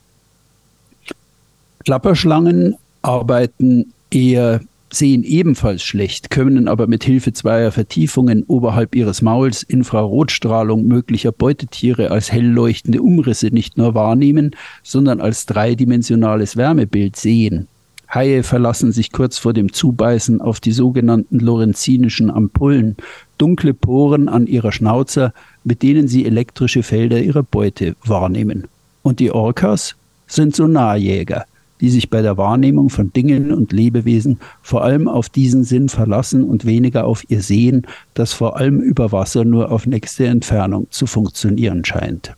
Klapperschlangen 1.85 2.77
arbeiten 3.03 3.93
eher 4.11 4.61
sehen 4.91 5.23
ebenfalls 5.25 5.83
schlecht, 5.83 6.31
können 6.31 6.69
aber 6.69 6.87
mit 6.87 7.05
Hilfe 7.05 7.33
zweier 7.33 7.73
Vertiefungen 7.73 8.45
oberhalb 8.45 8.95
ihres 8.95 9.23
Mauls 9.23 9.63
Infrarotstrahlung 9.63 10.87
möglicher 10.87 11.33
Beutetiere 11.33 12.11
als 12.11 12.33
hell 12.33 12.47
leuchtende 12.47 13.03
Umrisse 13.03 13.49
nicht 13.49 13.77
nur 13.77 13.95
wahrnehmen, 13.95 14.53
sondern 14.83 15.21
als 15.21 15.47
dreidimensionales 15.47 16.57
Wärmebild 16.57 17.17
sehen. 17.17 17.69
Haie 18.13 18.43
verlassen 18.43 18.91
sich 18.91 19.13
kurz 19.13 19.37
vor 19.37 19.53
dem 19.53 19.73
Zubeißen 19.73 20.41
auf 20.41 20.61
die 20.61 20.73
sogenannten 20.73 21.41
lorenzinischen 21.41 22.31
Ampullen, 22.31 22.97
dunkle 23.37 23.75
Poren 23.75 24.29
an 24.29 24.47
ihrer 24.47 24.73
Schnauzer, 24.73 25.35
mit 25.63 25.83
denen 25.83 26.09
sie 26.09 26.25
elektrische 26.25 26.83
Felder 26.83 27.21
ihrer 27.21 27.43
Beute 27.43 27.97
wahrnehmen. 28.05 28.67
Und 29.03 29.21
die 29.21 29.31
Orcas 29.31 29.97
sind 30.27 30.57
Sonarjäger, 30.57 31.45
die 31.81 31.91
sich 31.91 32.11
bei 32.11 32.23
der 32.23 32.37
Wahrnehmung 32.37 32.91
von 32.91 33.13
Dingen 33.13 33.53
und 33.53 33.73
Lebewesen 33.73 34.39
vor 34.63 34.85
allem 34.85 35.09
auf 35.09 35.29
diesen 35.29 35.65
Sinn 35.65 35.89
verlassen 35.89 36.45
und 36.45 36.65
weniger 36.65 37.05
auf 37.07 37.25
ihr 37.29 37.43
Sehen, 37.43 37.87
das 38.15 38.33
vor 38.33 38.57
allem 38.57 38.81
über 38.81 39.13
Wasser 39.13 39.45
nur 39.45 39.71
auf 39.71 39.87
nächste 39.87 40.27
Entfernung 40.27 40.87
zu 40.91 41.07
funktionieren 41.07 41.85
scheint. 41.85 42.35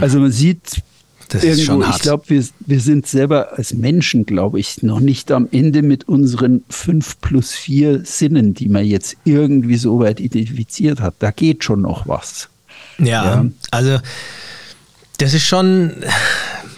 Also 0.00 0.18
man 0.20 0.30
sieht 0.32 0.82
Das 1.28 1.42
ist 1.42 1.58
irgendwo, 1.58 1.64
schon 1.64 1.86
hart. 1.86 1.96
ich 1.96 2.02
glaube, 2.02 2.24
wir, 2.28 2.44
wir 2.60 2.80
sind 2.80 3.06
selber 3.06 3.58
als 3.58 3.74
Menschen, 3.74 4.24
glaube 4.26 4.60
ich, 4.60 4.82
noch 4.82 5.00
nicht 5.00 5.30
am 5.32 5.48
Ende 5.50 5.82
mit 5.82 6.06
unseren 6.08 6.62
fünf 6.68 7.20
plus 7.20 7.52
vier 7.52 8.04
Sinnen, 8.04 8.54
die 8.54 8.68
man 8.68 8.84
jetzt 8.84 9.16
irgendwie 9.24 9.76
so 9.76 9.98
weit 9.98 10.20
identifiziert 10.20 11.00
hat. 11.00 11.14
Da 11.18 11.30
geht 11.30 11.64
schon 11.64 11.80
noch 11.82 12.06
was. 12.06 12.48
Ja, 12.98 13.04
Ja. 13.24 13.46
also 13.72 13.98
das 15.18 15.34
ist 15.34 15.44
schon, 15.46 15.92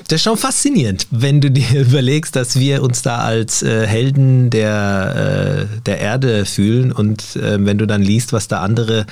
das 0.08 0.16
ist 0.16 0.22
schon 0.22 0.36
faszinierend, 0.36 1.06
wenn 1.10 1.40
du 1.40 1.50
dir 1.50 1.80
überlegst, 1.80 2.36
dass 2.36 2.58
wir 2.58 2.82
uns 2.82 3.02
da 3.02 3.18
als 3.18 3.62
äh, 3.62 3.86
Helden 3.86 4.50
der, 4.50 5.68
äh, 5.72 5.80
der 5.82 5.98
Erde 5.98 6.44
fühlen 6.44 6.92
und 6.92 7.36
äh, 7.36 7.64
wenn 7.64 7.78
du 7.78 7.86
dann 7.86 8.02
liest, 8.02 8.32
was 8.32 8.48
da 8.48 8.60
andere 8.60 9.06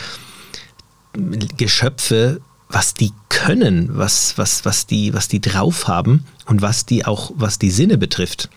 Geschöpfe, 1.56 2.40
was 2.68 2.94
die 2.94 3.12
können, 3.28 3.90
was, 3.92 4.36
was, 4.36 4.64
was, 4.64 4.86
die, 4.86 5.14
was 5.14 5.28
die 5.28 5.40
drauf 5.40 5.86
haben 5.86 6.24
und 6.46 6.62
was 6.62 6.86
die 6.86 7.04
auch, 7.04 7.32
was 7.36 7.58
die 7.58 7.70
Sinne 7.70 7.98
betrifft, 7.98 8.48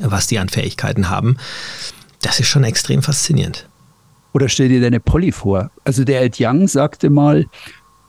was 0.00 0.26
die 0.26 0.38
an 0.38 0.48
Fähigkeiten 0.48 1.10
haben, 1.10 1.36
das 2.22 2.40
ist 2.40 2.48
schon 2.48 2.64
extrem 2.64 3.02
faszinierend. 3.02 3.68
Oder 4.32 4.48
stell 4.48 4.68
dir 4.68 4.80
deine 4.80 4.98
Polly 4.98 5.30
vor. 5.30 5.70
Also 5.84 6.04
der 6.04 6.22
Ed 6.22 6.36
Young 6.40 6.66
sagte 6.68 7.10
mal, 7.10 7.46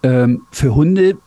ähm, 0.04 0.42
für 0.52 0.74
Hunde, 0.74 1.18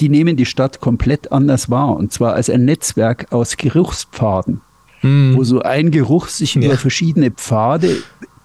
die 0.00 0.08
nehmen 0.08 0.36
die 0.36 0.46
Stadt 0.46 0.80
komplett 0.80 1.30
anders 1.32 1.70
wahr. 1.70 1.96
Und 1.96 2.12
zwar 2.12 2.34
als 2.34 2.48
ein 2.50 2.64
Netzwerk 2.64 3.26
aus 3.30 3.56
Geruchspfaden, 3.56 4.60
wo 5.02 5.44
so 5.44 5.60
ein 5.60 5.90
Geruch 5.90 6.28
sich 6.28 6.54
Ja. 6.54 6.62
über 6.62 6.76
verschiedene 6.76 7.30
Pfade 7.30 7.96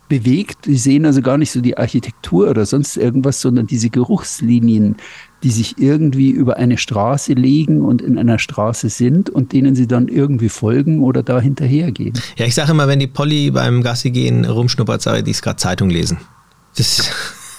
bewegt. 0.08 0.66
Die 0.66 0.78
sehen 0.78 1.06
also 1.06 1.22
gar 1.22 1.38
nicht 1.38 1.51
so 1.51 1.62
die 1.62 1.78
Architektur 1.78 2.49
oder 2.49 2.66
sonst 2.66 2.95
irgendwas, 2.97 3.41
sondern 3.41 3.66
diese 3.68 3.89
Geruchslinien, 3.89 4.97
die 5.43 5.49
sich 5.49 5.78
irgendwie 5.80 6.30
über 6.30 6.58
eine 6.58 6.78
Straße 6.78 7.34
legen 7.34 7.82
und 7.82 8.01
in 8.01 8.18
einer 8.18 8.38
Straße 8.39 8.89
sind 8.89 9.30
und 9.30 9.51
denen 9.53 9.76
sie 9.76 9.88
dann 9.88 10.08
irgendwie 10.08 10.49
folgen 10.49 11.01
oder 11.03 11.24
da 11.24 11.39
hinterhergehen. 11.39 12.14
Ja, 12.38 12.45
ich 12.45 12.53
sage 12.56 12.72
immer, 12.72 12.88
wenn 12.88 12.99
die 12.99 13.08
Polly 13.08 13.51
beim 13.51 13.82
Gassi 13.82 14.12
gehen 14.12 14.45
rumschnuppert, 14.45 15.01
sage 15.01 15.20
ich, 15.20 15.24
die 15.24 15.32
ist 15.32 15.41
gerade 15.41 15.58
Zeitung 15.58 15.89
lesen. 15.89 16.18
Das 16.78 17.10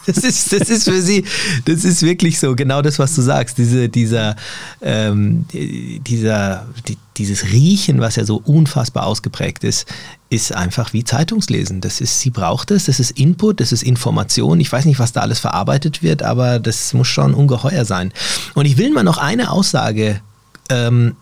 Das 0.07 0.19
ist, 0.19 0.53
das 0.53 0.71
ist 0.71 0.85
für 0.85 1.03
sie, 1.03 1.25
das 1.65 1.85
ist 1.85 2.03
wirklich 2.03 2.39
so, 2.39 2.55
genau 2.55 2.81
das, 2.81 2.99
was 2.99 3.15
du 3.15 3.23
sagst. 3.23 3.59
Diese, 3.59 3.89
dieser, 3.89 4.37
ähm, 4.81 5.47
dieser, 5.53 6.67
die, 6.87 6.97
dieses 7.17 7.51
Riechen, 7.51 8.01
was 8.01 8.17
ja 8.17 8.25
so 8.25 8.41
unfassbar 8.45 9.07
ausgeprägt 9.07 9.65
ist, 9.65 9.87
ist 10.29 10.55
einfach 10.55 10.93
wie 10.93 11.05
Zeitungslesen. 11.05 11.81
Das 11.81 12.01
ist, 12.01 12.21
sie 12.21 12.31
braucht 12.31 12.71
es, 12.71 12.87
das 12.87 13.01
ist 13.01 13.13
Input, 13.13 13.61
das 13.61 13.73
ist 13.73 13.83
Information. 13.83 14.61
Ich 14.61 14.71
weiß 14.71 14.85
nicht, 14.85 14.99
was 14.99 15.13
da 15.13 15.21
alles 15.21 15.39
verarbeitet 15.39 16.03
wird, 16.03 16.23
aber 16.23 16.59
das 16.59 16.93
muss 16.95 17.09
schon 17.09 17.35
ungeheuer 17.35 17.85
sein. 17.85 18.13
Und 18.55 18.67
ich 18.67 18.77
will 18.77 18.91
mal 18.93 19.05
noch 19.05 19.19
eine 19.19 19.51
Aussage 19.51 20.21
ähm, 20.69 21.17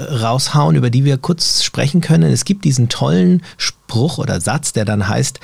raushauen, 0.00 0.76
über 0.76 0.90
die 0.90 1.04
wir 1.04 1.18
kurz 1.18 1.62
sprechen 1.62 2.00
können. 2.00 2.32
Es 2.32 2.44
gibt 2.44 2.64
diesen 2.64 2.88
tollen 2.88 3.42
Spruch 3.56 4.18
oder 4.18 4.40
Satz, 4.40 4.72
der 4.72 4.84
dann 4.84 5.08
heißt, 5.08 5.40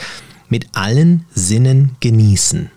mit 0.49 0.69
allen 0.73 1.25
Sinnen 1.35 1.93
genießen. 2.01 2.71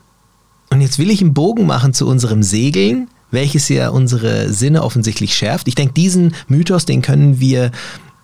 Und 0.69 0.81
jetzt 0.81 0.99
will 0.99 1.09
ich 1.09 1.21
einen 1.21 1.33
Bogen 1.33 1.65
machen 1.65 1.93
zu 1.93 2.07
unserem 2.07 2.43
Segeln, 2.43 3.07
welches 3.31 3.69
ja 3.69 3.89
unsere 3.89 4.51
Sinne 4.51 4.83
offensichtlich 4.83 5.35
schärft. 5.35 5.67
Ich 5.67 5.75
denke, 5.75 5.93
diesen 5.93 6.33
Mythos, 6.47 6.85
den 6.85 7.01
können 7.01 7.39
wir 7.39 7.71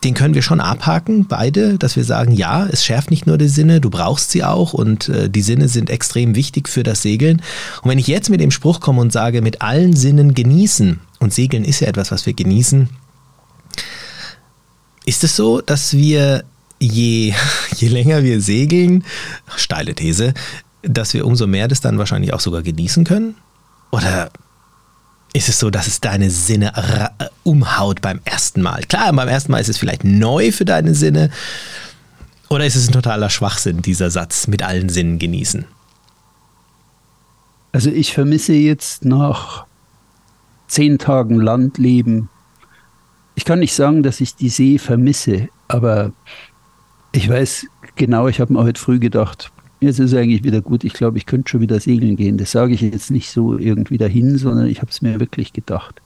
den 0.06 0.14
können 0.14 0.36
wir 0.36 0.44
schon 0.44 0.62
abhaken, 0.62 1.26
beide, 1.26 1.80
dass 1.80 1.96
wir 1.96 2.04
sagen, 2.04 2.32
ja, 2.32 2.68
es 2.68 2.86
schärft 2.86 3.10
nicht 3.10 3.26
nur 3.26 3.40
die 3.40 3.48
Sinne, 3.48 3.82
du 3.82 3.90
brauchst 3.90 4.30
sie 4.30 4.44
auch 4.44 4.74
und 4.74 5.10
äh, 5.10 5.32
die 5.32 5.42
Sinne 5.42 5.68
sind 5.68 5.90
extrem 5.90 6.36
wichtig 6.36 6.70
für 6.70 6.84
das 6.84 7.02
Segeln. 7.02 7.42
Und 7.82 7.90
wenn 7.90 7.98
ich 7.98 8.06
jetzt 8.06 8.30
mit 8.30 8.40
dem 8.40 8.52
Spruch 8.52 8.82
komme 8.82 9.02
und 9.02 9.12
sage, 9.12 9.42
mit 9.42 9.64
allen 9.64 9.96
Sinnen 9.96 10.36
genießen, 10.36 11.00
und 11.20 11.34
Segeln 11.34 11.64
ist 11.64 11.80
ja 11.80 11.88
etwas, 11.88 12.12
was 12.12 12.28
wir 12.28 12.34
genießen, 12.34 12.88
ist 15.06 15.24
es 15.24 15.36
so, 15.36 15.62
dass 15.62 15.94
wir 15.94 16.44
je, 16.80 17.34
je 17.76 17.88
länger 17.88 18.24
wir 18.24 18.42
segeln, 18.42 19.04
steile 19.56 19.96
These, 19.96 20.34
dass 20.82 21.14
wir 21.14 21.26
umso 21.26 21.48
mehr 21.48 21.68
das 21.68 21.82
dann 21.82 21.98
wahrscheinlich 21.98 22.34
auch 22.34 22.40
sogar 22.40 22.62
genießen 22.62 23.04
können? 23.04 23.36
Oder 23.92 24.30
ist 25.34 25.50
es 25.50 25.60
so, 25.60 25.70
dass 25.70 25.88
es 25.88 26.00
deine 26.00 26.30
Sinne 26.30 26.74
umhaut 27.44 28.02
beim 28.02 28.20
ersten 28.24 28.62
Mal? 28.62 28.84
Klar, 28.84 29.12
beim 29.14 29.28
ersten 29.28 29.52
Mal 29.52 29.60
ist 29.60 29.70
es 29.70 29.78
vielleicht 29.78 30.04
neu 30.04 30.52
für 30.52 30.66
deine 30.66 30.94
Sinne. 30.96 31.30
Oder 32.50 32.66
ist 32.66 32.76
es 32.76 32.88
ein 32.88 32.94
totaler 32.94 33.30
Schwachsinn, 33.30 33.82
dieser 33.82 34.12
Satz 34.12 34.48
mit 34.48 34.64
allen 34.64 34.90
Sinnen 34.90 35.20
genießen? 35.20 35.66
Also 37.72 37.90
ich 37.90 38.14
vermisse 38.14 38.54
jetzt 38.54 39.04
nach 39.04 39.66
zehn 40.68 40.98
Tagen 40.98 41.36
Landleben. 41.36 42.30
Ich 43.36 43.44
kann 43.44 43.60
nicht 43.60 43.74
sagen, 43.74 44.04
dass 44.04 44.22
ich 44.22 44.36
die 44.36 44.50
See 44.50 44.78
vermisse, 44.78 45.50
aber 45.68 46.14
ich 47.16 47.30
weiß 47.30 47.68
genau, 47.96 48.28
ich 48.28 48.40
habe 48.40 48.54
mir 48.54 48.64
heute 48.64 48.80
früh 48.80 49.00
gedacht, 49.00 49.52
jetzt 49.80 50.00
ist 50.00 50.14
eigentlich 50.14 50.44
wieder 50.44 50.62
gut, 50.62 50.84
ich 50.84 50.94
glaube, 50.94 51.18
ich 51.18 51.26
könnte 51.26 51.50
schon 51.50 51.62
wieder 51.62 51.80
segeln 51.80 52.16
gehen. 52.16 52.38
Das 52.38 52.52
sage 52.52 52.74
ich 52.74 52.82
jetzt 52.82 53.12
nicht 53.12 53.30
so 53.30 53.58
irgendwie 53.58 53.98
dahin, 53.98 54.38
sondern 54.38 54.68
ich 54.68 54.82
habe 54.82 54.92
es 54.92 55.02
mir 55.02 55.20
wirklich 55.20 55.54
gedacht. 55.54 56.02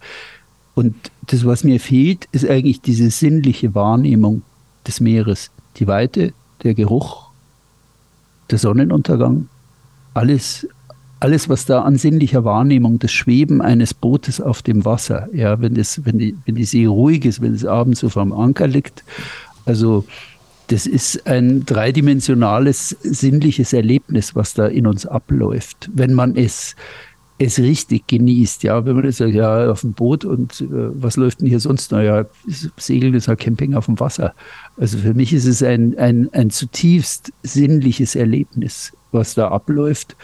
Und 0.75 0.95
das, 1.27 1.45
was 1.45 1.63
mir 1.63 1.79
fehlt, 1.79 2.27
ist 2.31 2.47
eigentlich 2.47 2.81
diese 2.81 3.09
sinnliche 3.09 3.75
Wahrnehmung 3.75 4.43
des 4.87 4.99
Meeres. 4.99 5.51
Die 5.77 5.87
Weite, 5.87 6.33
der 6.63 6.73
Geruch, 6.73 7.29
der 8.51 8.59
Sonnenuntergang, 8.59 9.49
alles, 10.13 10.67
alles, 11.19 11.49
was 11.49 11.65
da 11.65 11.81
an 11.81 11.97
sinnlicher 11.97 12.45
Wahrnehmung, 12.45 12.99
das 12.99 13.11
Schweben 13.11 13.61
eines 13.61 13.93
Bootes 13.93 14.39
auf 14.39 14.61
dem 14.61 14.85
Wasser, 14.85 15.27
ja, 15.33 15.59
wenn, 15.59 15.73
das, 15.73 16.05
wenn, 16.05 16.17
die, 16.17 16.37
wenn 16.45 16.55
die 16.55 16.65
See 16.65 16.85
ruhig 16.85 17.25
ist, 17.25 17.41
wenn 17.41 17.53
es 17.53 17.65
abends 17.65 17.99
so 17.99 18.09
vom 18.09 18.31
Anker 18.31 18.67
liegt, 18.67 19.03
also 19.65 20.05
das 20.69 20.85
ist 20.85 21.25
ein 21.25 21.65
dreidimensionales 21.65 22.95
sinnliches 23.01 23.73
Erlebnis, 23.73 24.35
was 24.35 24.53
da 24.53 24.67
in 24.67 24.85
uns 24.85 25.05
abläuft, 25.05 25.89
wenn 25.93 26.13
man 26.13 26.35
es 26.35 26.75
es 27.41 27.57
richtig 27.57 28.05
genießt, 28.07 28.63
ja, 28.63 28.85
wenn 28.85 28.97
man 28.97 29.05
jetzt 29.05 29.17
sagt, 29.17 29.33
ja, 29.33 29.71
auf 29.71 29.81
dem 29.81 29.93
Boot 29.93 30.25
und 30.25 30.59
äh, 30.59 30.65
was 30.69 31.15
läuft 31.15 31.39
denn 31.39 31.47
hier 31.47 31.61
sonst 31.61 31.91
noch? 31.93 32.01
Ja, 32.01 32.25
Segeln 32.75 33.13
ist 33.13 33.29
halt 33.29 33.39
Camping 33.39 33.75
auf 33.75 33.85
dem 33.85 33.97
Wasser. 33.97 34.33
Also 34.75 34.97
für 34.97 35.13
mich 35.13 35.31
ist 35.31 35.45
es 35.45 35.63
ein, 35.63 35.97
ein, 35.97 36.29
ein 36.33 36.49
zutiefst 36.49 37.31
sinnliches 37.41 38.15
Erlebnis, 38.15 38.91
was 39.13 39.35
da 39.35 39.47
abläuft. 39.47 40.17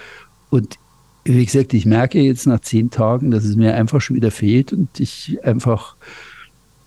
Und 0.49 0.75
wie 1.23 1.45
gesagt, 1.45 1.73
ich 1.73 1.85
merke 1.85 2.19
jetzt 2.19 2.47
nach 2.47 2.59
zehn 2.59 2.89
Tagen, 2.89 3.31
dass 3.31 3.45
es 3.45 3.55
mir 3.55 3.75
einfach 3.75 4.01
schon 4.01 4.17
wieder 4.17 4.29
fehlt 4.29 4.73
und 4.73 4.99
ich 4.99 5.39
einfach 5.41 5.95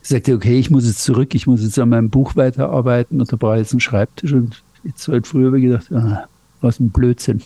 sagte, 0.08 0.34
okay, 0.34 0.58
ich 0.58 0.70
muss 0.70 0.86
jetzt 0.86 1.02
zurück, 1.02 1.34
ich 1.34 1.46
muss 1.46 1.62
jetzt 1.62 1.78
an 1.78 1.90
meinem 1.90 2.10
Buch 2.10 2.36
weiterarbeiten 2.36 3.20
und 3.20 3.32
da 3.32 3.36
brauche 3.36 3.54
ich 3.54 3.60
jetzt 3.60 3.72
einen 3.72 3.80
Schreibtisch 3.80 4.32
und 4.32 4.62
jetzt 4.84 5.08
halt 5.08 5.26
früher 5.26 5.46
habe 5.46 5.58
ich 5.58 5.64
gedacht, 5.66 5.92
ah, 5.92 6.24
was 6.60 6.80
ein 6.80 6.90
Blödsinn. 6.90 7.42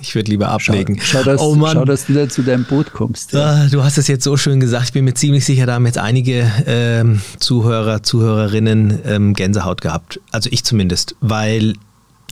Ich 0.00 0.14
würde 0.14 0.30
lieber 0.30 0.48
ablegen. 0.48 0.98
Schau, 1.00 1.18
schau, 1.18 1.24
dass, 1.24 1.40
oh 1.40 1.54
Mann. 1.54 1.74
schau, 1.74 1.84
dass 1.84 2.06
du 2.06 2.14
da 2.14 2.28
zu 2.28 2.42
deinem 2.42 2.64
Boot 2.64 2.92
kommst. 2.92 3.32
Ja. 3.32 3.64
Ah, 3.64 3.68
du 3.68 3.84
hast 3.84 3.98
es 3.98 4.08
jetzt 4.08 4.24
so 4.24 4.36
schön 4.36 4.58
gesagt. 4.58 4.86
Ich 4.86 4.92
bin 4.92 5.04
mir 5.04 5.14
ziemlich 5.14 5.44
sicher, 5.44 5.66
da 5.66 5.74
haben 5.74 5.84
jetzt 5.84 5.98
einige 5.98 6.50
ähm, 6.66 7.20
Zuhörer, 7.38 8.02
Zuhörerinnen 8.02 9.00
ähm, 9.04 9.34
Gänsehaut 9.34 9.82
gehabt. 9.82 10.20
Also 10.30 10.48
ich 10.52 10.64
zumindest, 10.64 11.16
weil 11.20 11.74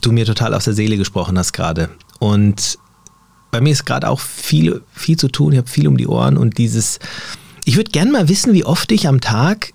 du 0.01 0.11
mir 0.11 0.25
total 0.25 0.55
aus 0.55 0.65
der 0.65 0.73
Seele 0.73 0.97
gesprochen 0.97 1.37
hast 1.37 1.53
gerade. 1.53 1.89
Und 2.17 2.79
bei 3.51 3.61
mir 3.61 3.71
ist 3.71 3.85
gerade 3.85 4.09
auch 4.09 4.19
viel, 4.19 4.81
viel 4.91 5.17
zu 5.17 5.27
tun. 5.27 5.51
Ich 5.51 5.57
habe 5.59 5.67
viel 5.67 5.87
um 5.87 5.97
die 5.97 6.07
Ohren 6.07 6.37
und 6.37 6.57
dieses, 6.57 6.99
ich 7.69 7.75
würde 7.75 7.91
gerne 7.91 8.11
mal 8.11 8.27
wissen, 8.29 8.53
wie 8.53 8.65
oft 8.65 8.91
ich 8.91 9.07
am 9.07 9.21
Tag 9.21 9.73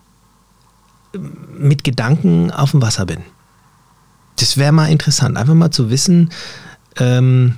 mit 1.56 1.84
Gedanken 1.84 2.50
auf 2.50 2.72
dem 2.72 2.82
Wasser 2.82 3.06
bin. 3.06 3.20
Das 4.34 4.56
wäre 4.56 4.72
mal 4.72 4.90
interessant, 4.90 5.36
einfach 5.36 5.54
mal 5.54 5.70
zu 5.70 5.90
wissen, 5.90 6.30
ähm, 6.98 7.54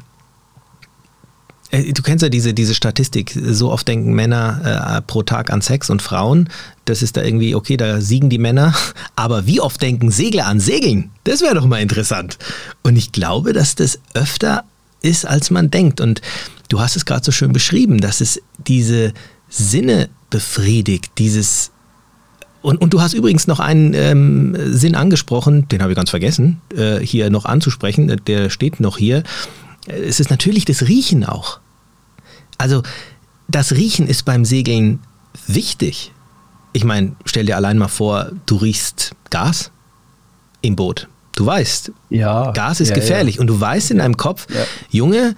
äh, 1.70 1.90
Du 1.94 2.02
kennst 2.02 2.22
ja 2.22 2.28
diese, 2.28 2.52
diese 2.52 2.74
Statistik, 2.74 3.34
so 3.34 3.72
oft 3.72 3.88
denken 3.88 4.12
Männer 4.12 4.98
äh, 4.98 5.00
pro 5.00 5.22
Tag 5.22 5.50
an 5.50 5.62
Sex 5.62 5.88
und 5.88 6.02
Frauen. 6.02 6.50
Das 6.84 7.00
ist 7.00 7.16
da 7.16 7.22
irgendwie, 7.22 7.54
okay, 7.54 7.78
da 7.78 8.02
siegen 8.02 8.28
die 8.28 8.38
Männer. 8.38 8.74
Aber 9.16 9.46
wie 9.46 9.62
oft 9.62 9.80
denken 9.80 10.10
Segler 10.10 10.48
an 10.48 10.60
Segeln? 10.60 11.12
Das 11.24 11.40
wäre 11.40 11.54
doch 11.54 11.64
mal 11.64 11.80
interessant. 11.80 12.36
Und 12.82 12.96
ich 12.96 13.10
glaube, 13.10 13.54
dass 13.54 13.74
das 13.74 14.00
öfter 14.12 14.64
ist, 15.00 15.24
als 15.24 15.50
man 15.50 15.70
denkt. 15.70 16.02
Und 16.02 16.20
du 16.68 16.78
hast 16.78 16.94
es 16.94 17.06
gerade 17.06 17.24
so 17.24 17.32
schön 17.32 17.54
beschrieben, 17.54 18.02
dass 18.02 18.20
es 18.20 18.42
diese 18.58 19.14
Sinne 19.48 20.10
befriedigt, 20.30 21.12
dieses 21.18 21.72
und, 22.62 22.80
und, 22.80 22.92
du 22.92 23.00
hast 23.00 23.12
übrigens 23.12 23.46
noch 23.46 23.60
einen 23.60 23.94
ähm, 23.94 24.56
Sinn 24.72 24.96
angesprochen, 24.96 25.68
den 25.68 25.82
habe 25.82 25.92
ich 25.92 25.96
ganz 25.96 26.10
vergessen, 26.10 26.60
äh, 26.76 26.98
hier 26.98 27.30
noch 27.30 27.44
anzusprechen, 27.44 28.20
der 28.26 28.50
steht 28.50 28.80
noch 28.80 28.98
hier. 28.98 29.22
Es 29.86 30.18
ist 30.18 30.30
natürlich 30.30 30.64
das 30.64 30.82
Riechen 30.88 31.24
auch. 31.24 31.60
Also 32.58 32.82
das 33.46 33.72
Riechen 33.72 34.08
ist 34.08 34.24
beim 34.24 34.44
Segeln 34.44 34.98
wichtig. 35.46 36.12
Ich 36.72 36.82
meine, 36.82 37.14
stell 37.24 37.46
dir 37.46 37.54
allein 37.54 37.78
mal 37.78 37.86
vor, 37.86 38.32
du 38.46 38.56
riechst 38.56 39.12
Gas 39.30 39.70
im 40.60 40.74
Boot. 40.74 41.08
Du 41.36 41.46
weißt, 41.46 41.92
ja, 42.10 42.50
Gas 42.50 42.80
ist 42.80 42.88
ja, 42.88 42.94
gefährlich. 42.96 43.36
Ja. 43.36 43.42
Und 43.42 43.46
du 43.46 43.60
weißt 43.60 43.92
in 43.92 43.98
deinem 43.98 44.16
Kopf, 44.16 44.46
Junge, 44.90 45.36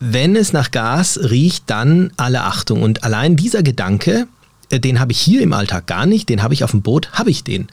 wenn 0.00 0.36
es 0.36 0.52
nach 0.52 0.70
Gas 0.70 1.18
riecht, 1.22 1.64
dann 1.66 2.12
alle 2.16 2.44
Achtung. 2.44 2.82
Und 2.82 3.04
allein 3.04 3.36
dieser 3.36 3.62
Gedanke, 3.62 4.28
äh, 4.70 4.80
den 4.80 5.00
habe 5.00 5.12
ich 5.12 5.20
hier 5.20 5.42
im 5.42 5.52
Alltag 5.52 5.86
gar 5.86 6.06
nicht, 6.06 6.28
den 6.28 6.42
habe 6.42 6.54
ich 6.54 6.64
auf 6.64 6.70
dem 6.70 6.82
Boot, 6.82 7.10
habe 7.12 7.30
ich 7.30 7.44
den. 7.44 7.68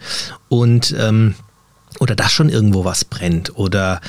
Und 0.50 0.96
ähm, 0.98 1.36
oder 2.00 2.16
dass 2.16 2.32
schon 2.32 2.50
irgendwo 2.50 2.86
was 2.86 3.06
brennt. 3.06 3.58
Oder 3.58 4.02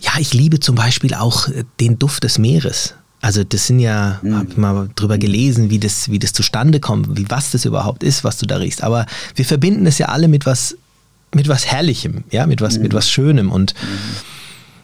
ja, 0.00 0.12
ich 0.18 0.34
liebe 0.34 0.60
zum 0.60 0.74
Beispiel 0.74 1.14
auch 1.14 1.48
äh, 1.48 1.64
den 1.80 1.98
Duft 1.98 2.24
des 2.24 2.38
Meeres. 2.38 2.94
Also 3.20 3.42
das 3.42 3.66
sind 3.66 3.80
ja, 3.80 4.20
mhm. 4.22 4.36
habe 4.36 4.46
ich 4.50 4.56
mal 4.56 4.90
drüber 4.94 5.18
gelesen, 5.18 5.70
wie 5.70 5.78
das, 5.78 6.10
wie 6.10 6.18
das 6.18 6.32
zustande 6.32 6.78
kommt, 6.80 7.16
wie 7.16 7.28
was 7.28 7.50
das 7.50 7.64
überhaupt 7.64 8.02
ist, 8.02 8.22
was 8.22 8.38
du 8.38 8.46
da 8.46 8.56
riechst. 8.56 8.82
Aber 8.82 9.06
wir 9.34 9.44
verbinden 9.44 9.86
es 9.86 9.98
ja 9.98 10.06
alle 10.06 10.28
mit 10.28 10.46
was, 10.46 10.76
mit 11.34 11.48
was 11.48 11.66
Herrlichem, 11.66 12.24
ja, 12.30 12.46
mit 12.46 12.60
was, 12.60 12.76
mhm. 12.76 12.82
mit 12.82 12.94
was 12.94 13.10
Schönem. 13.10 13.50
Und 13.50 13.74
mhm. 13.74 14.37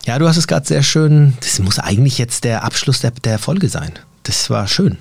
Ja, 0.05 0.19
du 0.19 0.29
hast 0.29 0.37
es 0.37 0.47
gerade 0.47 0.67
sehr 0.67 0.83
schön, 0.83 1.35
das 1.41 1.59
muss 1.59 1.79
eigentlich 1.79 2.19
jetzt 2.19 2.45
der 2.45 2.65
Abschluss 2.65 3.01
der, 3.01 3.11
der 3.11 3.39
Folge 3.39 3.69
sein. 3.69 3.93
Das 4.23 4.51
war 4.51 4.67
schön. 4.67 4.99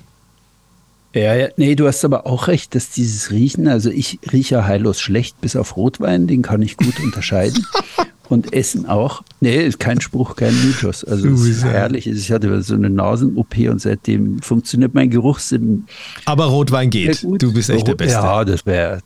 Ja, 1.13 1.35
ja, 1.35 1.47
nee, 1.57 1.75
du 1.75 1.87
hast 1.87 2.03
aber 2.03 2.25
auch 2.25 2.47
recht, 2.47 2.73
dass 2.73 2.89
dieses 2.89 3.29
Riechen, 3.29 3.67
also 3.67 3.91
ich 3.91 4.19
rieche 4.31 4.65
heillos 4.65 4.99
schlecht, 4.99 5.39
bis 5.41 5.55
auf 5.55 5.77
Rotwein, 5.77 6.25
den 6.25 6.41
kann 6.41 6.61
ich 6.61 6.77
gut 6.77 6.99
unterscheiden. 6.99 7.65
Und 8.29 8.51
Essen 8.53 8.87
auch. 8.87 9.21
Nee, 9.41 9.63
ist 9.63 9.79
kein 9.79 10.01
Spruch, 10.01 10.35
kein 10.35 10.55
Mythos. 10.65 11.03
Also 11.03 11.27
es 11.27 11.41
ist 11.41 11.63
herrlich. 11.63 12.07
Ich 12.07 12.31
hatte 12.31 12.63
so 12.63 12.73
eine 12.73 12.89
Nasen-OP 12.89 13.57
und 13.69 13.81
seitdem 13.81 14.41
funktioniert 14.41 14.93
mein 14.95 15.09
Geruchssinn. 15.11 15.85
Aber 16.25 16.45
Rotwein 16.45 16.89
geht. 16.89 17.21
Du 17.21 17.53
bist 17.53 17.69
echt 17.69 17.85
der 17.85 17.95
Beste. 17.95 18.13
Ja, 18.13 18.43
das 18.45 18.65
wäre 18.65 19.01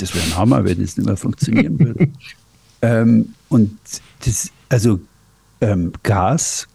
das 0.00 0.14
wär 0.14 0.22
ein 0.22 0.36
Hammer, 0.36 0.64
wenn 0.64 0.80
es 0.80 0.96
nicht 0.96 1.04
mehr 1.06 1.16
funktionieren 1.16 1.78
würde. 1.78 2.08
ähm, 2.82 3.34
und 3.48 3.76
das, 4.24 4.50
also 4.68 5.00
ähm, 5.60 5.92
Gas, 6.02 6.68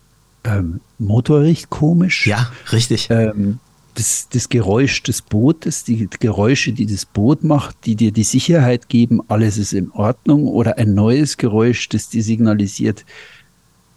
ähm, 0.43 0.81
Motor 0.99 1.41
riecht 1.41 1.69
komisch. 1.69 2.27
Ja, 2.27 2.51
richtig. 2.71 3.09
Ähm, 3.09 3.59
das, 3.95 4.27
das 4.29 4.49
Geräusch 4.49 5.03
des 5.03 5.21
Bootes, 5.21 5.83
die 5.85 6.09
Geräusche, 6.19 6.73
die 6.73 6.85
das 6.85 7.05
Boot 7.05 7.43
macht, 7.43 7.77
die 7.85 7.95
dir 7.95 8.11
die 8.11 8.23
Sicherheit 8.23 8.89
geben, 8.89 9.21
alles 9.29 9.57
ist 9.57 9.73
in 9.73 9.89
Ordnung. 9.91 10.47
Oder 10.47 10.77
ein 10.77 10.93
neues 10.93 11.37
Geräusch, 11.37 11.89
das 11.89 12.09
dir 12.09 12.21
signalisiert, 12.21 13.05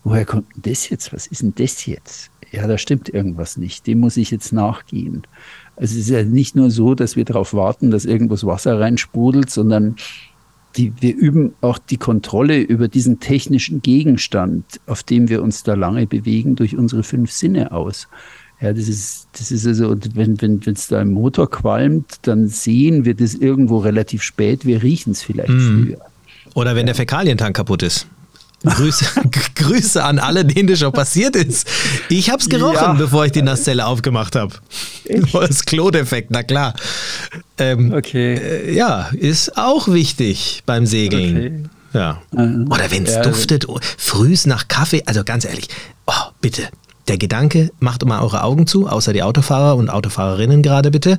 woher 0.05 0.25
kommt 0.25 0.47
denn 0.55 0.73
das 0.73 0.89
jetzt? 0.89 1.13
Was 1.13 1.27
ist 1.27 1.43
denn 1.43 1.55
das 1.57 1.85
jetzt? 1.87 2.31
Ja, 2.51 2.67
da 2.67 2.79
stimmt 2.79 3.09
irgendwas 3.09 3.57
nicht. 3.57 3.87
Dem 3.87 4.01
muss 4.01 4.17
ich 4.17 4.31
jetzt 4.31 4.53
nachgehen. 4.53 5.27
Also 5.77 5.95
es 5.95 6.03
ist 6.03 6.11
ja 6.11 6.23
nicht 6.23 6.57
nur 6.57 6.71
so, 6.71 6.95
dass 6.95 7.15
wir 7.15 7.25
darauf 7.25 7.53
warten, 7.53 7.91
dass 7.91 8.05
irgendwas 8.05 8.47
Wasser 8.47 8.81
reinsprudelt, 8.81 9.51
sondern 9.51 9.97
die, 10.79 10.93
wir 11.01 11.15
üben 11.15 11.55
auch 11.61 11.79
die 11.79 11.97
Kontrolle 11.97 12.61
über 12.61 12.89
diesen 12.89 13.21
technischen 13.21 13.83
Gegenstand, 13.83 14.65
auf 14.87 15.03
dem 15.03 15.29
wir 15.29 15.43
uns 15.43 15.65
da 15.65 15.75
lange 15.75 16.07
bewegen, 16.07 16.57
durch 16.57 16.77
unsere 16.77 17.03
fünf 17.03 17.33
Sinne 17.33 17.73
aus. 17.73 18.09
Ja, 18.61 18.73
das 18.73 18.89
ist, 18.89 19.29
das 19.33 19.51
ist 19.51 19.67
also, 19.67 19.97
wenn 20.15 20.41
wenn 20.41 20.65
wenn, 20.65 20.75
es 20.75 20.89
da 20.89 21.01
im 21.01 21.13
Motor 21.13 21.51
qualmt, 21.51 22.19
dann 22.23 22.49
sehen 22.49 23.05
wir 23.05 23.15
das 23.15 23.35
irgendwo 23.35 23.79
relativ 23.79 24.23
spät, 24.23 24.65
wir 24.65 24.83
riechen 24.83 25.13
es 25.13 25.23
vielleicht 25.23 25.51
mm. 25.51 25.85
früher. 25.85 25.99
Oder 26.55 26.71
wenn 26.75 26.81
ja. 26.81 26.87
der 26.87 26.95
Fäkalientank 26.95 27.55
kaputt 27.55 27.83
ist. 27.83 28.09
Grüße, 28.65 29.07
Grüße 29.55 30.03
an 30.03 30.19
alle, 30.19 30.45
denen 30.45 30.69
das 30.69 30.81
schon 30.81 30.93
passiert 30.93 31.37
ist. 31.37 31.69
Ich 32.09 32.31
habe 32.31 32.43
es 32.43 32.49
gerochen, 32.49 32.75
ja. 32.75 32.93
bevor 32.93 33.25
ich 33.25 33.33
die 33.33 33.43
Nasszelle 33.43 33.87
aufgemacht 33.87 34.37
habe. 34.37 34.55
Das 35.33 35.65
Klodeffekt, 35.65 36.31
na 36.31 36.43
klar. 36.43 36.75
Ähm, 37.57 37.95
okay. 37.95 38.35
Äh, 38.35 38.75
ja, 38.75 39.09
ist 39.13 39.57
auch 39.57 39.89
wichtig 39.89 40.63
beim 40.67 40.85
Segeln. 40.85 41.71
Okay. 41.93 41.99
Ja. 41.99 42.21
Oder 42.33 42.91
wenn 42.91 43.05
es 43.05 43.15
ja, 43.15 43.23
duftet, 43.23 43.71
oh, 43.71 43.81
frühs 43.97 44.45
nach 44.45 44.69
Kaffee. 44.69 45.03
Also 45.07 45.25
ganz 45.25 45.47
ehrlich, 45.47 45.69
oh, 46.07 46.13
bitte, 46.43 46.69
der 47.09 47.17
Gedanke, 47.17 47.71
macht 47.81 48.05
mal 48.05 48.21
eure 48.21 48.43
Augen 48.43 48.67
zu, 48.67 48.87
außer 48.87 49.15
die 49.15 49.23
Autofahrer 49.23 49.77
und 49.77 49.89
Autofahrerinnen 49.89 50.63
gerade 50.63 50.91
bitte. 50.91 51.19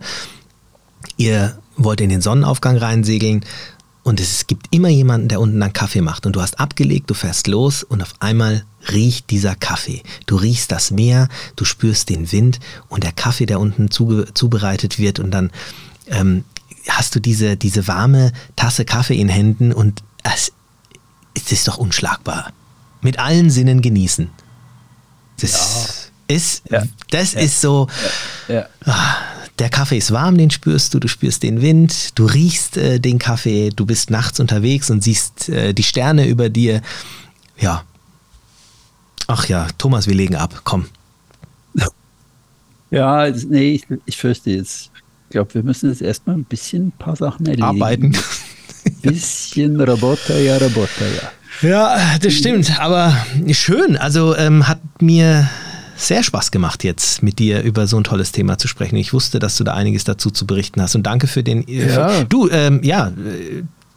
Ihr 1.18 1.58
wollt 1.76 2.02
in 2.02 2.10
den 2.10 2.22
Sonnenaufgang 2.22 2.78
reinsegeln 2.78 3.44
und 4.10 4.20
es 4.20 4.48
gibt 4.48 4.74
immer 4.74 4.90
jemanden, 4.90 5.28
der 5.28 5.40
unten 5.40 5.62
einen 5.62 5.72
Kaffee 5.72 6.02
macht. 6.02 6.26
Und 6.26 6.36
du 6.36 6.42
hast 6.42 6.60
abgelegt, 6.60 7.12
du 7.12 7.14
fährst 7.14 7.46
los 7.46 7.84
und 7.84 8.02
auf 8.02 8.16
einmal 8.20 8.66
riecht 8.92 9.30
dieser 9.30 9.54
Kaffee. 9.54 10.02
Du 10.26 10.36
riechst 10.36 10.72
das 10.72 10.90
Meer, 10.90 11.30
du 11.56 11.64
spürst 11.64 12.10
den 12.10 12.32
Wind 12.32 12.60
und 12.88 13.04
der 13.04 13.12
Kaffee, 13.12 13.46
der 13.46 13.60
unten 13.60 13.92
zubereitet 13.92 14.98
wird. 14.98 15.20
Und 15.20 15.30
dann 15.30 15.52
ähm, 16.08 16.44
hast 16.88 17.14
du 17.14 17.20
diese, 17.20 17.56
diese 17.56 17.88
warme 17.88 18.34
Tasse 18.56 18.84
Kaffee 18.84 19.22
in 19.22 19.30
Händen 19.30 19.72
und 19.72 20.02
es, 20.24 20.54
es 21.36 21.52
ist 21.52 21.68
doch 21.68 21.78
unschlagbar. 21.78 22.52
Mit 23.02 23.20
allen 23.20 23.52
Sinnen 23.52 23.80
genießen. 23.80 24.28
Das 25.40 26.10
ja. 26.28 26.36
ist, 26.36 26.64
ja. 26.72 26.84
das 27.12 27.34
ja. 27.34 27.42
ist 27.42 27.62
so. 27.62 27.88
Ah, 28.86 29.18
der 29.60 29.70
Kaffee 29.70 29.98
ist 29.98 30.12
warm, 30.12 30.38
den 30.38 30.50
spürst 30.50 30.94
du, 30.94 31.00
du 31.00 31.08
spürst 31.08 31.44
den 31.44 31.62
Wind, 31.62 32.18
du 32.18 32.26
riechst 32.26 32.78
äh, 32.78 33.00
den 33.00 33.20
Kaffee, 33.20 33.70
du 33.70 33.86
bist 33.86 34.10
nachts 34.10 34.40
unterwegs 34.40 34.90
und 34.90 35.04
siehst 35.04 35.50
äh, 35.50 35.74
die 35.74 35.84
Sterne 35.84 36.28
über 36.28 36.50
dir. 36.50 36.82
Ja. 37.60 37.84
Ach 39.28 39.46
ja, 39.48 39.68
Thomas, 39.78 40.08
wir 40.08 40.16
legen 40.16 40.36
ab, 40.36 40.62
komm. 40.64 40.86
Ja, 42.92 43.30
nee, 43.30 43.74
ich, 43.74 43.86
ich 44.06 44.18
fürchte 44.18 44.50
jetzt. 44.50 44.90
Ich 45.28 45.34
glaube, 45.34 45.54
wir 45.54 45.64
müssen 45.64 45.90
jetzt 45.90 46.02
erstmal 46.02 46.38
ein 46.38 46.44
bisschen 46.44 46.88
ein 46.88 46.92
paar 46.98 47.16
Sachen 47.16 47.46
erledigen. 47.46 47.68
Arbeiten. 47.68 48.16
Ein 48.16 48.94
bisschen 49.02 49.80
Roboter, 49.80 50.40
ja, 50.40 50.58
Roboter, 50.58 51.06
ja. 51.08 51.32
Ja, 51.62 52.18
das 52.20 52.34
stimmt, 52.34 52.80
aber 52.80 53.16
schön. 53.52 53.98
Also 53.98 54.36
ähm, 54.36 54.68
hat 54.68 54.80
mir 55.02 55.50
sehr 56.00 56.24
Spaß 56.24 56.52
gemacht, 56.52 56.84
jetzt 56.84 57.22
mit 57.22 57.40
dir 57.40 57.62
über 57.62 57.86
so 57.86 57.98
ein 57.98 58.04
tolles 58.04 58.32
Thema 58.32 58.58
zu 58.58 58.68
sprechen. 58.68 58.96
Ich 58.96 59.14
wusste, 59.14 59.40
dass 59.40 59.58
du 59.58 59.64
da 59.64 59.74
einiges 59.74 60.06
dazu 60.06 60.32
zu 60.32 60.48
berichten 60.48 60.82
hast. 60.82 60.96
Und 60.96 61.04
danke 61.04 61.28
für 61.28 61.44
den. 61.44 61.68
Äh, 61.68 61.94
ja. 61.94 62.24
Du, 62.24 62.50
ähm, 62.50 62.82
ja, 62.84 63.12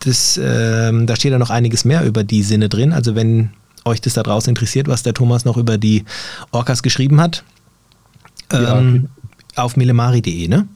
das, 0.00 0.38
ähm, 0.42 1.06
da 1.06 1.16
steht 1.16 1.32
ja 1.32 1.38
noch 1.38 1.50
einiges 1.50 1.84
mehr 1.84 2.04
über 2.04 2.24
die 2.24 2.42
Sinne 2.42 2.68
drin. 2.68 2.92
Also, 2.92 3.14
wenn 3.14 3.50
euch 3.84 4.00
das 4.00 4.14
da 4.14 4.22
draußen 4.22 4.50
interessiert, 4.50 4.88
was 4.88 5.02
der 5.02 5.14
Thomas 5.14 5.44
noch 5.44 5.56
über 5.56 5.78
die 5.78 6.04
Orcas 6.50 6.82
geschrieben 6.82 7.20
hat, 7.20 7.44
ähm, 8.50 9.08
ja. 9.56 9.62
auf 9.62 9.76
milemari.de, 9.76 10.48
ne? 10.48 10.66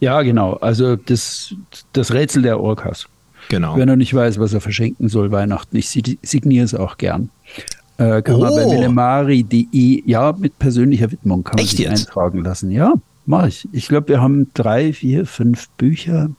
Ja, 0.00 0.22
genau. 0.22 0.54
Also 0.54 0.96
das, 0.96 1.54
das 1.92 2.12
Rätsel 2.12 2.42
der 2.42 2.60
Orcas. 2.60 3.06
Genau. 3.48 3.76
Wenn 3.76 3.88
er 3.88 3.96
nicht 3.96 4.14
weiß, 4.14 4.38
was 4.38 4.52
er 4.52 4.60
verschenken 4.60 5.08
soll 5.08 5.30
Weihnachten, 5.30 5.76
ich 5.76 5.88
signiere 5.88 6.64
es 6.64 6.74
auch 6.74 6.98
gern. 6.98 7.30
Äh, 7.96 8.22
kann 8.22 8.36
oh. 8.36 8.40
man 8.40 8.54
bei 8.54 8.66
millemari.de, 8.66 10.02
ja, 10.04 10.34
mit 10.36 10.58
persönlicher 10.58 11.10
Widmung 11.12 11.44
kann 11.44 11.56
man 11.56 11.64
Echt 11.64 11.76
sich 11.76 11.86
jetzt? 11.86 12.08
eintragen 12.08 12.42
lassen. 12.42 12.70
Ja, 12.70 12.94
mache 13.26 13.48
ich. 13.48 13.68
Ich 13.72 13.88
glaube, 13.88 14.08
wir 14.08 14.20
haben 14.20 14.50
drei, 14.54 14.92
vier, 14.92 15.26
fünf 15.26 15.68
Bücher 15.70 16.30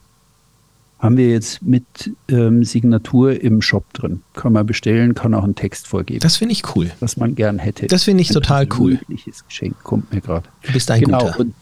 haben 0.98 1.16
wir 1.18 1.30
jetzt 1.30 1.62
mit 1.62 1.84
ähm, 2.28 2.64
Signatur 2.64 3.40
im 3.40 3.60
Shop 3.60 3.84
drin. 3.92 4.22
Kann 4.32 4.52
man 4.52 4.64
bestellen, 4.66 5.14
kann 5.14 5.34
auch 5.34 5.44
einen 5.44 5.54
Text 5.54 5.86
vorgeben. 5.86 6.20
Das 6.20 6.38
finde 6.38 6.52
ich 6.52 6.74
cool. 6.74 6.90
Was 7.00 7.16
man 7.16 7.34
gern 7.34 7.58
hätte. 7.58 7.86
Das 7.86 8.04
finde 8.04 8.22
ich 8.22 8.30
ein 8.30 8.34
total 8.34 8.66
cool. 8.78 8.98
Geschenk 9.46 9.76
kommt 9.82 10.12
mir 10.12 10.20
gerade. 10.20 10.48
Du 10.62 10.72
bist 10.72 10.90
ein 10.90 11.02
genau, 11.02 11.18
guter. 11.18 11.40
Und, 11.40 11.54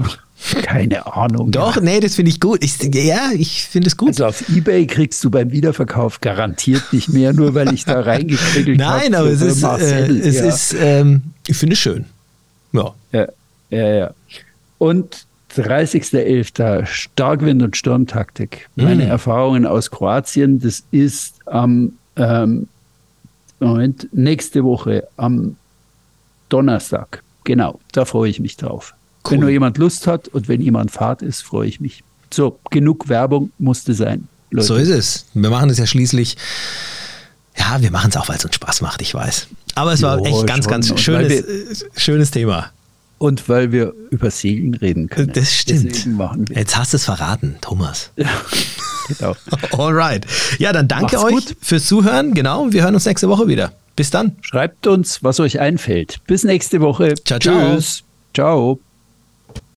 keine 0.62 1.06
Ahnung. 1.14 1.50
Doch, 1.50 1.76
ja. 1.76 1.82
nee, 1.82 2.00
das 2.00 2.14
finde 2.14 2.30
ich 2.30 2.40
gut. 2.40 2.62
Ich, 2.62 2.78
ja, 2.82 3.30
ich 3.32 3.64
finde 3.64 3.88
es 3.88 3.96
gut. 3.96 4.08
Also 4.08 4.26
auf 4.26 4.48
Ebay 4.48 4.86
kriegst 4.86 5.22
du 5.24 5.30
beim 5.30 5.50
Wiederverkauf 5.50 6.20
garantiert 6.20 6.92
nicht 6.92 7.08
mehr, 7.08 7.32
nur 7.32 7.54
weil 7.54 7.72
ich 7.72 7.84
da 7.84 8.00
reingekriegt 8.00 8.80
habe. 8.82 9.00
Nein, 9.00 9.14
aber 9.14 9.28
es 9.28 9.40
ist, 9.40 9.62
äh, 9.62 10.06
es 10.06 10.36
ja. 10.36 10.44
ist 10.44 10.76
ähm, 10.78 11.22
ich 11.46 11.56
finde 11.56 11.74
es 11.74 11.80
schön. 11.80 12.04
Ja. 12.72 12.94
ja. 13.12 13.26
Ja, 13.70 13.88
ja. 13.88 14.10
Und 14.78 15.26
30.11. 15.56 16.86
Starkwind 16.86 17.62
und 17.62 17.76
Sturmtaktik. 17.76 18.68
Meine 18.76 19.06
mm. 19.06 19.10
Erfahrungen 19.10 19.66
aus 19.66 19.90
Kroatien, 19.90 20.60
das 20.60 20.84
ist 20.90 21.34
am 21.46 21.92
ähm, 22.16 22.68
Moment, 23.58 24.08
nächste 24.12 24.64
Woche 24.64 25.08
am 25.16 25.56
Donnerstag. 26.48 27.22
Genau, 27.44 27.80
da 27.92 28.04
freue 28.04 28.28
ich 28.28 28.38
mich 28.38 28.56
drauf. 28.56 28.94
Cool. 29.26 29.32
Wenn 29.32 29.40
nur 29.40 29.50
jemand 29.50 29.78
Lust 29.78 30.06
hat 30.06 30.28
und 30.28 30.48
wenn 30.48 30.60
jemand 30.60 30.90
Fahrt 30.90 31.22
ist, 31.22 31.42
freue 31.42 31.68
ich 31.68 31.80
mich. 31.80 32.02
So, 32.32 32.58
genug 32.70 33.08
Werbung 33.08 33.50
musste 33.58 33.94
sein. 33.94 34.28
Leute. 34.50 34.66
So 34.66 34.76
ist 34.76 34.88
es. 34.88 35.26
Wir 35.34 35.50
machen 35.50 35.70
es 35.70 35.78
ja 35.78 35.86
schließlich. 35.86 36.36
Ja, 37.58 37.80
wir 37.80 37.90
machen 37.90 38.10
es 38.10 38.16
auch, 38.16 38.28
weil 38.28 38.36
es 38.36 38.44
uns 38.44 38.54
Spaß 38.54 38.82
macht, 38.82 39.00
ich 39.02 39.14
weiß. 39.14 39.48
Aber 39.74 39.92
es 39.92 40.02
war 40.02 40.18
jo, 40.18 40.24
echt 40.24 40.46
ganz, 40.46 40.68
ganz 40.68 41.00
schönes, 41.00 41.28
wir, 41.30 41.38
äh, 41.48 41.74
schönes 41.96 42.30
Thema. 42.30 42.70
Und 43.18 43.48
weil 43.48 43.72
wir 43.72 43.94
über 44.10 44.30
Segeln 44.30 44.74
reden 44.74 45.08
können. 45.08 45.32
Das 45.32 45.52
stimmt. 45.52 46.06
Jetzt 46.50 46.76
hast 46.76 46.92
du 46.92 46.96
es 46.96 47.04
verraten, 47.04 47.56
Thomas. 47.60 48.10
Ja, 49.20 49.36
genau. 49.36 49.36
Alright. 49.84 50.26
Ja, 50.58 50.72
dann 50.72 50.88
danke 50.88 51.16
Macht's 51.16 51.24
euch 51.24 51.32
gut. 51.46 51.56
fürs 51.60 51.86
Zuhören. 51.86 52.34
Genau, 52.34 52.72
wir 52.72 52.82
hören 52.82 52.94
uns 52.94 53.06
nächste 53.06 53.28
Woche 53.28 53.46
wieder. 53.46 53.72
Bis 53.94 54.10
dann. 54.10 54.36
Schreibt 54.40 54.88
uns, 54.88 55.22
was 55.22 55.38
euch 55.38 55.60
einfällt. 55.60 56.18
Bis 56.26 56.42
nächste 56.42 56.80
Woche. 56.80 57.14
Ciao, 57.24 57.38
ciao. 57.38 57.76
Tschüss. 57.76 58.02
Ciao. 58.34 58.80